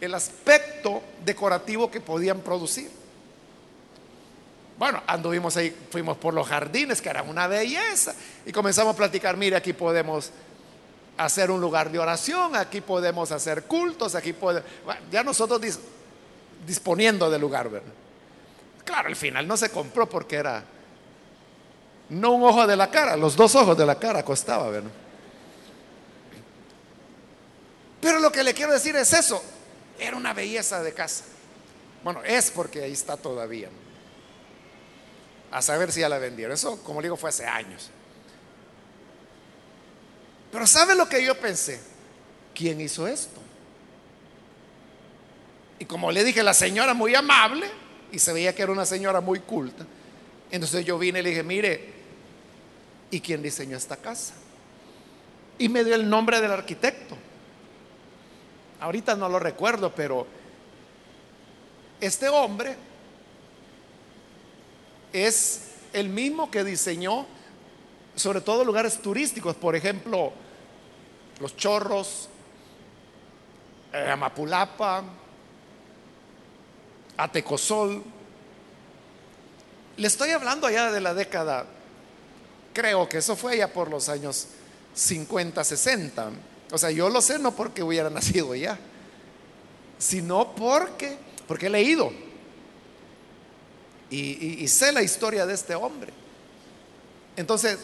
el 0.02 0.14
aspecto 0.14 1.02
decorativo 1.24 1.90
que 1.90 2.02
podían 2.02 2.42
producir. 2.42 2.92
Bueno, 4.78 5.02
anduvimos 5.08 5.56
ahí, 5.56 5.74
fuimos 5.92 6.18
por 6.18 6.34
los 6.34 6.46
jardines, 6.46 7.02
que 7.02 7.08
eran 7.08 7.30
una 7.30 7.48
belleza, 7.48 8.14
y 8.46 8.52
comenzamos 8.52 8.96
a 8.96 8.98
platicar, 8.98 9.38
mire, 9.38 9.56
aquí 9.56 9.72
podemos 9.72 10.32
hacer 11.20 11.52
un 11.52 11.60
lugar 11.60 11.92
de 11.92 12.00
oración, 12.00 12.56
aquí 12.56 12.80
podemos 12.80 13.32
hacer 13.34 13.64
cultos, 13.64 14.16
aquí 14.16 14.32
podemos... 14.32 14.70
ya 15.12 15.22
nosotros 15.22 15.60
disponiendo 16.66 17.30
del 17.30 17.42
lugar, 17.42 17.70
¿verdad? 17.70 17.92
Claro, 18.86 19.10
al 19.10 19.18
final 19.18 19.46
no 19.46 19.58
se 19.58 19.70
compró 19.70 20.08
porque 20.08 20.38
era 20.38 20.64
no 22.08 22.32
un 22.32 22.44
ojo 22.44 22.66
de 22.66 22.78
la 22.78 22.90
cara, 22.90 23.18
los 23.18 23.36
dos 23.36 23.54
ojos 23.56 23.78
de 23.78 23.86
la 23.86 24.00
cara 24.00 24.24
costaba, 24.24 24.70
¿verdad? 24.70 24.92
Pero 28.00 28.20
lo 28.20 28.32
que 28.32 28.42
le 28.42 28.54
quiero 28.54 28.72
decir 28.72 28.96
es 28.96 29.12
eso, 29.12 29.44
era 30.00 30.16
una 30.16 30.34
belleza 30.34 30.82
de 30.82 30.94
casa. 30.94 31.26
Bueno, 32.02 32.24
es 32.24 32.50
porque 32.50 32.84
ahí 32.84 32.94
está 32.94 33.18
todavía 33.18 33.68
a 35.52 35.62
saber 35.62 35.92
si 35.92 36.00
ya 36.00 36.08
la 36.08 36.18
vendieron. 36.18 36.54
Eso, 36.54 36.82
como 36.82 37.02
digo, 37.02 37.18
fue 37.18 37.30
hace 37.30 37.46
años. 37.46 37.92
Pero 40.52 40.66
¿sabe 40.66 40.96
lo 40.96 41.08
que 41.08 41.24
yo 41.24 41.40
pensé? 41.40 41.80
¿Quién 42.54 42.82
hizo 42.82 43.08
esto? 43.08 43.40
Y 45.80 45.86
como 45.86 46.12
le 46.12 46.24
dije, 46.24 46.44
la 46.44 46.54
señora 46.54 46.94
muy 46.94 47.16
amable, 47.16 47.70
y 48.12 48.20
se 48.20 48.34
veía 48.34 48.54
que 48.54 48.64
era 48.64 48.72
una 48.72 48.86
señora 48.86 49.22
muy 49.22 49.40
culta, 49.40 49.86
entonces 50.52 50.86
yo 50.86 50.98
vine 50.98 51.20
y 51.20 51.24
le 51.24 51.30
dije, 51.30 51.44
mire, 51.44 51.94
¿y 53.12 53.22
quién 53.22 53.42
diseñó 53.42 53.78
esta 53.78 53.96
casa? 53.96 54.34
Y 55.58 55.70
me 55.70 55.84
dio 55.84 55.96
el 55.96 56.10
nombre 56.10 56.42
del 56.42 56.52
arquitecto. 56.52 57.16
Ahorita 58.80 59.16
no 59.16 59.30
lo 59.30 59.40
recuerdo, 59.40 59.94
pero 59.94 60.26
este 62.02 62.30
hombre 62.30 62.76
es 65.12 65.72
el 65.94 66.10
mismo 66.10 66.50
que 66.50 66.64
diseñó 66.64 67.26
sobre 68.20 68.42
todo 68.42 68.64
lugares 68.64 69.02
turísticos, 69.02 69.56
por 69.56 69.76
ejemplo, 69.76 70.32
Los 71.40 71.56
Chorros, 71.56 72.30
eh, 73.94 74.10
Amapulapa, 74.10 75.04
Atecosol. 77.18 78.04
Le 79.98 80.08
estoy 80.08 80.32
hablando 80.32 80.68
allá 80.68 80.92
de 80.92 81.02
la 81.02 81.14
década, 81.14 81.66
creo 82.74 83.10
que 83.10 83.18
eso 83.18 83.36
fue 83.36 83.58
ya 83.58 83.72
por 83.72 83.90
los 83.90 84.10
años 84.10 84.48
50, 84.94 85.64
60. 85.64 86.30
O 86.72 86.78
sea, 86.78 86.92
yo 86.92 87.10
lo 87.10 87.22
sé 87.22 87.40
no 87.40 87.56
porque 87.56 87.84
hubiera 87.84 88.10
nacido 88.12 88.54
ya, 88.56 88.78
sino 89.98 90.56
porque, 90.56 91.18
porque 91.48 91.68
he 91.68 91.70
leído 91.70 92.12
y, 94.12 94.68
sé 94.68 94.92
la 94.92 95.02
historia 95.04 95.46
de 95.46 95.54
este 95.54 95.76
hombre. 95.76 96.12
Entonces, 97.36 97.80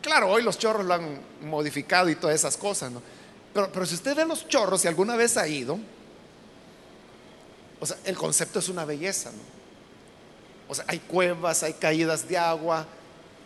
claro, 0.00 0.30
hoy 0.30 0.42
los 0.42 0.58
chorros 0.58 0.84
lo 0.84 0.94
han 0.94 1.20
modificado 1.42 2.08
y 2.08 2.16
todas 2.16 2.36
esas 2.36 2.56
cosas, 2.56 2.90
¿no? 2.90 3.02
Pero, 3.52 3.70
pero 3.72 3.86
si 3.86 3.94
usted 3.94 4.14
ve 4.14 4.24
los 4.24 4.48
chorros, 4.48 4.82
si 4.82 4.88
alguna 4.88 5.16
vez 5.16 5.36
ha 5.36 5.48
ido, 5.48 5.78
o 7.80 7.86
sea, 7.86 7.96
el 8.04 8.16
concepto 8.16 8.58
es 8.58 8.68
una 8.68 8.84
belleza, 8.84 9.30
¿no? 9.30 9.56
O 10.68 10.74
sea, 10.74 10.84
hay 10.88 10.98
cuevas, 10.98 11.62
hay 11.62 11.74
caídas 11.74 12.28
de 12.28 12.36
agua, 12.36 12.86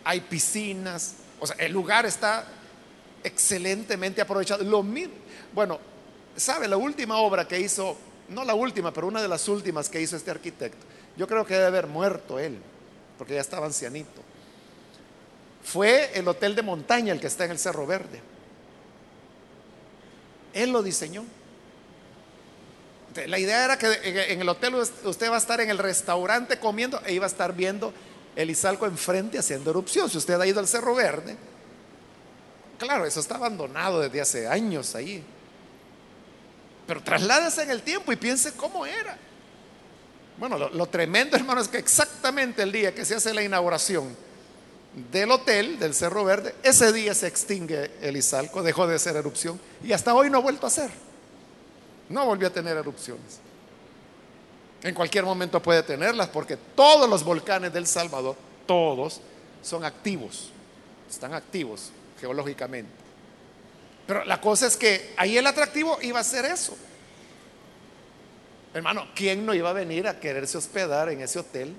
hay 0.03 0.21
piscinas, 0.21 1.15
o 1.39 1.47
sea, 1.47 1.55
el 1.57 1.71
lugar 1.71 2.05
está 2.05 2.45
excelentemente 3.23 4.21
aprovechado. 4.21 4.63
Lo 4.63 4.81
mismo, 4.81 5.13
bueno, 5.53 5.79
¿sabe 6.35 6.67
la 6.67 6.77
última 6.77 7.17
obra 7.17 7.47
que 7.47 7.59
hizo? 7.59 7.95
No 8.29 8.43
la 8.43 8.55
última, 8.55 8.91
pero 8.91 9.07
una 9.07 9.21
de 9.21 9.27
las 9.27 9.47
últimas 9.47 9.89
que 9.89 10.01
hizo 10.01 10.15
este 10.15 10.31
arquitecto 10.31 10.91
yo 11.17 11.27
creo 11.27 11.45
que 11.45 11.53
debe 11.53 11.67
haber 11.67 11.87
muerto 11.87 12.39
él, 12.39 12.57
porque 13.17 13.35
ya 13.35 13.41
estaba 13.41 13.65
ancianito. 13.65 14.21
Fue 15.63 16.11
el 16.13 16.27
hotel 16.27 16.55
de 16.55 16.61
montaña 16.61 17.13
el 17.13 17.19
que 17.19 17.27
está 17.27 17.45
en 17.45 17.51
el 17.51 17.59
Cerro 17.59 17.85
Verde. 17.85 18.21
Él 20.53 20.71
lo 20.71 20.83
diseñó. 20.83 21.23
La 23.27 23.39
idea 23.39 23.65
era 23.65 23.77
que 23.77 23.87
en 24.31 24.41
el 24.41 24.47
hotel 24.47 24.75
usted 24.75 25.29
va 25.29 25.35
a 25.35 25.39
estar 25.39 25.59
en 25.59 25.69
el 25.69 25.77
restaurante 25.77 26.59
comiendo 26.59 27.01
e 27.05 27.13
iba 27.13 27.25
a 27.25 27.27
estar 27.27 27.53
viendo 27.53 27.93
el 28.35 28.49
Izalco 28.49 28.85
enfrente 28.85 29.37
haciendo 29.37 29.69
erupción. 29.69 30.09
Si 30.09 30.17
usted 30.17 30.39
ha 30.39 30.47
ido 30.47 30.59
al 30.59 30.67
Cerro 30.67 30.95
Verde, 30.95 31.35
claro, 32.77 33.05
eso 33.05 33.19
está 33.19 33.35
abandonado 33.35 33.99
desde 33.99 34.21
hace 34.21 34.47
años 34.47 34.95
ahí. 34.95 35.23
Pero 36.87 37.03
trasládese 37.03 37.63
en 37.63 37.71
el 37.71 37.81
tiempo 37.81 38.11
y 38.11 38.15
piense 38.15 38.53
cómo 38.53 38.85
era. 38.85 39.17
Bueno, 40.37 40.57
lo, 40.57 40.85
tremendo, 40.87 41.35
hermano, 41.37 41.61
es 41.61 41.67
que 41.67 41.77
exactamente 41.77 42.63
el 42.63 42.71
día 42.71 42.95
que 42.95 43.05
se 43.05 43.15
hace 43.15 43.33
la 43.33 43.43
inauguración 43.43 44.15
del 44.93 45.31
hotel 45.31 45.79
del 45.79 45.93
Cerro 45.93 46.25
Verde, 46.25 46.53
ese 46.63 46.91
día 46.91 47.13
se 47.13 47.27
extingue 47.27 47.91
el 48.01 48.17
Izalco, 48.17 48.61
dejó 48.61 48.87
de 48.87 48.99
ser 48.99 49.15
erupción 49.15 49.59
y 49.83 49.93
hasta 49.93 50.13
hoy 50.13 50.29
no 50.29 50.39
ha 50.39 50.41
vuelto 50.41 50.67
a 50.67 50.69
ser. 50.69 50.91
No 52.09 52.25
volvió 52.25 52.49
a 52.49 52.51
tener 52.51 52.75
erupciones. 52.75 53.39
En 54.83 54.93
cualquier 54.93 55.23
momento 55.23 55.61
puede 55.61 55.83
tenerlas 55.83 56.27
porque 56.29 56.57
todos 56.57 57.09
los 57.09 57.23
volcanes 57.23 57.71
del 57.71 57.87
Salvador, 57.87 58.35
todos, 58.65 59.21
son 59.61 59.85
activos, 59.85 60.49
están 61.09 61.33
activos 61.33 61.91
geológicamente. 62.19 62.91
Pero 64.07 64.25
la 64.25 64.41
cosa 64.41 64.67
es 64.67 64.75
que 64.75 65.13
ahí 65.15 65.37
el 65.37 65.47
atractivo 65.47 65.99
iba 66.01 66.19
a 66.19 66.23
ser 66.23 66.45
eso. 66.45 66.75
Hermano, 68.73 69.07
¿quién 69.15 69.45
no 69.45 69.53
iba 69.53 69.69
a 69.69 69.73
venir 69.73 70.07
a 70.07 70.19
quererse 70.19 70.57
hospedar 70.57 71.09
en 71.09 71.21
ese 71.21 71.39
hotel? 71.39 71.75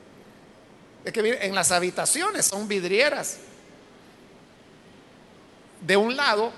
Es 1.04 1.12
que 1.12 1.38
en 1.42 1.54
las 1.54 1.72
habitaciones 1.72 2.46
son 2.46 2.68
vidrieras. 2.68 3.38
De 5.80 5.96
un 5.96 6.16
lado, 6.16 6.52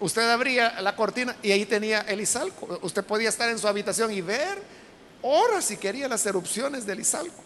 usted 0.00 0.28
abría 0.30 0.80
la 0.80 0.96
cortina 0.96 1.36
y 1.42 1.52
ahí 1.52 1.66
tenía 1.66 2.00
el 2.02 2.20
Izalco. 2.20 2.78
Usted 2.82 3.04
podía 3.04 3.28
estar 3.28 3.48
en 3.50 3.58
su 3.58 3.68
habitación 3.68 4.10
y 4.12 4.20
ver 4.22 4.62
horas 5.22 5.66
si 5.66 5.76
quería 5.76 6.08
las 6.08 6.24
erupciones 6.24 6.86
del 6.86 7.00
Izalco. 7.00 7.42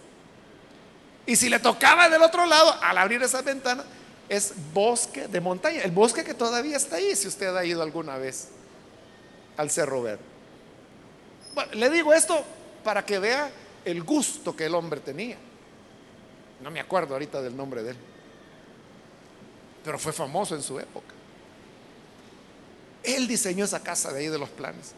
Y 1.26 1.36
si 1.36 1.48
le 1.48 1.58
tocaba 1.58 2.08
del 2.08 2.22
otro 2.22 2.46
lado, 2.46 2.74
al 2.82 2.96
abrir 2.98 3.22
esas 3.22 3.44
ventanas, 3.44 3.84
es 4.28 4.52
bosque 4.72 5.26
de 5.28 5.40
montaña. 5.40 5.82
El 5.82 5.90
bosque 5.90 6.24
que 6.24 6.34
todavía 6.34 6.76
está 6.76 6.96
ahí, 6.96 7.14
si 7.16 7.28
usted 7.28 7.54
ha 7.54 7.64
ido 7.64 7.82
alguna 7.82 8.16
vez 8.16 8.48
al 9.56 9.70
Cerro 9.70 10.02
Verde. 10.02 10.22
Bueno, 11.54 11.72
le 11.74 11.90
digo 11.90 12.14
esto 12.14 12.44
para 12.84 13.04
que 13.04 13.18
vea 13.18 13.50
el 13.84 14.02
gusto 14.04 14.54
que 14.54 14.66
el 14.66 14.74
hombre 14.74 15.00
tenía. 15.00 15.36
No 16.60 16.70
me 16.70 16.80
acuerdo 16.80 17.14
ahorita 17.14 17.40
del 17.40 17.56
nombre 17.56 17.82
de 17.82 17.90
él. 17.90 17.96
Pero 19.84 19.98
fue 19.98 20.12
famoso 20.12 20.54
en 20.54 20.62
su 20.62 20.78
época. 20.78 21.14
Él 23.02 23.28
diseñó 23.28 23.64
esa 23.64 23.82
casa 23.82 24.12
de 24.12 24.20
ahí 24.20 24.28
de 24.28 24.38
los 24.38 24.48
planes. 24.50 24.92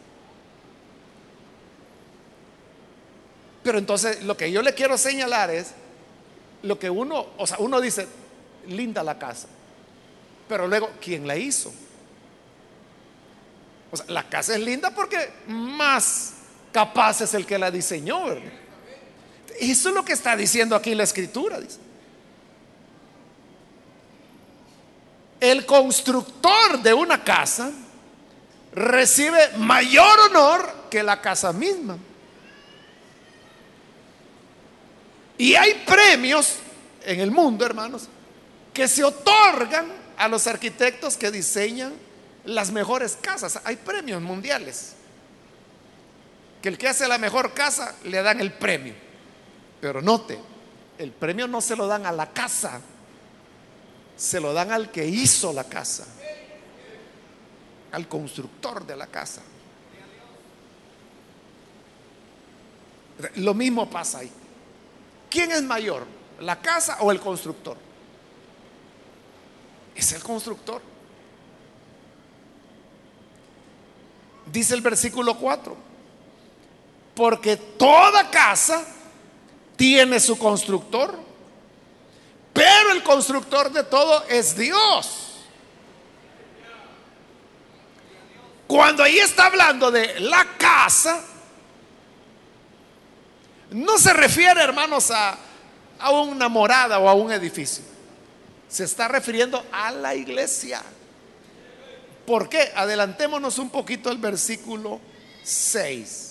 Pero 3.62 3.78
entonces 3.78 4.22
lo 4.24 4.36
que 4.36 4.50
yo 4.50 4.62
le 4.62 4.74
quiero 4.74 4.96
señalar 4.96 5.50
es 5.50 5.72
lo 6.62 6.78
que 6.78 6.88
uno, 6.88 7.26
o 7.36 7.46
sea, 7.46 7.58
uno 7.60 7.80
dice, 7.80 8.06
linda 8.66 9.02
la 9.02 9.18
casa. 9.18 9.48
Pero 10.48 10.66
luego, 10.66 10.90
¿quién 11.00 11.26
la 11.26 11.36
hizo? 11.36 11.72
O 13.92 13.96
sea, 13.96 14.06
la 14.08 14.28
casa 14.28 14.54
es 14.54 14.60
linda 14.60 14.94
porque 14.94 15.30
más 15.46 16.34
capaz 16.72 17.20
es 17.20 17.34
el 17.34 17.46
que 17.46 17.58
la 17.58 17.70
diseñó. 17.70 18.24
Eso 19.60 19.90
es 19.90 19.94
lo 19.94 20.04
que 20.04 20.14
está 20.14 20.34
diciendo 20.36 20.74
aquí 20.74 20.94
la 20.94 21.04
escritura. 21.04 21.60
Dice. 21.60 21.78
El 25.38 25.66
constructor 25.66 26.80
de 26.82 26.94
una 26.94 27.22
casa 27.22 27.70
recibe 28.72 29.56
mayor 29.58 30.18
honor 30.20 30.88
que 30.90 31.02
la 31.02 31.20
casa 31.20 31.52
misma. 31.52 31.98
Y 35.36 35.54
hay 35.54 35.82
premios 35.86 36.56
en 37.04 37.20
el 37.20 37.30
mundo, 37.30 37.64
hermanos, 37.64 38.08
que 38.72 38.88
se 38.88 39.04
otorgan 39.04 39.86
a 40.16 40.28
los 40.28 40.46
arquitectos 40.46 41.16
que 41.16 41.30
diseñan 41.30 41.92
las 42.44 42.70
mejores 42.70 43.16
casas. 43.20 43.60
Hay 43.64 43.76
premios 43.76 44.22
mundiales. 44.22 44.94
Que 46.62 46.68
el 46.68 46.78
que 46.78 46.88
hace 46.88 47.08
la 47.08 47.18
mejor 47.18 47.52
casa 47.52 47.94
le 48.04 48.22
dan 48.22 48.40
el 48.40 48.52
premio. 48.52 49.09
Pero 49.80 50.02
note, 50.02 50.38
el 50.98 51.12
premio 51.12 51.48
no 51.48 51.60
se 51.60 51.74
lo 51.74 51.86
dan 51.86 52.04
a 52.04 52.12
la 52.12 52.30
casa, 52.30 52.80
se 54.16 54.38
lo 54.38 54.52
dan 54.52 54.70
al 54.70 54.90
que 54.90 55.06
hizo 55.06 55.52
la 55.52 55.64
casa, 55.64 56.06
al 57.92 58.06
constructor 58.06 58.86
de 58.86 58.96
la 58.96 59.06
casa. 59.06 59.42
Lo 63.36 63.54
mismo 63.54 63.88
pasa 63.88 64.18
ahí. 64.18 64.30
¿Quién 65.30 65.52
es 65.52 65.62
mayor, 65.62 66.06
la 66.40 66.60
casa 66.60 66.98
o 67.00 67.10
el 67.10 67.20
constructor? 67.20 67.76
Es 69.94 70.12
el 70.12 70.22
constructor. 70.22 70.82
Dice 74.52 74.74
el 74.74 74.80
versículo 74.80 75.38
4, 75.38 75.76
porque 77.14 77.56
toda 77.56 78.30
casa 78.30 78.84
tiene 79.80 80.20
su 80.20 80.36
constructor, 80.36 81.18
pero 82.52 82.92
el 82.92 83.02
constructor 83.02 83.72
de 83.72 83.82
todo 83.82 84.24
es 84.28 84.54
Dios. 84.54 85.46
Cuando 88.66 89.02
ahí 89.02 89.16
está 89.16 89.46
hablando 89.46 89.90
de 89.90 90.20
la 90.20 90.44
casa, 90.58 91.24
no 93.70 93.96
se 93.96 94.12
refiere, 94.12 94.60
hermanos, 94.60 95.10
a, 95.10 95.38
a 95.98 96.10
una 96.10 96.50
morada 96.50 96.98
o 96.98 97.08
a 97.08 97.14
un 97.14 97.32
edificio. 97.32 97.82
Se 98.68 98.84
está 98.84 99.08
refiriendo 99.08 99.64
a 99.72 99.92
la 99.92 100.14
iglesia. 100.14 100.82
¿Por 102.26 102.50
qué? 102.50 102.70
Adelantémonos 102.76 103.56
un 103.56 103.70
poquito 103.70 104.10
al 104.10 104.18
versículo 104.18 105.00
6. 105.42 106.29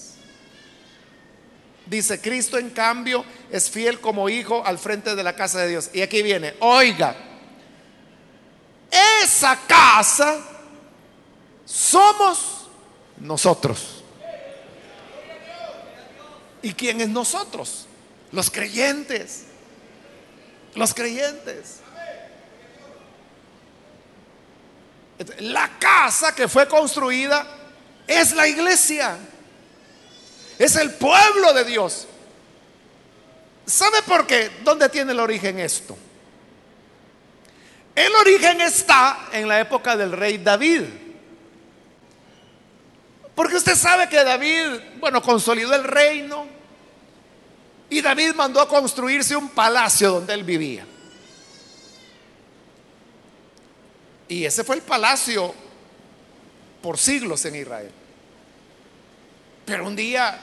Dice, 1.90 2.22
Cristo 2.22 2.60
en 2.60 2.70
cambio 2.70 3.26
es 3.52 3.70
fiel 3.70 4.00
como 4.00 4.30
hijo 4.30 4.64
al 4.64 4.78
frente 4.78 5.16
de 5.16 5.24
la 5.24 5.36
casa 5.36 5.60
de 5.62 5.70
Dios. 5.70 5.90
Y 5.92 6.02
aquí 6.02 6.22
viene, 6.22 6.54
oiga, 6.60 7.16
esa 9.24 9.60
casa 9.68 10.40
somos 11.66 12.68
nosotros. 13.18 14.04
¿Y 16.62 16.74
quién 16.74 17.02
es 17.02 17.10
nosotros? 17.10 17.88
Los 18.32 18.52
creyentes. 18.52 19.46
Los 20.76 20.94
creyentes. 20.94 21.78
La 25.40 25.80
casa 25.80 26.36
que 26.36 26.48
fue 26.48 26.68
construida 26.68 27.48
es 28.06 28.34
la 28.34 28.48
iglesia. 28.48 29.18
Es 30.60 30.76
el 30.76 30.92
pueblo 30.92 31.54
de 31.54 31.64
Dios. 31.64 32.06
¿Sabe 33.66 34.02
por 34.04 34.28
qué? 34.28 34.52
¿Dónde 34.64 34.90
tiene 34.90 35.14
el 35.14 35.20
origen 35.20 35.58
esto? 35.58 35.98
El 37.96 38.14
origen 38.16 38.60
está 38.62 39.30
en 39.32 39.48
la 39.48 39.62
época 39.62 39.96
del 39.96 40.12
rey 40.12 40.38
David. 40.38 40.84
Porque 43.36 43.56
usted 43.56 43.76
sabe 43.76 44.10
que 44.10 44.22
David, 44.22 44.98
bueno, 45.00 45.22
consolidó 45.22 45.74
el 45.74 45.86
reino 45.86 46.46
y 47.90 48.02
David 48.02 48.34
mandó 48.36 48.60
a 48.60 48.68
construirse 48.68 49.36
un 49.36 49.50
palacio 49.50 50.12
donde 50.12 50.34
él 50.34 50.44
vivía. 50.44 50.86
Y 54.28 54.44
ese 54.44 54.64
fue 54.66 54.76
el 54.76 54.82
palacio 54.82 55.54
por 56.82 56.98
siglos 56.98 57.46
en 57.46 57.56
Israel. 57.56 57.92
Pero 59.66 59.88
un 59.88 59.96
día, 59.96 60.40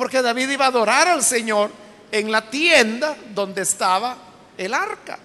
porque 0.00 0.22
David 0.22 0.48
iba 0.48 0.64
a 0.64 0.68
adorar 0.68 1.08
al 1.08 1.22
Señor 1.22 1.70
en 2.10 2.32
la 2.32 2.48
tienda 2.48 3.14
donde 3.34 3.60
estaba 3.60 4.16
el 4.56 4.72
arca. 4.72 5.18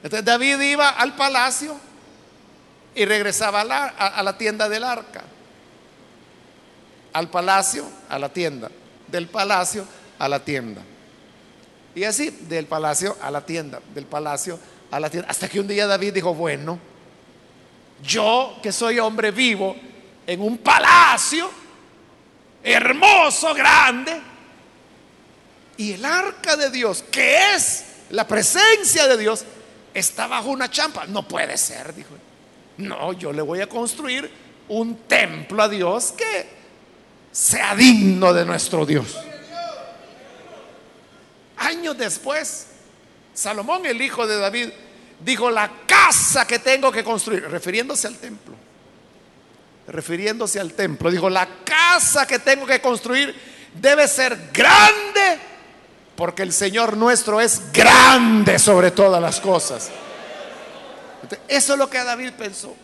Entonces 0.00 0.24
David 0.24 0.60
iba 0.60 0.90
al 0.90 1.16
palacio 1.16 1.76
y 2.94 3.04
regresaba 3.04 3.62
a 3.62 4.22
la, 4.22 4.38
tienda 4.38 4.68
del 4.68 4.84
arca. 4.84 5.24
Al 7.12 7.30
palacio, 7.30 7.84
a 8.08 8.16
la 8.16 8.28
tienda. 8.28 8.70
Del 9.08 9.26
palacio 9.26 9.88
a 10.20 10.28
la 10.28 10.38
tienda. 10.38 10.82
Y 11.96 12.04
así, 12.04 12.30
del 12.42 12.66
palacio 12.66 13.16
a 13.20 13.28
la 13.32 13.44
tienda, 13.44 13.80
del 13.92 14.06
palacio 14.06 14.56
a 14.88 15.00
la 15.00 15.10
tienda. 15.10 15.28
Hasta 15.28 15.48
que 15.48 15.58
un 15.58 15.66
día 15.66 15.88
David 15.88 16.14
dijo, 16.14 16.32
bueno, 16.32 16.78
yo 18.04 18.60
que 18.62 18.70
soy 18.70 19.00
hombre 19.00 19.32
vivo 19.32 19.74
en 20.28 20.40
un 20.40 20.58
palacio 20.58 21.61
hermoso, 22.62 23.54
grande, 23.54 24.20
y 25.76 25.92
el 25.92 26.04
arca 26.04 26.56
de 26.56 26.70
Dios, 26.70 27.04
que 27.10 27.54
es 27.54 27.84
la 28.10 28.26
presencia 28.26 29.06
de 29.06 29.16
Dios, 29.16 29.44
está 29.94 30.26
bajo 30.26 30.50
una 30.50 30.70
champa. 30.70 31.06
No 31.06 31.26
puede 31.26 31.56
ser, 31.56 31.94
dijo. 31.94 32.10
No, 32.76 33.12
yo 33.12 33.32
le 33.32 33.42
voy 33.42 33.60
a 33.60 33.68
construir 33.68 34.30
un 34.68 34.96
templo 35.06 35.62
a 35.62 35.68
Dios 35.68 36.12
que 36.12 36.48
sea 37.30 37.74
digno 37.74 38.32
de 38.32 38.44
nuestro 38.44 38.86
Dios. 38.86 39.16
Años 41.56 41.96
después, 41.96 42.66
Salomón, 43.34 43.86
el 43.86 44.00
hijo 44.02 44.26
de 44.26 44.38
David, 44.38 44.70
dijo, 45.20 45.50
la 45.50 45.70
casa 45.86 46.46
que 46.46 46.58
tengo 46.58 46.90
que 46.90 47.04
construir, 47.04 47.48
refiriéndose 47.48 48.06
al 48.08 48.16
templo, 48.16 48.54
refiriéndose 49.92 50.58
al 50.58 50.72
templo, 50.72 51.10
dijo, 51.10 51.28
la 51.28 51.46
casa 51.64 52.26
que 52.26 52.38
tengo 52.38 52.66
que 52.66 52.80
construir 52.80 53.34
debe 53.74 54.08
ser 54.08 54.50
grande, 54.52 55.38
porque 56.16 56.42
el 56.42 56.52
Señor 56.52 56.96
nuestro 56.96 57.40
es 57.40 57.70
grande 57.72 58.58
sobre 58.58 58.90
todas 58.90 59.20
las 59.20 59.40
cosas. 59.40 59.90
Eso 61.46 61.72
es 61.74 61.78
lo 61.78 61.88
que 61.88 62.02
David 62.02 62.32
pensó. 62.32 62.74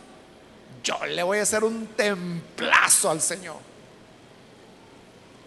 Yo 0.85 1.05
le 1.07 1.23
voy 1.23 1.39
a 1.39 1.43
hacer 1.43 1.65
un 1.65 1.89
templazo 1.89 3.11
al 3.11 3.21
Señor. 3.21 3.57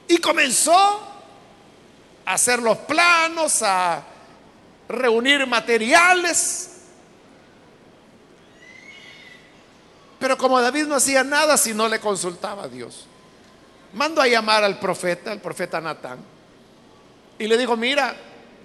Y 0.07 0.17
comenzó 0.17 0.73
a 2.25 2.33
hacer 2.33 2.61
los 2.61 2.77
planos, 2.79 3.61
a 3.61 4.03
reunir 4.89 5.47
materiales. 5.47 6.70
Pero 10.21 10.37
como 10.37 10.61
David 10.61 10.85
no 10.85 10.95
hacía 10.95 11.23
nada 11.23 11.57
si 11.57 11.73
no 11.73 11.89
le 11.89 11.99
consultaba 11.99 12.65
a 12.65 12.67
Dios, 12.67 13.07
mando 13.93 14.21
a 14.21 14.27
llamar 14.27 14.63
al 14.63 14.77
profeta, 14.77 15.31
al 15.31 15.41
profeta 15.41 15.81
Natán, 15.81 16.19
y 17.39 17.47
le 17.47 17.57
digo, 17.57 17.75
mira, 17.75 18.15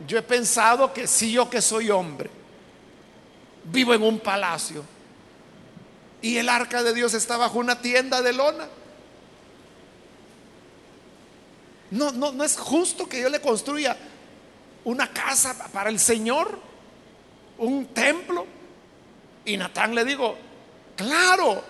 yo 0.07 0.18
he 0.18 0.22
pensado 0.22 0.92
que 0.92 1.07
si 1.07 1.32
yo 1.32 1.48
que 1.48 1.62
soy 1.62 1.88
hombre, 1.88 2.28
vivo 3.64 3.94
en 3.94 4.02
un 4.02 4.18
palacio, 4.20 4.84
y 6.20 6.36
el 6.36 6.50
arca 6.50 6.82
de 6.82 6.92
Dios 6.92 7.14
está 7.14 7.38
bajo 7.38 7.59
una 7.59 7.80
tienda 7.80 8.20
de 8.20 8.34
lona. 8.34 8.68
No, 11.90 12.12
no, 12.12 12.32
no 12.32 12.44
es 12.44 12.59
justo 12.59 13.09
que 13.09 13.22
yo 13.22 13.30
le 13.30 13.40
construya 13.40 13.96
una 14.84 15.11
casa 15.11 15.57
para 15.72 15.88
el 15.88 15.98
Señor, 15.98 16.59
un 17.57 17.86
templo. 17.86 18.46
Y 19.46 19.57
Natán 19.57 19.94
le 19.94 20.04
digo, 20.04 20.36
claro, 20.97 21.62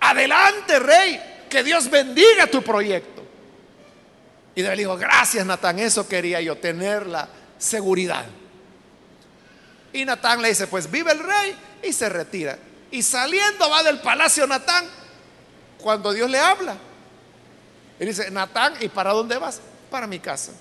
adelante 0.00 0.78
rey, 0.78 1.46
que 1.50 1.62
Dios 1.62 1.90
bendiga 1.90 2.46
tu 2.46 2.62
proyecto. 2.62 3.22
Y 4.54 4.62
le 4.62 4.76
digo, 4.76 4.96
gracias 4.96 5.44
Natán, 5.44 5.78
eso 5.78 6.08
quería 6.08 6.40
yo, 6.40 6.56
tener 6.56 7.06
la 7.06 7.28
seguridad. 7.58 8.24
Y 9.92 10.04
Natán 10.04 10.42
le 10.42 10.48
dice, 10.48 10.66
pues 10.66 10.90
vive 10.90 11.12
el 11.12 11.18
rey 11.18 11.56
y 11.82 11.92
se 11.92 12.08
retira. 12.08 12.58
Y 12.90 13.02
saliendo 13.02 13.68
va 13.68 13.82
del 13.82 14.00
palacio 14.00 14.46
Natán 14.46 14.86
cuando 15.80 16.12
Dios 16.12 16.30
le 16.30 16.38
habla. 16.38 16.76
Y 17.98 18.04
dice, 18.04 18.30
Natán, 18.30 18.74
¿y 18.80 18.88
para 18.88 19.12
dónde 19.12 19.38
vas? 19.38 19.60
Para 19.90 20.06
mi 20.06 20.18
casa. 20.18 20.52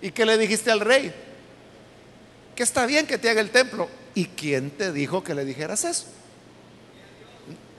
¿Y 0.00 0.10
qué 0.10 0.26
le 0.26 0.36
dijiste 0.36 0.70
al 0.70 0.80
rey? 0.80 1.12
Que 2.54 2.62
está 2.62 2.84
bien 2.86 3.06
que 3.06 3.16
te 3.16 3.30
haga 3.30 3.40
el 3.40 3.50
templo. 3.50 3.88
¿Y 4.14 4.26
quién 4.26 4.70
te 4.70 4.92
dijo 4.92 5.24
que 5.24 5.34
le 5.34 5.44
dijeras 5.44 5.84
eso? 5.84 6.06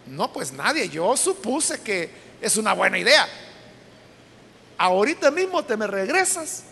No, 0.08 0.32
pues 0.32 0.52
nadie. 0.52 0.90
Yo 0.90 1.16
supuse 1.16 1.82
que 1.82 2.10
es 2.42 2.58
una 2.58 2.74
buena 2.74 2.98
idea. 2.98 3.28
Ahorita 4.78 5.32
mismo 5.32 5.64
te 5.64 5.78
me 5.78 5.88
regresas 5.88 6.64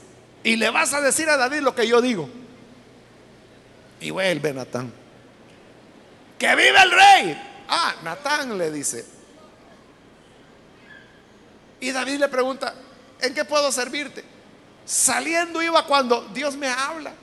y 0.44 0.58
le 0.58 0.70
vas 0.70 0.94
a 0.94 1.02
decir 1.02 1.30
a 1.30 1.38
David 1.38 1.62
lo 1.62 1.74
que 1.74 1.88
yo 1.88 2.02
digo. 2.02 2.30
Y 4.02 4.10
vuelve 4.12 4.54
Natán 4.54 5.04
que 6.44 6.56
vive 6.58 6.82
el 6.82 6.92
rey. 6.92 7.42
Ah, 7.70 7.96
Natán 8.04 8.58
le 8.58 8.70
dice. 8.70 9.06
Y 11.80 11.90
David 11.92 12.20
le 12.20 12.28
pregunta, 12.28 12.74
¿en 13.22 13.34
qué 13.34 13.46
puedo 13.46 13.72
servirte? 13.72 14.26
Saliendo 14.86 15.62
iba 15.62 15.86
cuando 15.86 16.28
Dios 16.34 16.58
me 16.58 16.68
habla. 16.68 17.14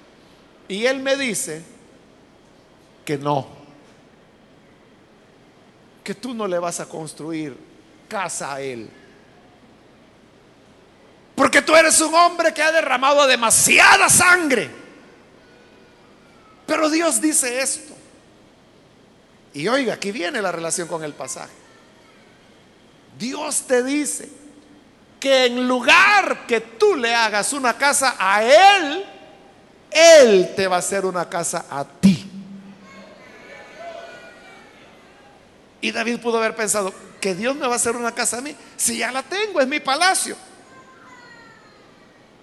Y 0.68 0.86
él 0.86 1.00
me 1.00 1.16
dice 1.16 1.62
que 3.10 3.18
no. 3.18 3.44
Que 6.04 6.14
tú 6.14 6.32
no 6.32 6.46
le 6.46 6.60
vas 6.60 6.78
a 6.78 6.86
construir 6.86 7.56
casa 8.08 8.54
a 8.54 8.60
él. 8.60 8.88
Porque 11.34 11.60
tú 11.60 11.74
eres 11.74 12.00
un 12.00 12.14
hombre 12.14 12.54
que 12.54 12.62
ha 12.62 12.70
derramado 12.70 13.26
demasiada 13.26 14.08
sangre. 14.08 14.70
Pero 16.66 16.88
Dios 16.88 17.20
dice 17.20 17.60
esto. 17.60 17.94
Y 19.54 19.66
oiga, 19.66 19.94
aquí 19.94 20.12
viene 20.12 20.40
la 20.40 20.52
relación 20.52 20.86
con 20.86 21.02
el 21.02 21.12
pasaje. 21.12 21.50
Dios 23.18 23.62
te 23.62 23.82
dice 23.82 24.28
que 25.18 25.46
en 25.46 25.66
lugar 25.66 26.46
que 26.46 26.60
tú 26.60 26.94
le 26.94 27.12
hagas 27.12 27.52
una 27.54 27.76
casa 27.76 28.14
a 28.16 28.44
Él, 28.44 29.04
Él 29.90 30.52
te 30.54 30.68
va 30.68 30.76
a 30.76 30.78
hacer 30.78 31.04
una 31.04 31.28
casa 31.28 31.66
a 31.68 31.84
ti. 31.84 32.29
Y 35.80 35.92
David 35.92 36.20
pudo 36.20 36.38
haber 36.38 36.54
pensado, 36.54 36.92
que 37.20 37.34
Dios 37.34 37.54
me 37.56 37.66
va 37.66 37.74
a 37.74 37.76
hacer 37.76 37.96
una 37.96 38.14
casa 38.14 38.38
a 38.38 38.40
mí, 38.40 38.54
si 38.76 38.98
ya 38.98 39.12
la 39.12 39.22
tengo, 39.22 39.60
es 39.60 39.68
mi 39.68 39.80
palacio. 39.80 40.36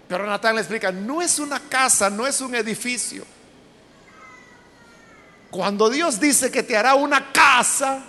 Pero 0.07 0.25
Natán 0.25 0.55
le 0.55 0.61
explica, 0.61 0.91
no 0.91 1.21
es 1.21 1.39
una 1.39 1.59
casa, 1.59 2.09
no 2.09 2.25
es 2.25 2.39
un 2.41 2.55
edificio 2.55 3.25
cuando 5.49 5.89
Dios 5.89 6.19
dice 6.19 6.51
que 6.51 6.63
te 6.63 6.75
hará 6.75 6.95
una 6.95 7.31
casa, 7.31 8.03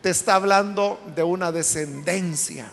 te 0.00 0.10
está 0.10 0.36
hablando 0.36 1.00
de 1.14 1.22
una 1.22 1.50
descendencia. 1.52 2.70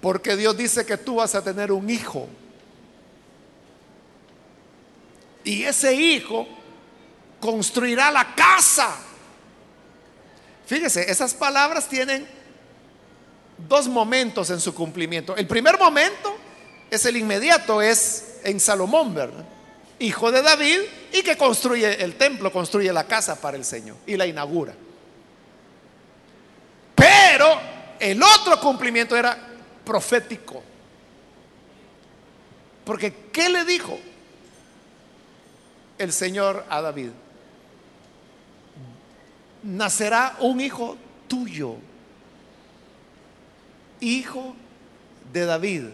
Porque 0.00 0.36
Dios 0.36 0.56
dice 0.56 0.84
que 0.84 0.98
tú 0.98 1.16
vas 1.16 1.34
a 1.34 1.42
tener 1.42 1.72
un 1.72 1.88
hijo. 1.88 2.28
Y 5.42 5.64
ese 5.64 5.94
hijo 5.94 6.46
construirá 7.40 8.10
la 8.10 8.34
casa. 8.34 8.94
Fíjese, 10.66 11.10
esas 11.10 11.34
palabras 11.34 11.88
tienen 11.88 12.26
dos 13.68 13.88
momentos 13.88 14.50
en 14.50 14.60
su 14.60 14.74
cumplimiento. 14.74 15.36
El 15.36 15.46
primer 15.46 15.78
momento 15.78 16.36
es 16.90 17.04
el 17.06 17.16
inmediato, 17.16 17.82
es 17.82 18.38
en 18.44 18.60
Salomón, 18.60 19.14
¿verdad? 19.14 19.44
hijo 19.98 20.30
de 20.30 20.42
David, 20.42 20.80
y 21.12 21.22
que 21.22 21.36
construye 21.36 22.02
el 22.02 22.16
templo, 22.16 22.52
construye 22.52 22.92
la 22.92 23.04
casa 23.04 23.40
para 23.40 23.56
el 23.56 23.64
Señor 23.64 23.96
y 24.06 24.16
la 24.16 24.26
inaugura. 24.26 24.74
Pero 26.94 27.60
el 27.98 28.22
otro 28.22 28.60
cumplimiento 28.60 29.16
era 29.16 29.36
profético. 29.84 30.62
Porque 32.84 33.30
¿qué 33.32 33.48
le 33.48 33.64
dijo 33.64 33.98
el 35.98 36.12
Señor 36.12 36.64
a 36.68 36.80
David? 36.80 37.10
Nacerá 39.64 40.36
un 40.40 40.60
hijo 40.60 40.96
tuyo, 41.26 41.76
hijo 44.00 44.54
de 45.32 45.46
David. 45.46 45.84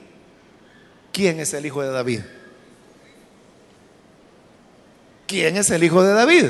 ¿Quién 1.12 1.38
es 1.38 1.54
el 1.54 1.66
hijo 1.66 1.82
de 1.82 1.90
David? 1.90 2.20
¿Quién 5.26 5.56
es 5.56 5.70
el 5.70 5.84
hijo 5.84 6.02
de 6.02 6.12
David? 6.12 6.46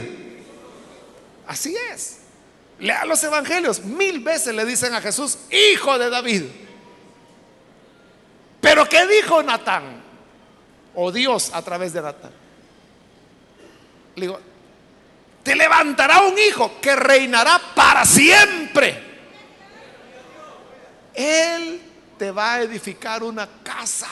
Así 1.47 1.77
es. 1.93 2.21
Lea 2.79 3.05
los 3.05 3.23
evangelios. 3.23 3.85
Mil 3.85 4.21
veces 4.21 4.55
le 4.55 4.64
dicen 4.64 4.95
a 4.95 5.03
Jesús, 5.03 5.37
hijo 5.51 5.99
de 5.99 6.09
David. 6.09 6.45
Pero 8.62 8.87
¿qué 8.87 9.07
dijo 9.07 9.43
Natán? 9.43 10.01
O 10.95 11.12
Dios 11.12 11.51
a 11.53 11.61
través 11.61 11.93
de 11.93 12.01
Natán. 12.01 12.33
Le 14.16 14.23
digo, 14.23 14.41
te 15.43 15.55
levantará 15.55 16.20
un 16.22 16.38
hijo 16.38 16.80
que 16.80 16.95
reinará 16.95 17.61
para 17.74 18.05
siempre. 18.05 19.11
Él 21.14 21.80
te 22.18 22.30
va 22.30 22.55
a 22.55 22.62
edificar 22.62 23.22
una 23.22 23.49
casa. 23.62 24.09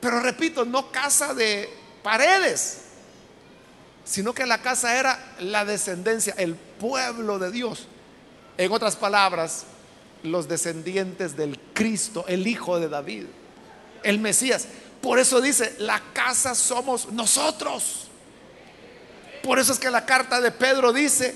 Pero 0.00 0.20
repito, 0.20 0.64
no 0.64 0.90
casa 0.90 1.34
de 1.34 1.68
paredes, 2.02 2.82
sino 4.04 4.32
que 4.32 4.46
la 4.46 4.62
casa 4.62 4.98
era 4.98 5.34
la 5.40 5.64
descendencia, 5.64 6.34
el 6.38 6.54
pueblo 6.54 7.38
de 7.38 7.50
Dios. 7.50 7.86
En 8.56 8.72
otras 8.72 8.96
palabras, 8.96 9.64
los 10.22 10.48
descendientes 10.48 11.36
del 11.36 11.58
Cristo, 11.74 12.24
el 12.28 12.46
Hijo 12.46 12.78
de 12.78 12.88
David, 12.88 13.26
el 14.02 14.18
Mesías. 14.18 14.68
Por 15.00 15.18
eso 15.18 15.40
dice, 15.40 15.76
la 15.78 16.00
casa 16.12 16.54
somos 16.54 17.10
nosotros. 17.12 18.08
Por 19.42 19.58
eso 19.58 19.72
es 19.72 19.78
que 19.78 19.90
la 19.90 20.04
carta 20.04 20.40
de 20.40 20.50
Pedro 20.50 20.92
dice 20.92 21.34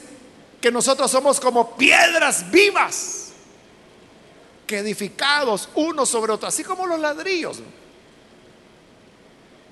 que 0.60 0.70
nosotros 0.70 1.10
somos 1.10 1.40
como 1.40 1.76
piedras 1.76 2.50
vivas, 2.50 3.32
que 4.66 4.78
edificados 4.78 5.68
unos 5.74 6.08
sobre 6.08 6.32
otros, 6.32 6.52
así 6.52 6.64
como 6.64 6.86
los 6.86 7.00
ladrillos 7.00 7.62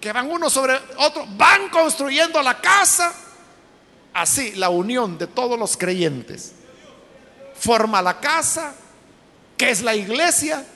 que 0.03 0.13
van 0.13 0.29
uno 0.29 0.51
sobre 0.51 0.75
otro, 0.99 1.25
van 1.37 1.69
construyendo 1.69 2.43
la 2.43 2.61
casa. 2.61 3.15
Así, 4.13 4.53
la 4.57 4.69
unión 4.69 5.17
de 5.17 5.29
todos 5.29 5.57
los 5.57 5.77
creyentes 5.77 6.53
forma 7.55 8.03
la 8.03 8.19
casa, 8.19 8.75
que 9.57 9.71
es 9.71 9.81
la 9.81 9.95
iglesia, 9.95 10.67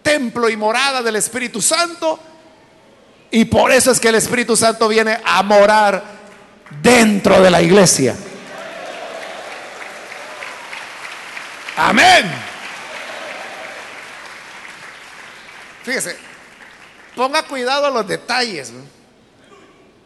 templo 0.00 0.48
y 0.48 0.56
morada 0.56 1.02
del 1.02 1.16
Espíritu 1.16 1.60
Santo. 1.60 2.20
Y 3.32 3.44
por 3.46 3.72
eso 3.72 3.90
es 3.90 3.98
que 3.98 4.08
el 4.08 4.14
Espíritu 4.14 4.56
Santo 4.56 4.86
viene 4.86 5.18
a 5.24 5.42
morar 5.42 6.04
dentro 6.80 7.42
de 7.42 7.50
la 7.50 7.60
iglesia. 7.60 8.14
Amén. 11.76 12.30
Fíjese, 15.82 16.16
Ponga 17.14 17.42
cuidado 17.42 17.86
a 17.86 17.90
los 17.90 18.06
detalles. 18.06 18.72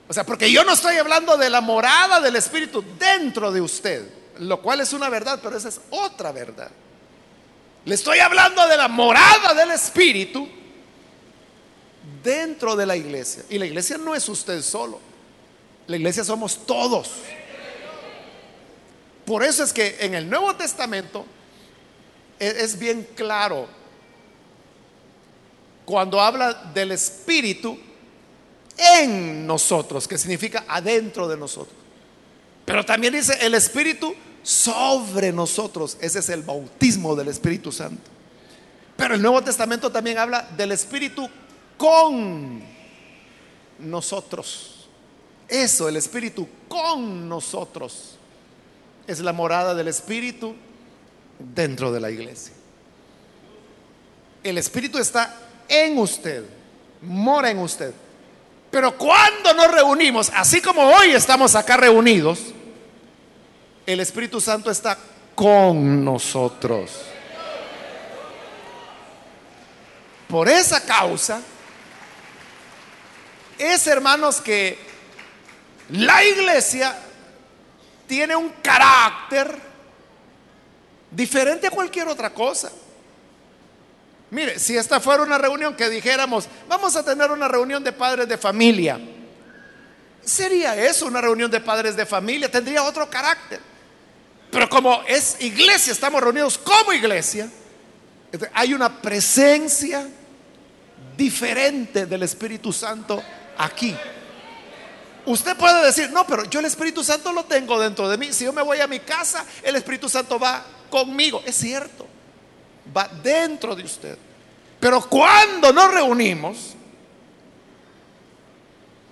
O 0.08 0.12
sea, 0.12 0.24
porque 0.24 0.50
yo 0.50 0.64
no 0.64 0.72
estoy 0.72 0.96
hablando 0.96 1.36
de 1.36 1.50
la 1.50 1.60
morada 1.60 2.20
del 2.20 2.36
Espíritu 2.36 2.84
dentro 2.98 3.50
de 3.52 3.60
usted. 3.60 4.10
lo 4.38 4.60
cual 4.60 4.80
es 4.82 4.92
una 4.92 5.08
verdad, 5.08 5.40
pero 5.42 5.56
esa 5.56 5.70
es 5.70 5.80
otra 5.88 6.30
verdad. 6.30 6.70
Le 7.86 7.94
estoy 7.94 8.18
hablando 8.18 8.66
de 8.68 8.76
la 8.76 8.86
morada 8.88 9.54
del 9.54 9.70
Espíritu 9.70 10.46
dentro 12.22 12.76
de 12.76 12.86
la 12.86 12.96
iglesia. 12.96 13.44
Y 13.48 13.58
la 13.58 13.66
iglesia 13.66 13.98
no 13.98 14.14
es 14.14 14.28
usted 14.28 14.62
solo. 14.62 15.00
La 15.86 15.96
iglesia 15.96 16.24
somos 16.24 16.66
todos. 16.66 17.10
Por 19.24 19.42
eso 19.42 19.64
es 19.64 19.72
que 19.72 19.96
en 20.00 20.14
el 20.14 20.28
Nuevo 20.28 20.54
Testamento 20.54 21.26
e-, 22.38 22.56
es 22.58 22.78
bien 22.78 23.06
claro 23.14 23.68
cuando 25.84 26.20
habla 26.20 26.52
del 26.74 26.92
Espíritu 26.92 27.78
en 28.76 29.46
nosotros, 29.46 30.06
que 30.06 30.18
significa 30.18 30.64
adentro 30.68 31.28
de 31.28 31.36
nosotros. 31.36 31.76
Pero 32.64 32.84
también 32.84 33.14
dice 33.14 33.38
el 33.40 33.54
Espíritu 33.54 34.14
sobre 34.42 35.32
nosotros. 35.32 35.96
Ese 36.00 36.18
es 36.18 36.28
el 36.28 36.42
bautismo 36.42 37.14
del 37.14 37.28
Espíritu 37.28 37.70
Santo. 37.70 38.02
Pero 38.96 39.14
el 39.14 39.22
Nuevo 39.22 39.42
Testamento 39.42 39.90
también 39.90 40.18
habla 40.18 40.42
del 40.56 40.72
Espíritu 40.72 41.28
con 41.76 42.62
nosotros. 43.78 44.88
Eso, 45.48 45.88
el 45.88 45.96
Espíritu 45.96 46.48
con 46.68 47.28
nosotros. 47.28 48.16
Es 49.06 49.20
la 49.20 49.32
morada 49.32 49.74
del 49.74 49.88
Espíritu 49.88 50.54
dentro 51.38 51.92
de 51.92 52.00
la 52.00 52.10
iglesia. 52.10 52.52
El 54.42 54.58
Espíritu 54.58 54.98
está 54.98 55.36
en 55.68 55.98
usted, 55.98 56.44
mora 57.02 57.50
en 57.50 57.58
usted. 57.58 57.92
Pero 58.70 58.96
cuando 58.98 59.54
nos 59.54 59.70
reunimos, 59.70 60.30
así 60.34 60.60
como 60.60 60.82
hoy 60.82 61.10
estamos 61.10 61.54
acá 61.54 61.76
reunidos, 61.76 62.40
el 63.86 64.00
Espíritu 64.00 64.40
Santo 64.40 64.70
está 64.70 64.98
con 65.34 66.04
nosotros. 66.04 66.90
Por 70.28 70.48
esa 70.48 70.84
causa, 70.84 71.40
es 73.58 73.86
hermanos 73.86 74.40
que 74.40 74.78
la 75.90 76.24
iglesia 76.24 76.96
tiene 78.06 78.36
un 78.36 78.50
carácter 78.62 79.56
diferente 81.10 81.66
a 81.66 81.70
cualquier 81.70 82.08
otra 82.08 82.32
cosa. 82.32 82.70
Mire, 84.30 84.58
si 84.58 84.76
esta 84.76 85.00
fuera 85.00 85.22
una 85.22 85.38
reunión 85.38 85.74
que 85.76 85.88
dijéramos, 85.88 86.48
vamos 86.68 86.96
a 86.96 87.04
tener 87.04 87.30
una 87.30 87.46
reunión 87.46 87.84
de 87.84 87.92
padres 87.92 88.28
de 88.28 88.36
familia, 88.36 88.98
sería 90.24 90.74
eso 90.76 91.06
una 91.06 91.20
reunión 91.20 91.50
de 91.50 91.60
padres 91.60 91.96
de 91.96 92.04
familia, 92.04 92.50
tendría 92.50 92.82
otro 92.82 93.08
carácter. 93.08 93.60
Pero 94.50 94.68
como 94.68 95.02
es 95.06 95.36
iglesia, 95.40 95.92
estamos 95.92 96.20
reunidos 96.20 96.58
como 96.58 96.92
iglesia, 96.92 97.48
hay 98.52 98.74
una 98.74 99.00
presencia 99.00 100.06
diferente 101.16 102.06
del 102.06 102.24
Espíritu 102.24 102.72
Santo 102.72 103.22
aquí. 103.58 103.96
Usted 105.26 105.56
puede 105.56 105.84
decir, 105.84 106.10
no, 106.10 106.26
pero 106.26 106.44
yo 106.44 106.60
el 106.60 106.66
Espíritu 106.66 107.02
Santo 107.02 107.32
lo 107.32 107.44
tengo 107.44 107.80
dentro 107.80 108.08
de 108.08 108.16
mí. 108.16 108.32
Si 108.32 108.44
yo 108.44 108.52
me 108.52 108.62
voy 108.62 108.80
a 108.80 108.86
mi 108.86 109.00
casa, 109.00 109.44
el 109.62 109.74
Espíritu 109.74 110.08
Santo 110.08 110.38
va 110.38 110.64
conmigo. 110.88 111.42
Es 111.44 111.56
cierto, 111.56 112.06
va 112.96 113.08
dentro 113.08 113.74
de 113.74 113.82
usted. 113.82 114.16
Pero 114.78 115.00
cuando 115.08 115.72
nos 115.72 115.92
reunimos, 115.92 116.74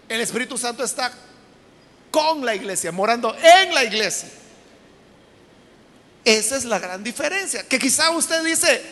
el 0.09 0.21
Espíritu 0.21 0.57
Santo 0.57 0.85
está 0.85 1.13
con 2.13 2.45
la 2.45 2.55
iglesia, 2.55 2.93
morando 2.93 3.35
en 3.35 3.75
la 3.75 3.83
iglesia. 3.83 4.29
Esa 6.25 6.57
es 6.57 6.65
la 6.65 6.79
gran 6.79 7.03
diferencia. 7.03 7.67
Que 7.67 7.79
quizá 7.79 8.11
usted 8.11 8.45
dice, 8.45 8.83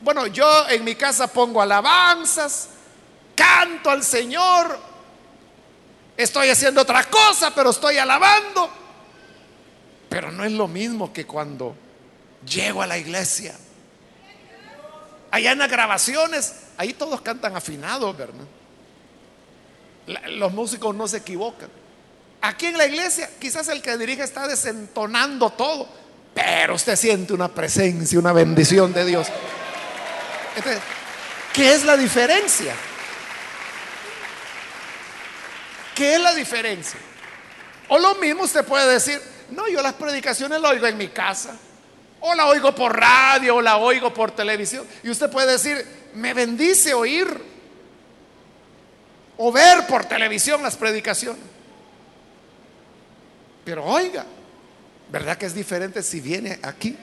bueno, 0.00 0.28
yo 0.28 0.68
en 0.68 0.84
mi 0.84 0.94
casa 0.94 1.26
pongo 1.26 1.60
alabanzas, 1.60 2.68
canto 3.34 3.90
al 3.90 4.04
Señor, 4.04 4.87
estoy 6.18 6.50
haciendo 6.50 6.82
otra 6.82 7.04
cosa, 7.04 7.54
pero 7.54 7.70
estoy 7.70 7.96
alabando. 7.96 8.70
Pero 10.10 10.30
no 10.30 10.44
es 10.44 10.52
lo 10.52 10.68
mismo 10.68 11.12
que 11.12 11.26
cuando 11.26 11.74
llego 12.46 12.82
a 12.82 12.86
la 12.86 12.98
iglesia. 12.98 13.54
Allá 15.30 15.52
en 15.52 15.58
las 15.58 15.70
grabaciones, 15.70 16.54
ahí 16.76 16.92
todos 16.92 17.22
cantan 17.22 17.56
afinados, 17.56 18.14
¿verdad? 18.16 18.44
Los 20.28 20.52
músicos 20.52 20.94
no 20.94 21.08
se 21.08 21.18
equivocan. 21.18 21.70
Aquí 22.42 22.66
en 22.66 22.76
la 22.76 22.86
iglesia, 22.86 23.30
quizás 23.38 23.68
el 23.68 23.80
que 23.80 23.96
dirige 23.96 24.22
está 24.22 24.46
desentonando 24.46 25.48
todo 25.50 25.88
pero 26.38 26.74
usted 26.74 26.94
siente 26.94 27.32
una 27.32 27.48
presencia, 27.48 28.16
una 28.16 28.32
bendición 28.32 28.92
de 28.92 29.04
Dios. 29.04 29.26
¿qué 31.52 31.74
es 31.74 31.84
la 31.84 31.96
diferencia? 31.96 32.74
¿Qué 35.98 36.14
es 36.14 36.20
la 36.20 36.34
diferencia? 36.34 36.98
O 37.88 37.98
lo 37.98 38.14
mismo 38.14 38.44
usted 38.44 38.64
puede 38.64 38.90
decir, 38.90 39.20
no, 39.50 39.68
yo 39.68 39.82
las 39.82 39.94
predicaciones 39.94 40.60
las 40.60 40.70
oigo 40.72 40.86
en 40.86 40.96
mi 40.96 41.08
casa, 41.08 41.58
o 42.20 42.34
la 42.34 42.46
oigo 42.46 42.74
por 42.74 42.98
radio, 42.98 43.56
o 43.56 43.60
la 43.60 43.76
oigo 43.76 44.14
por 44.14 44.30
televisión. 44.30 44.86
Y 45.02 45.10
usted 45.10 45.28
puede 45.28 45.52
decir, 45.52 45.84
me 46.14 46.32
bendice 46.32 46.94
oír 46.94 47.28
o 49.36 49.52
ver 49.52 49.86
por 49.86 50.04
televisión 50.06 50.62
las 50.62 50.76
predicaciones. 50.76 51.42
Pero 53.64 53.84
oiga, 53.84 54.24
¿Verdad 55.10 55.38
que 55.38 55.46
es 55.46 55.54
diferente 55.54 56.02
si 56.02 56.20
viene 56.20 56.58
aquí? 56.62 56.96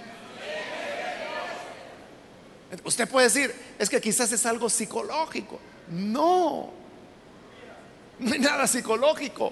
Usted 2.84 3.08
puede 3.08 3.28
decir, 3.28 3.56
es 3.80 3.90
que 3.90 4.02
quizás 4.02 4.32
es 4.32 4.46
algo 4.46 4.70
psicológico. 4.70 5.60
No, 5.90 6.72
no 8.20 8.34
hay 8.34 8.40
nada 8.40 8.68
psicológico. 8.68 9.52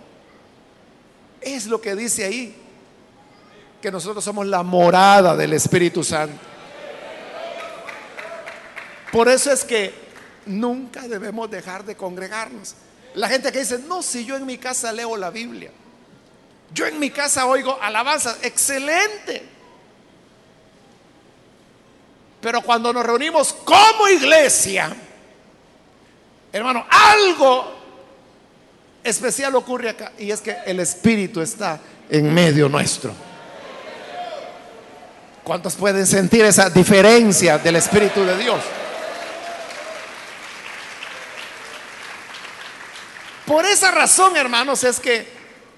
Es 1.42 1.66
lo 1.68 1.82
que 1.82 1.96
dice 1.96 2.24
ahí, 2.24 2.56
que 3.82 3.92
nosotros 3.92 4.24
somos 4.24 4.48
la 4.48 4.64
morada 4.64 5.36
del 5.36 5.54
Espíritu 5.54 6.04
Santo. 6.04 6.38
Por 9.12 9.28
eso 9.28 9.52
es 9.52 9.64
que 9.64 9.94
nunca 10.46 11.08
debemos 11.08 11.52
dejar 11.52 11.84
de 11.84 11.96
congregarnos. 11.96 12.76
La 13.16 13.28
gente 13.28 13.52
que 13.52 13.60
dice, 13.60 13.80
no, 13.80 14.02
si 14.02 14.26
yo 14.26 14.38
en 14.38 14.46
mi 14.46 14.58
casa 14.58 14.92
leo 14.92 15.16
la 15.18 15.30
Biblia. 15.30 15.72
Yo 16.74 16.88
en 16.88 16.98
mi 17.00 17.12
casa 17.12 17.46
oigo 17.46 17.78
alabanza, 17.80 18.38
excelente. 18.42 19.44
Pero 22.42 22.62
cuando 22.62 22.92
nos 22.92 23.06
reunimos 23.06 23.54
como 23.54 24.10
iglesia, 24.10 24.96
hermano, 26.52 26.86
algo 26.90 27.83
especial 29.04 29.56
ocurre 29.56 29.90
acá 29.90 30.12
y 30.18 30.32
es 30.32 30.42
que 30.42 30.56
el 30.66 30.80
Espíritu 30.80 31.42
está 31.42 31.80
en 32.10 32.34
medio 32.34 32.70
nuestro. 32.70 33.14
¿Cuántos 35.44 35.76
pueden 35.76 36.06
sentir 36.08 36.46
esa 36.46 36.70
diferencia 36.70 37.58
del 37.58 37.76
Espíritu 37.76 38.24
de 38.24 38.38
Dios? 38.38 38.62
Por 43.46 43.66
esa 43.66 43.92
razón, 43.92 44.38
hermanos, 44.38 44.84
es 44.86 45.00
que 45.02 45.28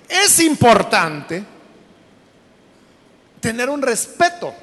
es 0.07 0.39
importante 0.39 1.43
tener 3.39 3.69
un 3.69 3.81
respeto. 3.81 4.53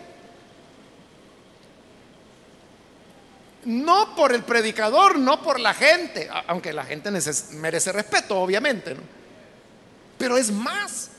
No 3.64 4.16
por 4.16 4.32
el 4.32 4.42
predicador, 4.42 5.18
no 5.18 5.40
por 5.42 5.60
la 5.60 5.72
gente, 5.72 6.28
aunque 6.48 6.72
la 6.72 6.84
gente 6.84 7.10
merece 7.52 7.92
respeto, 7.92 8.38
obviamente, 8.38 8.96
Pero 10.18 10.36
es 10.36 10.50
más, 10.50 11.10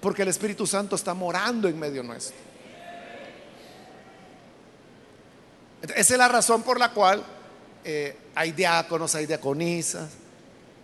porque 0.00 0.22
el 0.22 0.28
Espíritu 0.28 0.66
Santo 0.66 0.96
está 0.96 1.14
morando 1.14 1.68
en 1.68 1.78
medio 1.78 2.02
nuestro. 2.02 2.36
Esa 5.82 6.14
es 6.14 6.18
la 6.18 6.28
razón 6.28 6.62
por 6.62 6.78
la 6.78 6.90
cual 6.90 7.22
eh, 7.84 8.16
hay 8.34 8.52
diáconos, 8.52 9.14
hay 9.14 9.26
diaconisas, 9.26 10.10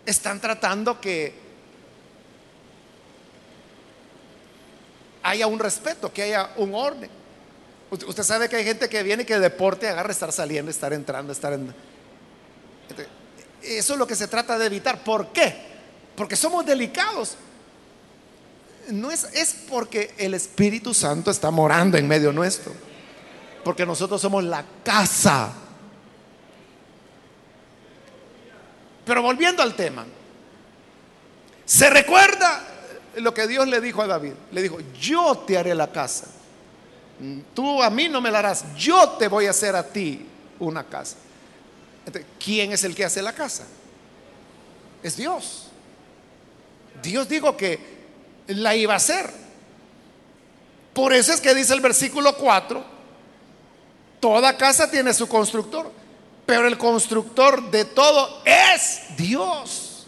están 0.06 0.40
tratando 0.40 1.00
que 1.00 1.34
haya 5.22 5.46
un 5.46 5.58
respeto, 5.58 6.12
que 6.12 6.22
haya 6.22 6.50
un 6.56 6.74
orden. 6.74 7.21
Usted 7.92 8.22
sabe 8.22 8.48
que 8.48 8.56
hay 8.56 8.64
gente 8.64 8.88
que 8.88 9.02
viene 9.02 9.22
y 9.22 9.26
que 9.26 9.38
deporte 9.38 9.88
agarra 9.88 10.12
estar 10.12 10.32
saliendo, 10.32 10.70
estar 10.70 10.92
entrando, 10.92 11.32
estar 11.32 11.52
en... 11.52 11.74
Eso 13.62 13.92
es 13.92 13.98
lo 13.98 14.06
que 14.06 14.16
se 14.16 14.28
trata 14.28 14.58
de 14.58 14.66
evitar. 14.66 15.04
¿Por 15.04 15.28
qué? 15.28 15.54
Porque 16.16 16.34
somos 16.34 16.64
delicados. 16.64 17.36
No 18.88 19.10
es, 19.10 19.24
es 19.34 19.54
porque 19.68 20.14
el 20.16 20.34
Espíritu 20.34 20.94
Santo 20.94 21.30
está 21.30 21.50
morando 21.50 21.98
en 21.98 22.08
medio 22.08 22.32
nuestro. 22.32 22.72
Porque 23.62 23.84
nosotros 23.86 24.20
somos 24.20 24.42
la 24.42 24.64
casa. 24.82 25.52
Pero 29.04 29.22
volviendo 29.22 29.62
al 29.62 29.74
tema, 29.74 30.06
¿se 31.64 31.90
recuerda 31.90 32.72
lo 33.16 33.34
que 33.34 33.46
Dios 33.46 33.68
le 33.68 33.80
dijo 33.80 34.02
a 34.02 34.06
David. 34.06 34.32
Le 34.52 34.62
dijo, 34.62 34.78
yo 34.98 35.44
te 35.46 35.58
haré 35.58 35.74
la 35.74 35.90
casa. 35.90 36.26
Tú 37.54 37.82
a 37.82 37.90
mí 37.90 38.08
no 38.08 38.20
me 38.20 38.30
la 38.30 38.40
harás, 38.40 38.64
yo 38.76 39.10
te 39.10 39.28
voy 39.28 39.46
a 39.46 39.50
hacer 39.50 39.76
a 39.76 39.84
ti 39.84 40.26
una 40.58 40.84
casa. 40.84 41.16
¿Quién 42.42 42.72
es 42.72 42.82
el 42.84 42.94
que 42.94 43.04
hace 43.04 43.22
la 43.22 43.32
casa? 43.32 43.64
Es 45.02 45.16
Dios. 45.16 45.68
Dios 47.00 47.28
dijo 47.28 47.56
que 47.56 47.78
la 48.48 48.74
iba 48.74 48.94
a 48.94 48.96
hacer. 48.96 49.30
Por 50.92 51.12
eso 51.12 51.32
es 51.32 51.40
que 51.40 51.54
dice 51.54 51.72
el 51.74 51.80
versículo 51.80 52.36
4, 52.36 52.84
toda 54.20 54.56
casa 54.56 54.90
tiene 54.90 55.14
su 55.14 55.28
constructor, 55.28 55.90
pero 56.44 56.66
el 56.66 56.76
constructor 56.76 57.70
de 57.70 57.84
todo 57.84 58.42
es 58.44 59.16
Dios. 59.16 60.06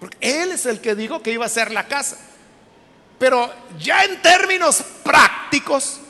Porque 0.00 0.42
Él 0.42 0.52
es 0.52 0.66
el 0.66 0.80
que 0.80 0.94
dijo 0.94 1.22
que 1.22 1.32
iba 1.32 1.46
a 1.46 1.48
ser 1.48 1.70
la 1.70 1.86
casa. 1.86 2.18
Pero 3.18 3.50
ya 3.78 4.04
en 4.04 4.20
términos 4.20 4.82
prácticos, 5.02 6.00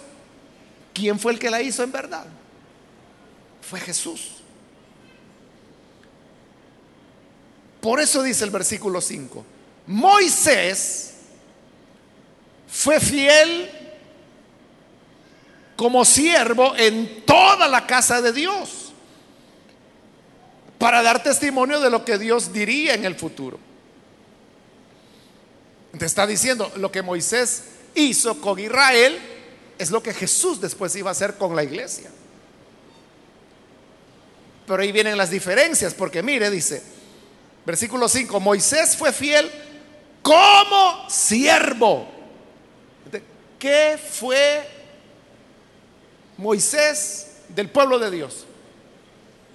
¿quién 0.92 1.18
fue 1.18 1.32
el 1.32 1.38
que 1.38 1.50
la 1.50 1.62
hizo 1.62 1.82
en 1.82 1.92
verdad? 1.92 2.26
Fue 3.62 3.80
Jesús. 3.80 4.32
Por 7.80 8.00
eso 8.00 8.22
dice 8.22 8.44
el 8.44 8.50
versículo 8.50 9.00
5, 9.00 9.44
Moisés 9.86 11.14
fue 12.66 12.98
fiel 12.98 13.70
como 15.76 16.04
siervo 16.04 16.74
en 16.76 17.24
toda 17.24 17.68
la 17.68 17.86
casa 17.86 18.20
de 18.20 18.32
Dios 18.32 18.92
para 20.78 21.02
dar 21.02 21.22
testimonio 21.22 21.80
de 21.80 21.90
lo 21.90 22.04
que 22.04 22.18
Dios 22.18 22.52
diría 22.52 22.94
en 22.94 23.04
el 23.04 23.14
futuro. 23.14 23.65
Te 25.98 26.06
está 26.06 26.26
diciendo, 26.26 26.70
lo 26.76 26.90
que 26.90 27.02
Moisés 27.02 27.62
hizo 27.94 28.40
con 28.40 28.58
Israel 28.58 29.18
es 29.78 29.90
lo 29.90 30.02
que 30.02 30.12
Jesús 30.12 30.60
después 30.60 30.94
iba 30.96 31.10
a 31.10 31.12
hacer 31.12 31.36
con 31.36 31.54
la 31.54 31.62
iglesia. 31.62 32.10
Pero 34.66 34.82
ahí 34.82 34.92
vienen 34.92 35.16
las 35.16 35.30
diferencias, 35.30 35.94
porque 35.94 36.22
mire, 36.22 36.50
dice, 36.50 36.82
versículo 37.64 38.08
5, 38.08 38.40
Moisés 38.40 38.96
fue 38.96 39.12
fiel 39.12 39.50
como 40.22 41.08
siervo. 41.08 42.08
¿Qué 43.58 43.98
fue 43.98 44.68
Moisés 46.36 47.28
del 47.48 47.70
pueblo 47.70 47.98
de 47.98 48.10
Dios? 48.10 48.44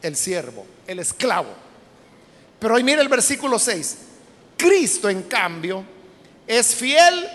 El 0.02 0.16
siervo, 0.16 0.66
el 0.88 1.00
esclavo. 1.00 1.54
Pero 2.60 2.76
hoy 2.76 2.84
mire 2.84 3.02
el 3.02 3.10
versículo 3.10 3.60
6. 3.60 3.98
Cristo, 4.58 5.10
en 5.10 5.24
cambio, 5.24 5.84
es 6.52 6.76
fiel 6.76 7.30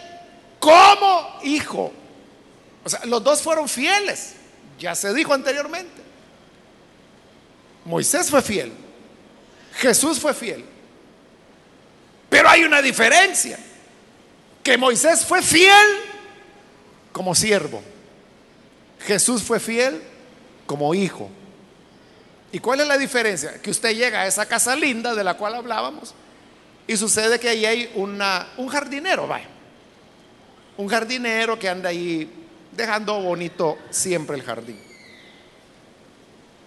como 0.61 1.39
hijo. 1.43 1.91
O 2.85 2.89
sea, 2.89 3.01
los 3.07 3.25
dos 3.25 3.41
fueron 3.41 3.67
fieles. 3.67 4.35
Ya 4.79 4.95
se 4.95 5.15
dijo 5.15 5.33
anteriormente. 5.33 6.03
Moisés 7.87 8.29
fue 8.29 8.43
fiel. 8.43 8.73
Jesús 9.77 10.21
fue 10.21 10.35
fiel. 10.35 10.67
Pero 12.29 12.47
hay 12.51 12.65
una 12.65 12.83
diferencia. 12.83 13.59
Que 14.63 14.77
Moisés 14.77 15.25
fue 15.25 15.41
fiel 15.41 15.87
como 17.11 17.35
siervo. 17.35 17.83
Jesús 19.01 19.43
fue 19.43 19.61
fiel 19.61 20.03
como 20.67 20.95
hijo. 20.95 21.31
¿Y 22.53 22.59
cuál 22.59 22.83
es 22.83 22.87
la 22.87 22.99
diferencia? 22.99 23.63
Que 23.63 23.71
usted 23.71 23.97
llega 23.97 24.21
a 24.21 24.27
esa 24.27 24.45
casa 24.45 24.77
linda 24.77 25.15
de 25.15 25.25
la 25.25 25.39
cual 25.39 25.55
hablábamos 25.55 26.15
y 26.87 26.97
sucede 26.97 27.41
que 27.41 27.49
ahí 27.49 27.67
hay 27.67 27.93
un 27.97 28.69
jardinero, 28.69 29.27
vaya. 29.27 29.49
Un 30.77 30.89
jardinero 30.89 31.59
que 31.59 31.69
anda 31.69 31.89
ahí 31.89 32.31
dejando 32.73 33.21
bonito 33.21 33.79
siempre 33.91 34.37
el 34.37 34.43
jardín. 34.43 34.79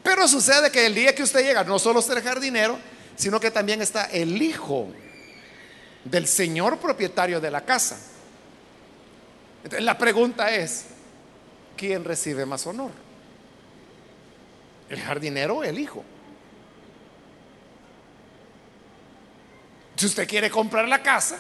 Pero 0.04 0.28
sucede 0.28 0.72
que 0.72 0.86
el 0.86 0.96
día 0.96 1.14
que 1.14 1.24
usted 1.24 1.42
llega, 1.42 1.64
no 1.64 1.78
solo 1.78 2.00
está 2.00 2.14
el 2.14 2.24
jardinero, 2.24 2.78
sino 3.16 3.40
que 3.40 3.52
también 3.52 3.82
está 3.82 4.06
el 4.06 4.42
hijo 4.42 4.88
del 6.04 6.28
señor 6.28 6.80
propietario 6.80 7.40
de 7.40 7.52
la 7.52 7.64
casa. 7.66 8.00
Entonces, 9.64 9.84
la 9.84 9.98
pregunta 9.98 10.54
es, 10.54 10.86
¿quién 11.78 12.04
recibe 12.04 12.46
más 12.46 12.66
honor? 12.66 12.92
¿El 14.90 15.00
jardinero 15.00 15.58
o 15.58 15.64
el 15.64 15.78
hijo? 15.78 16.04
Si 20.00 20.06
usted 20.06 20.30
quiere 20.30 20.50
comprar 20.50 20.88
la 20.88 21.04
casa, 21.04 21.38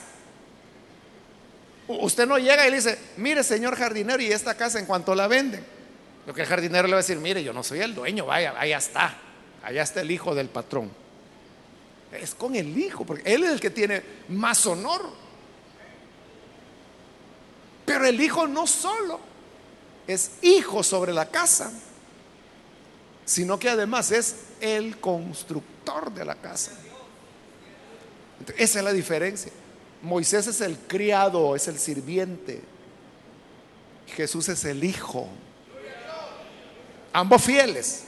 usted 1.88 2.28
no 2.28 2.38
llega 2.38 2.68
y 2.68 2.70
le 2.70 2.76
dice, 2.76 3.00
mire 3.16 3.42
señor 3.42 3.78
jardinero, 3.78 4.22
y 4.22 4.34
esta 4.34 4.54
casa 4.56 4.80
en 4.80 4.86
cuanto 4.86 5.16
la 5.16 5.30
venden. 5.30 5.66
Lo 6.26 6.34
que 6.34 6.42
el 6.42 6.48
jardinero 6.48 6.86
le 6.86 6.92
va 6.92 7.00
a 7.00 7.02
decir, 7.02 7.16
mire, 7.20 7.42
yo 7.42 7.54
no 7.54 7.64
soy 7.64 7.80
el 7.80 7.96
dueño, 7.96 8.26
vaya, 8.26 8.54
allá 8.60 8.78
está, 8.78 9.16
allá 9.64 9.82
está 9.82 10.02
el 10.02 10.12
hijo 10.12 10.36
del 10.36 10.50
patrón. 10.50 10.92
Es 12.12 12.36
con 12.36 12.54
el 12.54 12.78
hijo, 12.78 13.06
porque 13.06 13.34
él 13.34 13.46
es 13.46 13.52
el 13.52 13.62
que 13.62 13.70
tiene 13.70 14.04
más 14.28 14.66
honor. 14.66 15.10
Pero 17.86 18.06
el 18.08 18.20
hijo 18.20 18.46
no 18.46 18.68
solo 18.68 19.22
es 20.06 20.32
hijo 20.42 20.84
sobre 20.84 21.14
la 21.14 21.30
casa, 21.30 21.72
sino 23.24 23.58
que 23.58 23.70
además 23.70 24.12
es 24.12 24.36
el 24.60 25.00
constructor 25.00 26.12
de 26.12 26.26
la 26.26 26.36
casa. 26.36 26.74
Esa 28.58 28.80
es 28.80 28.86
la 28.86 28.94
diferencia. 28.94 29.52
Moisés 30.02 30.48
es 30.48 30.62
el 30.62 30.78
criado, 30.78 31.56
es 31.56 31.68
el 31.68 31.78
sirviente. 31.78 32.62
Jesús 34.16 34.50
es 34.50 34.64
el 34.66 34.84
hijo. 34.84 35.28
Ambos 37.12 37.44
fieles. 37.44 38.04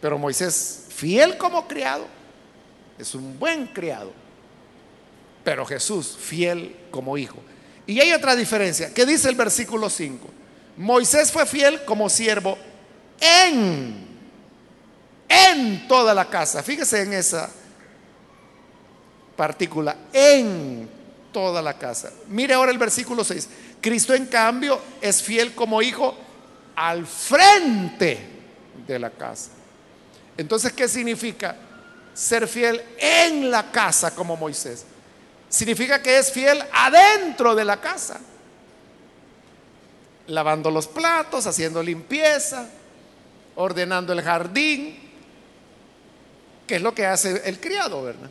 Pero 0.00 0.18
Moisés, 0.18 0.86
fiel 0.88 1.36
como 1.36 1.68
criado, 1.68 2.06
es 2.98 3.14
un 3.14 3.38
buen 3.38 3.66
criado. 3.66 4.12
Pero 5.44 5.64
Jesús, 5.66 6.16
fiel 6.18 6.76
como 6.90 7.16
hijo. 7.16 7.38
Y 7.86 8.00
hay 8.00 8.12
otra 8.12 8.34
diferencia. 8.36 8.92
¿Qué 8.92 9.04
dice 9.04 9.28
el 9.28 9.34
versículo 9.34 9.90
5? 9.90 10.28
Moisés 10.76 11.30
fue 11.30 11.44
fiel 11.46 11.84
como 11.84 12.08
siervo 12.08 12.56
en, 13.20 14.06
en 15.28 15.88
toda 15.88 16.14
la 16.14 16.28
casa. 16.28 16.62
Fíjese 16.62 17.02
en 17.02 17.12
esa 17.12 17.50
partícula 19.40 19.96
en 20.12 20.86
toda 21.32 21.62
la 21.62 21.72
casa. 21.72 22.12
Mire 22.28 22.52
ahora 22.52 22.70
el 22.70 22.76
versículo 22.76 23.24
6. 23.24 23.48
Cristo 23.80 24.12
en 24.12 24.26
cambio 24.26 24.78
es 25.00 25.22
fiel 25.22 25.54
como 25.54 25.80
hijo 25.80 26.14
al 26.76 27.06
frente 27.06 28.18
de 28.86 28.98
la 28.98 29.08
casa. 29.08 29.52
Entonces, 30.36 30.74
¿qué 30.74 30.86
significa 30.86 31.56
ser 32.12 32.46
fiel 32.46 32.82
en 32.98 33.50
la 33.50 33.70
casa 33.72 34.14
como 34.14 34.36
Moisés? 34.36 34.84
Significa 35.48 36.02
que 36.02 36.18
es 36.18 36.30
fiel 36.30 36.62
adentro 36.70 37.54
de 37.54 37.64
la 37.64 37.80
casa. 37.80 38.20
Lavando 40.26 40.70
los 40.70 40.86
platos, 40.86 41.46
haciendo 41.46 41.82
limpieza, 41.82 42.66
ordenando 43.56 44.12
el 44.12 44.20
jardín, 44.20 44.98
que 46.66 46.76
es 46.76 46.82
lo 46.82 46.92
que 46.92 47.06
hace 47.06 47.40
el 47.48 47.58
criado, 47.58 48.02
¿verdad? 48.02 48.28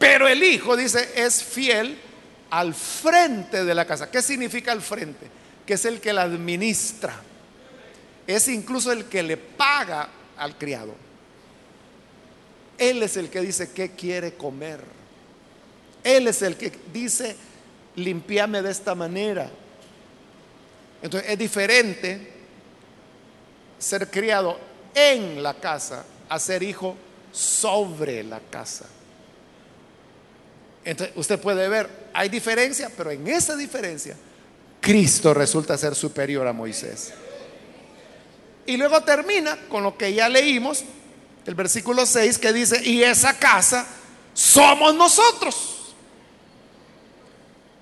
Pero 0.00 0.26
el 0.26 0.42
hijo, 0.42 0.78
dice, 0.78 1.10
es 1.14 1.44
fiel 1.44 1.98
al 2.48 2.72
frente 2.72 3.66
de 3.66 3.74
la 3.74 3.86
casa. 3.86 4.10
¿Qué 4.10 4.22
significa 4.22 4.72
al 4.72 4.80
frente? 4.80 5.26
Que 5.66 5.74
es 5.74 5.84
el 5.84 6.00
que 6.00 6.14
la 6.14 6.22
administra. 6.22 7.20
Es 8.26 8.48
incluso 8.48 8.92
el 8.92 9.04
que 9.04 9.22
le 9.22 9.36
paga 9.36 10.08
al 10.38 10.56
criado. 10.56 10.94
Él 12.78 13.02
es 13.02 13.18
el 13.18 13.28
que 13.28 13.42
dice 13.42 13.72
qué 13.72 13.90
quiere 13.90 14.32
comer. 14.32 14.80
Él 16.02 16.28
es 16.28 16.40
el 16.40 16.56
que 16.56 16.72
dice, 16.90 17.36
limpiame 17.96 18.62
de 18.62 18.70
esta 18.70 18.94
manera. 18.94 19.50
Entonces 21.02 21.30
es 21.30 21.38
diferente 21.38 22.32
ser 23.78 24.10
criado 24.10 24.58
en 24.94 25.42
la 25.42 25.52
casa 25.52 26.06
a 26.26 26.38
ser 26.38 26.62
hijo 26.62 26.96
sobre 27.32 28.22
la 28.22 28.40
casa. 28.40 28.86
Entonces, 30.84 31.14
usted 31.16 31.38
puede 31.38 31.68
ver, 31.68 31.88
hay 32.12 32.28
diferencia, 32.28 32.90
pero 32.96 33.10
en 33.10 33.26
esa 33.28 33.56
diferencia, 33.56 34.16
Cristo 34.80 35.34
resulta 35.34 35.76
ser 35.76 35.94
superior 35.94 36.46
a 36.46 36.52
Moisés. 36.52 37.12
Y 38.66 38.76
luego 38.76 39.02
termina 39.02 39.58
con 39.68 39.82
lo 39.82 39.96
que 39.96 40.12
ya 40.14 40.28
leímos, 40.28 40.84
el 41.46 41.54
versículo 41.54 42.06
6, 42.06 42.38
que 42.38 42.52
dice, 42.52 42.82
y 42.82 43.02
esa 43.02 43.38
casa 43.38 43.86
somos 44.32 44.94
nosotros. 44.94 45.76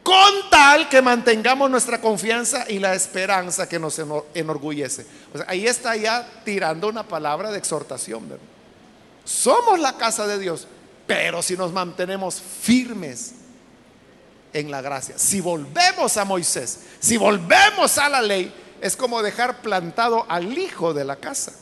Con 0.03 0.49
tal 0.51 0.89
que 0.89 1.03
mantengamos 1.03 1.71
nuestra 1.71 2.01
confianza 2.01 2.65
y 2.69 2.79
la 2.79 2.95
esperanza 2.95 3.69
que 3.69 3.79
nos 3.79 4.01
enorgullece. 4.35 5.07
ahí 5.47 5.67
está 5.67 5.95
ya 5.97 6.27
tirando 6.45 6.89
una 6.89 7.07
palabra 7.07 7.51
de 7.51 7.59
exhortación. 7.59 8.27
Somos 9.25 9.79
la 9.79 9.99
casa 9.99 10.27
de 10.27 10.39
Dios 10.39 10.67
Pero 11.09 11.41
si 11.41 11.57
nos 11.57 11.73
mantenemos 11.73 12.39
firmes 12.39 13.33
en 14.53 14.71
la 14.71 14.83
gracia, 14.83 15.19
si 15.19 15.41
volvemos 15.41 16.19
a 16.19 16.27
Moisés, 16.27 16.81
si 17.01 17.17
volvemos 17.17 17.97
a 17.97 18.11
la 18.11 18.21
ley, 18.21 18.53
es 18.83 18.95
como 18.95 19.23
dejar 19.23 19.63
plantado 19.63 20.27
al 20.29 20.59
hijo 20.59 20.93
de 20.93 21.07
la 21.07 21.17
casa 21.17 21.55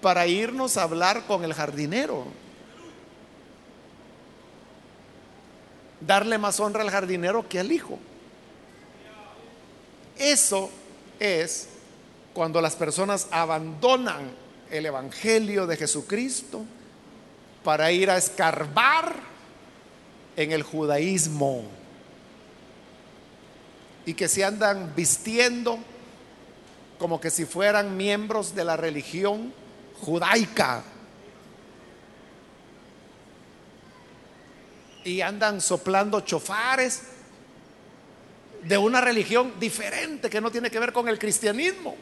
para 0.00 0.28
irnos 0.28 0.76
a 0.76 0.84
hablar 0.84 1.26
con 1.26 1.42
el 1.42 1.52
jardinero. 1.52 2.26
Darle 6.00 6.38
más 6.38 6.60
honra 6.60 6.82
al 6.82 6.90
jardinero 6.90 7.48
que 7.48 7.58
al 7.58 7.72
hijo. 7.72 7.98
Eso 10.16 10.70
es 11.18 11.66
cuando 12.32 12.60
las 12.60 12.76
personas 12.76 13.26
abandonan 13.32 14.30
el 14.70 14.86
Evangelio 14.86 15.66
de 15.66 15.76
Jesucristo 15.76 16.64
para 17.64 17.90
ir 17.90 18.10
a 18.10 18.18
escarbar 18.18 19.16
en 20.36 20.52
el 20.52 20.62
judaísmo 20.62 21.64
y 24.06 24.14
que 24.14 24.28
se 24.28 24.44
andan 24.44 24.92
vistiendo 24.94 25.78
como 26.98 27.20
que 27.20 27.30
si 27.30 27.46
fueran 27.46 27.96
miembros 27.96 28.54
de 28.54 28.64
la 28.64 28.76
religión 28.76 29.52
judaica. 30.00 30.84
Y 35.04 35.20
andan 35.20 35.60
soplando 35.60 36.20
chofares 36.20 37.02
de 38.62 38.78
una 38.78 39.00
religión 39.00 39.54
diferente 39.58 40.30
que 40.30 40.40
no 40.40 40.50
tiene 40.50 40.70
que 40.70 40.78
ver 40.78 40.92
con 40.92 41.08
el 41.08 41.18
cristianismo. 41.18 41.96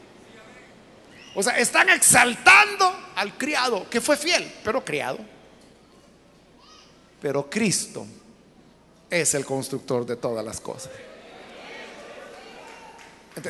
O 1.35 1.43
sea, 1.43 1.57
están 1.57 1.89
exaltando 1.89 2.93
al 3.15 3.37
criado, 3.37 3.89
que 3.89 3.99
fue 3.99 4.15
fiel, 4.15 4.49
pero 4.63 4.85
criado. 4.85 5.19
Pero 7.23 7.49
Cristo 7.49 8.05
es 9.09 9.33
el 9.33 9.45
constructor 9.45 10.05
de 10.05 10.17
todas 10.17 10.43
las 10.43 10.59
cosas. 10.59 10.91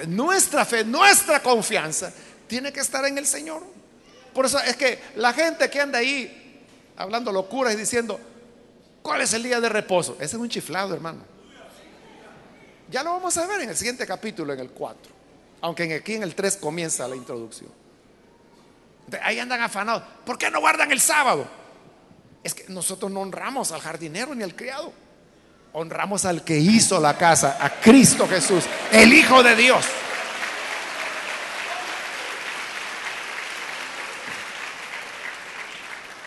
nuestra 0.08 0.64
fe, 0.64 0.86
nuestra 0.86 1.42
confianza 1.42 2.14
tiene 2.48 2.72
que 2.72 2.82
estar 2.82 3.04
en 3.06 3.18
el 3.18 3.26
Señor. 3.26 3.64
Por 4.32 4.46
eso 4.46 4.60
es 4.60 4.76
que 4.78 5.00
la 5.16 5.34
gente 5.34 5.72
que 5.72 5.82
anda 5.82 5.98
ahí 5.98 6.64
hablando 6.96 7.32
locuras 7.32 7.74
y 7.74 7.78
diciendo, 7.78 8.20
¿cuál 9.02 9.22
es 9.22 9.34
el 9.34 9.42
día 9.42 9.60
de 9.60 9.70
reposo? 9.70 10.18
Ese 10.18 10.36
es 10.36 10.42
un 10.42 10.50
chiflado, 10.50 10.94
hermano. 10.94 11.24
Ya 12.92 13.02
lo 13.02 13.10
vamos 13.14 13.36
a 13.40 13.48
ver 13.48 13.62
en 13.62 13.70
el 13.70 13.76
siguiente 13.76 14.06
capítulo, 14.06 14.54
en 14.54 14.60
el 14.60 14.70
4. 14.70 15.12
Aunque 15.62 15.96
aquí 15.96 16.14
en 16.14 16.22
el 16.22 16.36
3 16.36 16.58
comienza 16.58 17.08
la 17.08 17.16
introducción. 17.16 17.72
ahí 19.24 19.40
andan 19.40 19.62
afanados. 19.62 20.04
¿Por 20.24 20.38
qué 20.38 20.52
no 20.52 20.60
guardan 20.60 20.92
el 20.92 21.02
sábado? 21.02 21.63
Es 22.44 22.54
que 22.54 22.66
nosotros 22.68 23.12
no 23.12 23.22
honramos 23.22 23.72
al 23.72 23.82
jardinero 23.82 24.36
ni 24.36 24.44
al 24.44 24.56
criado. 24.56 24.92
Honramos 25.72 26.26
al 26.26 26.44
que 26.44 26.58
hizo 26.58 27.00
la 27.00 27.18
casa, 27.18 27.58
a 27.60 27.70
Cristo 27.80 28.28
Jesús, 28.28 28.66
el 28.92 29.14
Hijo 29.14 29.42
de 29.42 29.56
Dios. 29.56 29.86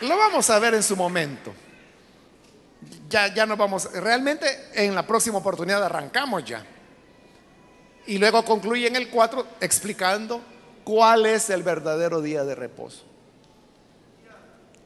Lo 0.00 0.16
vamos 0.16 0.50
a 0.50 0.58
ver 0.58 0.74
en 0.74 0.82
su 0.82 0.96
momento. 0.96 1.54
Ya, 3.08 3.32
ya 3.32 3.46
nos 3.46 3.56
vamos. 3.56 3.90
Realmente 3.92 4.70
en 4.74 4.94
la 4.94 5.06
próxima 5.06 5.38
oportunidad 5.38 5.82
arrancamos 5.84 6.44
ya. 6.44 6.64
Y 8.06 8.18
luego 8.18 8.44
concluye 8.44 8.86
en 8.86 8.96
el 8.96 9.08
4 9.08 9.46
explicando 9.60 10.40
cuál 10.84 11.26
es 11.26 11.50
el 11.50 11.62
verdadero 11.62 12.20
día 12.20 12.44
de 12.44 12.54
reposo. 12.54 13.04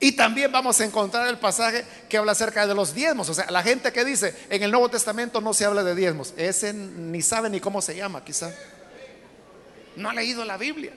Y 0.02 0.12
también 0.12 0.50
vamos 0.50 0.80
a 0.80 0.84
encontrar 0.86 1.28
el 1.28 1.38
pasaje 1.38 1.84
que 2.08 2.16
habla 2.16 2.32
acerca 2.32 2.66
de 2.66 2.74
los 2.74 2.94
diezmos. 2.94 3.28
O 3.28 3.34
sea, 3.34 3.50
la 3.50 3.62
gente 3.62 3.92
que 3.92 4.02
dice 4.02 4.34
en 4.48 4.62
el 4.62 4.70
Nuevo 4.70 4.88
Testamento 4.88 5.42
no 5.42 5.52
se 5.52 5.66
habla 5.66 5.84
de 5.84 5.94
diezmos. 5.94 6.32
Ese 6.38 6.72
ni 6.72 7.20
sabe 7.20 7.50
ni 7.50 7.60
cómo 7.60 7.82
se 7.82 7.94
llama, 7.94 8.24
quizá. 8.24 8.50
No 9.96 10.08
ha 10.08 10.14
leído 10.14 10.42
la 10.46 10.56
Biblia. 10.56 10.94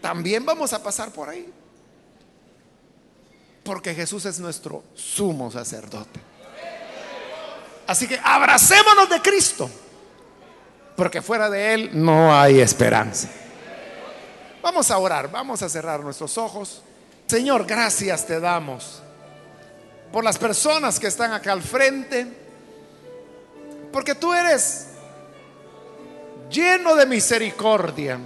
También 0.00 0.46
vamos 0.46 0.72
a 0.72 0.80
pasar 0.80 1.10
por 1.10 1.28
ahí. 1.28 1.52
Porque 3.64 3.94
Jesús 3.96 4.24
es 4.24 4.38
nuestro 4.38 4.84
sumo 4.94 5.50
sacerdote. 5.50 6.20
Así 7.88 8.06
que 8.06 8.20
abracémonos 8.22 9.10
de 9.10 9.20
Cristo. 9.20 9.68
Porque 10.94 11.20
fuera 11.20 11.50
de 11.50 11.74
Él 11.74 11.90
no 11.92 12.32
hay 12.32 12.60
esperanza. 12.60 13.28
Vamos 14.62 14.88
a 14.92 14.98
orar, 14.98 15.28
vamos 15.28 15.62
a 15.62 15.68
cerrar 15.68 15.98
nuestros 15.98 16.38
ojos. 16.38 16.84
Señor, 17.30 17.64
gracias 17.64 18.26
te 18.26 18.40
damos 18.40 19.00
por 20.12 20.24
las 20.24 20.36
personas 20.36 20.98
que 20.98 21.06
están 21.06 21.32
acá 21.32 21.52
al 21.52 21.62
frente. 21.62 22.26
Porque 23.92 24.16
tú 24.16 24.34
eres 24.34 24.88
lleno 26.50 26.96
de 26.96 27.06
misericordia. 27.06 28.18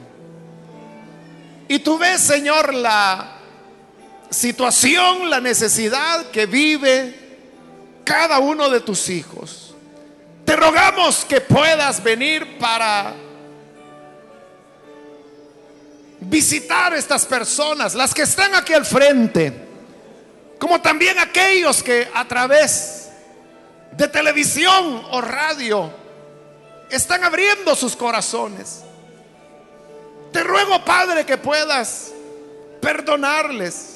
Y 1.68 1.80
tú 1.80 1.98
ves, 1.98 2.22
Señor, 2.22 2.72
la 2.72 3.40
situación, 4.30 5.28
la 5.28 5.38
necesidad 5.38 6.30
que 6.30 6.46
vive 6.46 7.40
cada 8.04 8.38
uno 8.38 8.70
de 8.70 8.80
tus 8.80 9.10
hijos. 9.10 9.74
Te 10.46 10.56
rogamos 10.56 11.26
que 11.26 11.42
puedas 11.42 12.02
venir 12.02 12.56
para 12.56 13.12
visitar 16.26 16.94
estas 16.94 17.26
personas, 17.26 17.94
las 17.94 18.14
que 18.14 18.22
están 18.22 18.54
aquí 18.54 18.72
al 18.72 18.84
frente, 18.84 19.52
como 20.58 20.80
también 20.80 21.18
aquellos 21.18 21.82
que 21.82 22.08
a 22.12 22.26
través 22.26 23.10
de 23.92 24.08
televisión 24.08 25.04
o 25.10 25.20
radio 25.20 25.90
están 26.90 27.24
abriendo 27.24 27.74
sus 27.74 27.96
corazones. 27.96 28.82
Te 30.32 30.42
ruego, 30.42 30.84
Padre, 30.84 31.24
que 31.24 31.36
puedas 31.36 32.12
perdonarles 32.80 33.94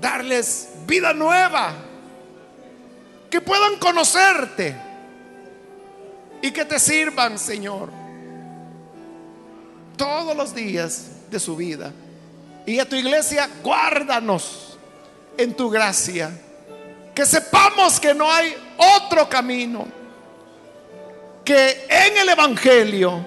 darles 0.00 0.68
vida 0.86 1.12
nueva, 1.12 1.74
que 3.28 3.40
puedan 3.40 3.78
conocerte 3.78 4.76
y 6.42 6.50
que 6.50 6.64
te 6.64 6.78
sirvan, 6.78 7.38
Señor, 7.38 7.90
todos 10.00 10.34
los 10.34 10.54
días 10.54 11.10
de 11.30 11.38
su 11.38 11.54
vida. 11.54 11.92
Y 12.64 12.78
a 12.78 12.88
tu 12.88 12.96
iglesia, 12.96 13.50
guárdanos 13.62 14.78
en 15.36 15.52
tu 15.54 15.68
gracia, 15.68 16.30
que 17.14 17.26
sepamos 17.26 18.00
que 18.00 18.14
no 18.14 18.30
hay 18.32 18.54
otro 18.78 19.28
camino, 19.28 19.86
que 21.44 21.86
en 21.86 22.16
el 22.16 22.30
Evangelio 22.30 23.26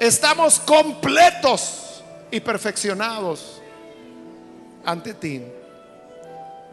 estamos 0.00 0.58
completos 0.58 2.02
y 2.30 2.40
perfeccionados 2.40 3.60
ante 4.86 5.12
ti. 5.12 5.42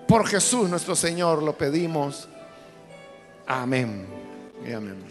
Por 0.08 0.26
Jesús 0.26 0.70
nuestro 0.70 0.96
Señor 0.96 1.44
lo 1.44 1.58
pedimos. 1.58 2.30
Amén. 3.46 4.08
Y 4.66 4.72
amén. 4.72 5.09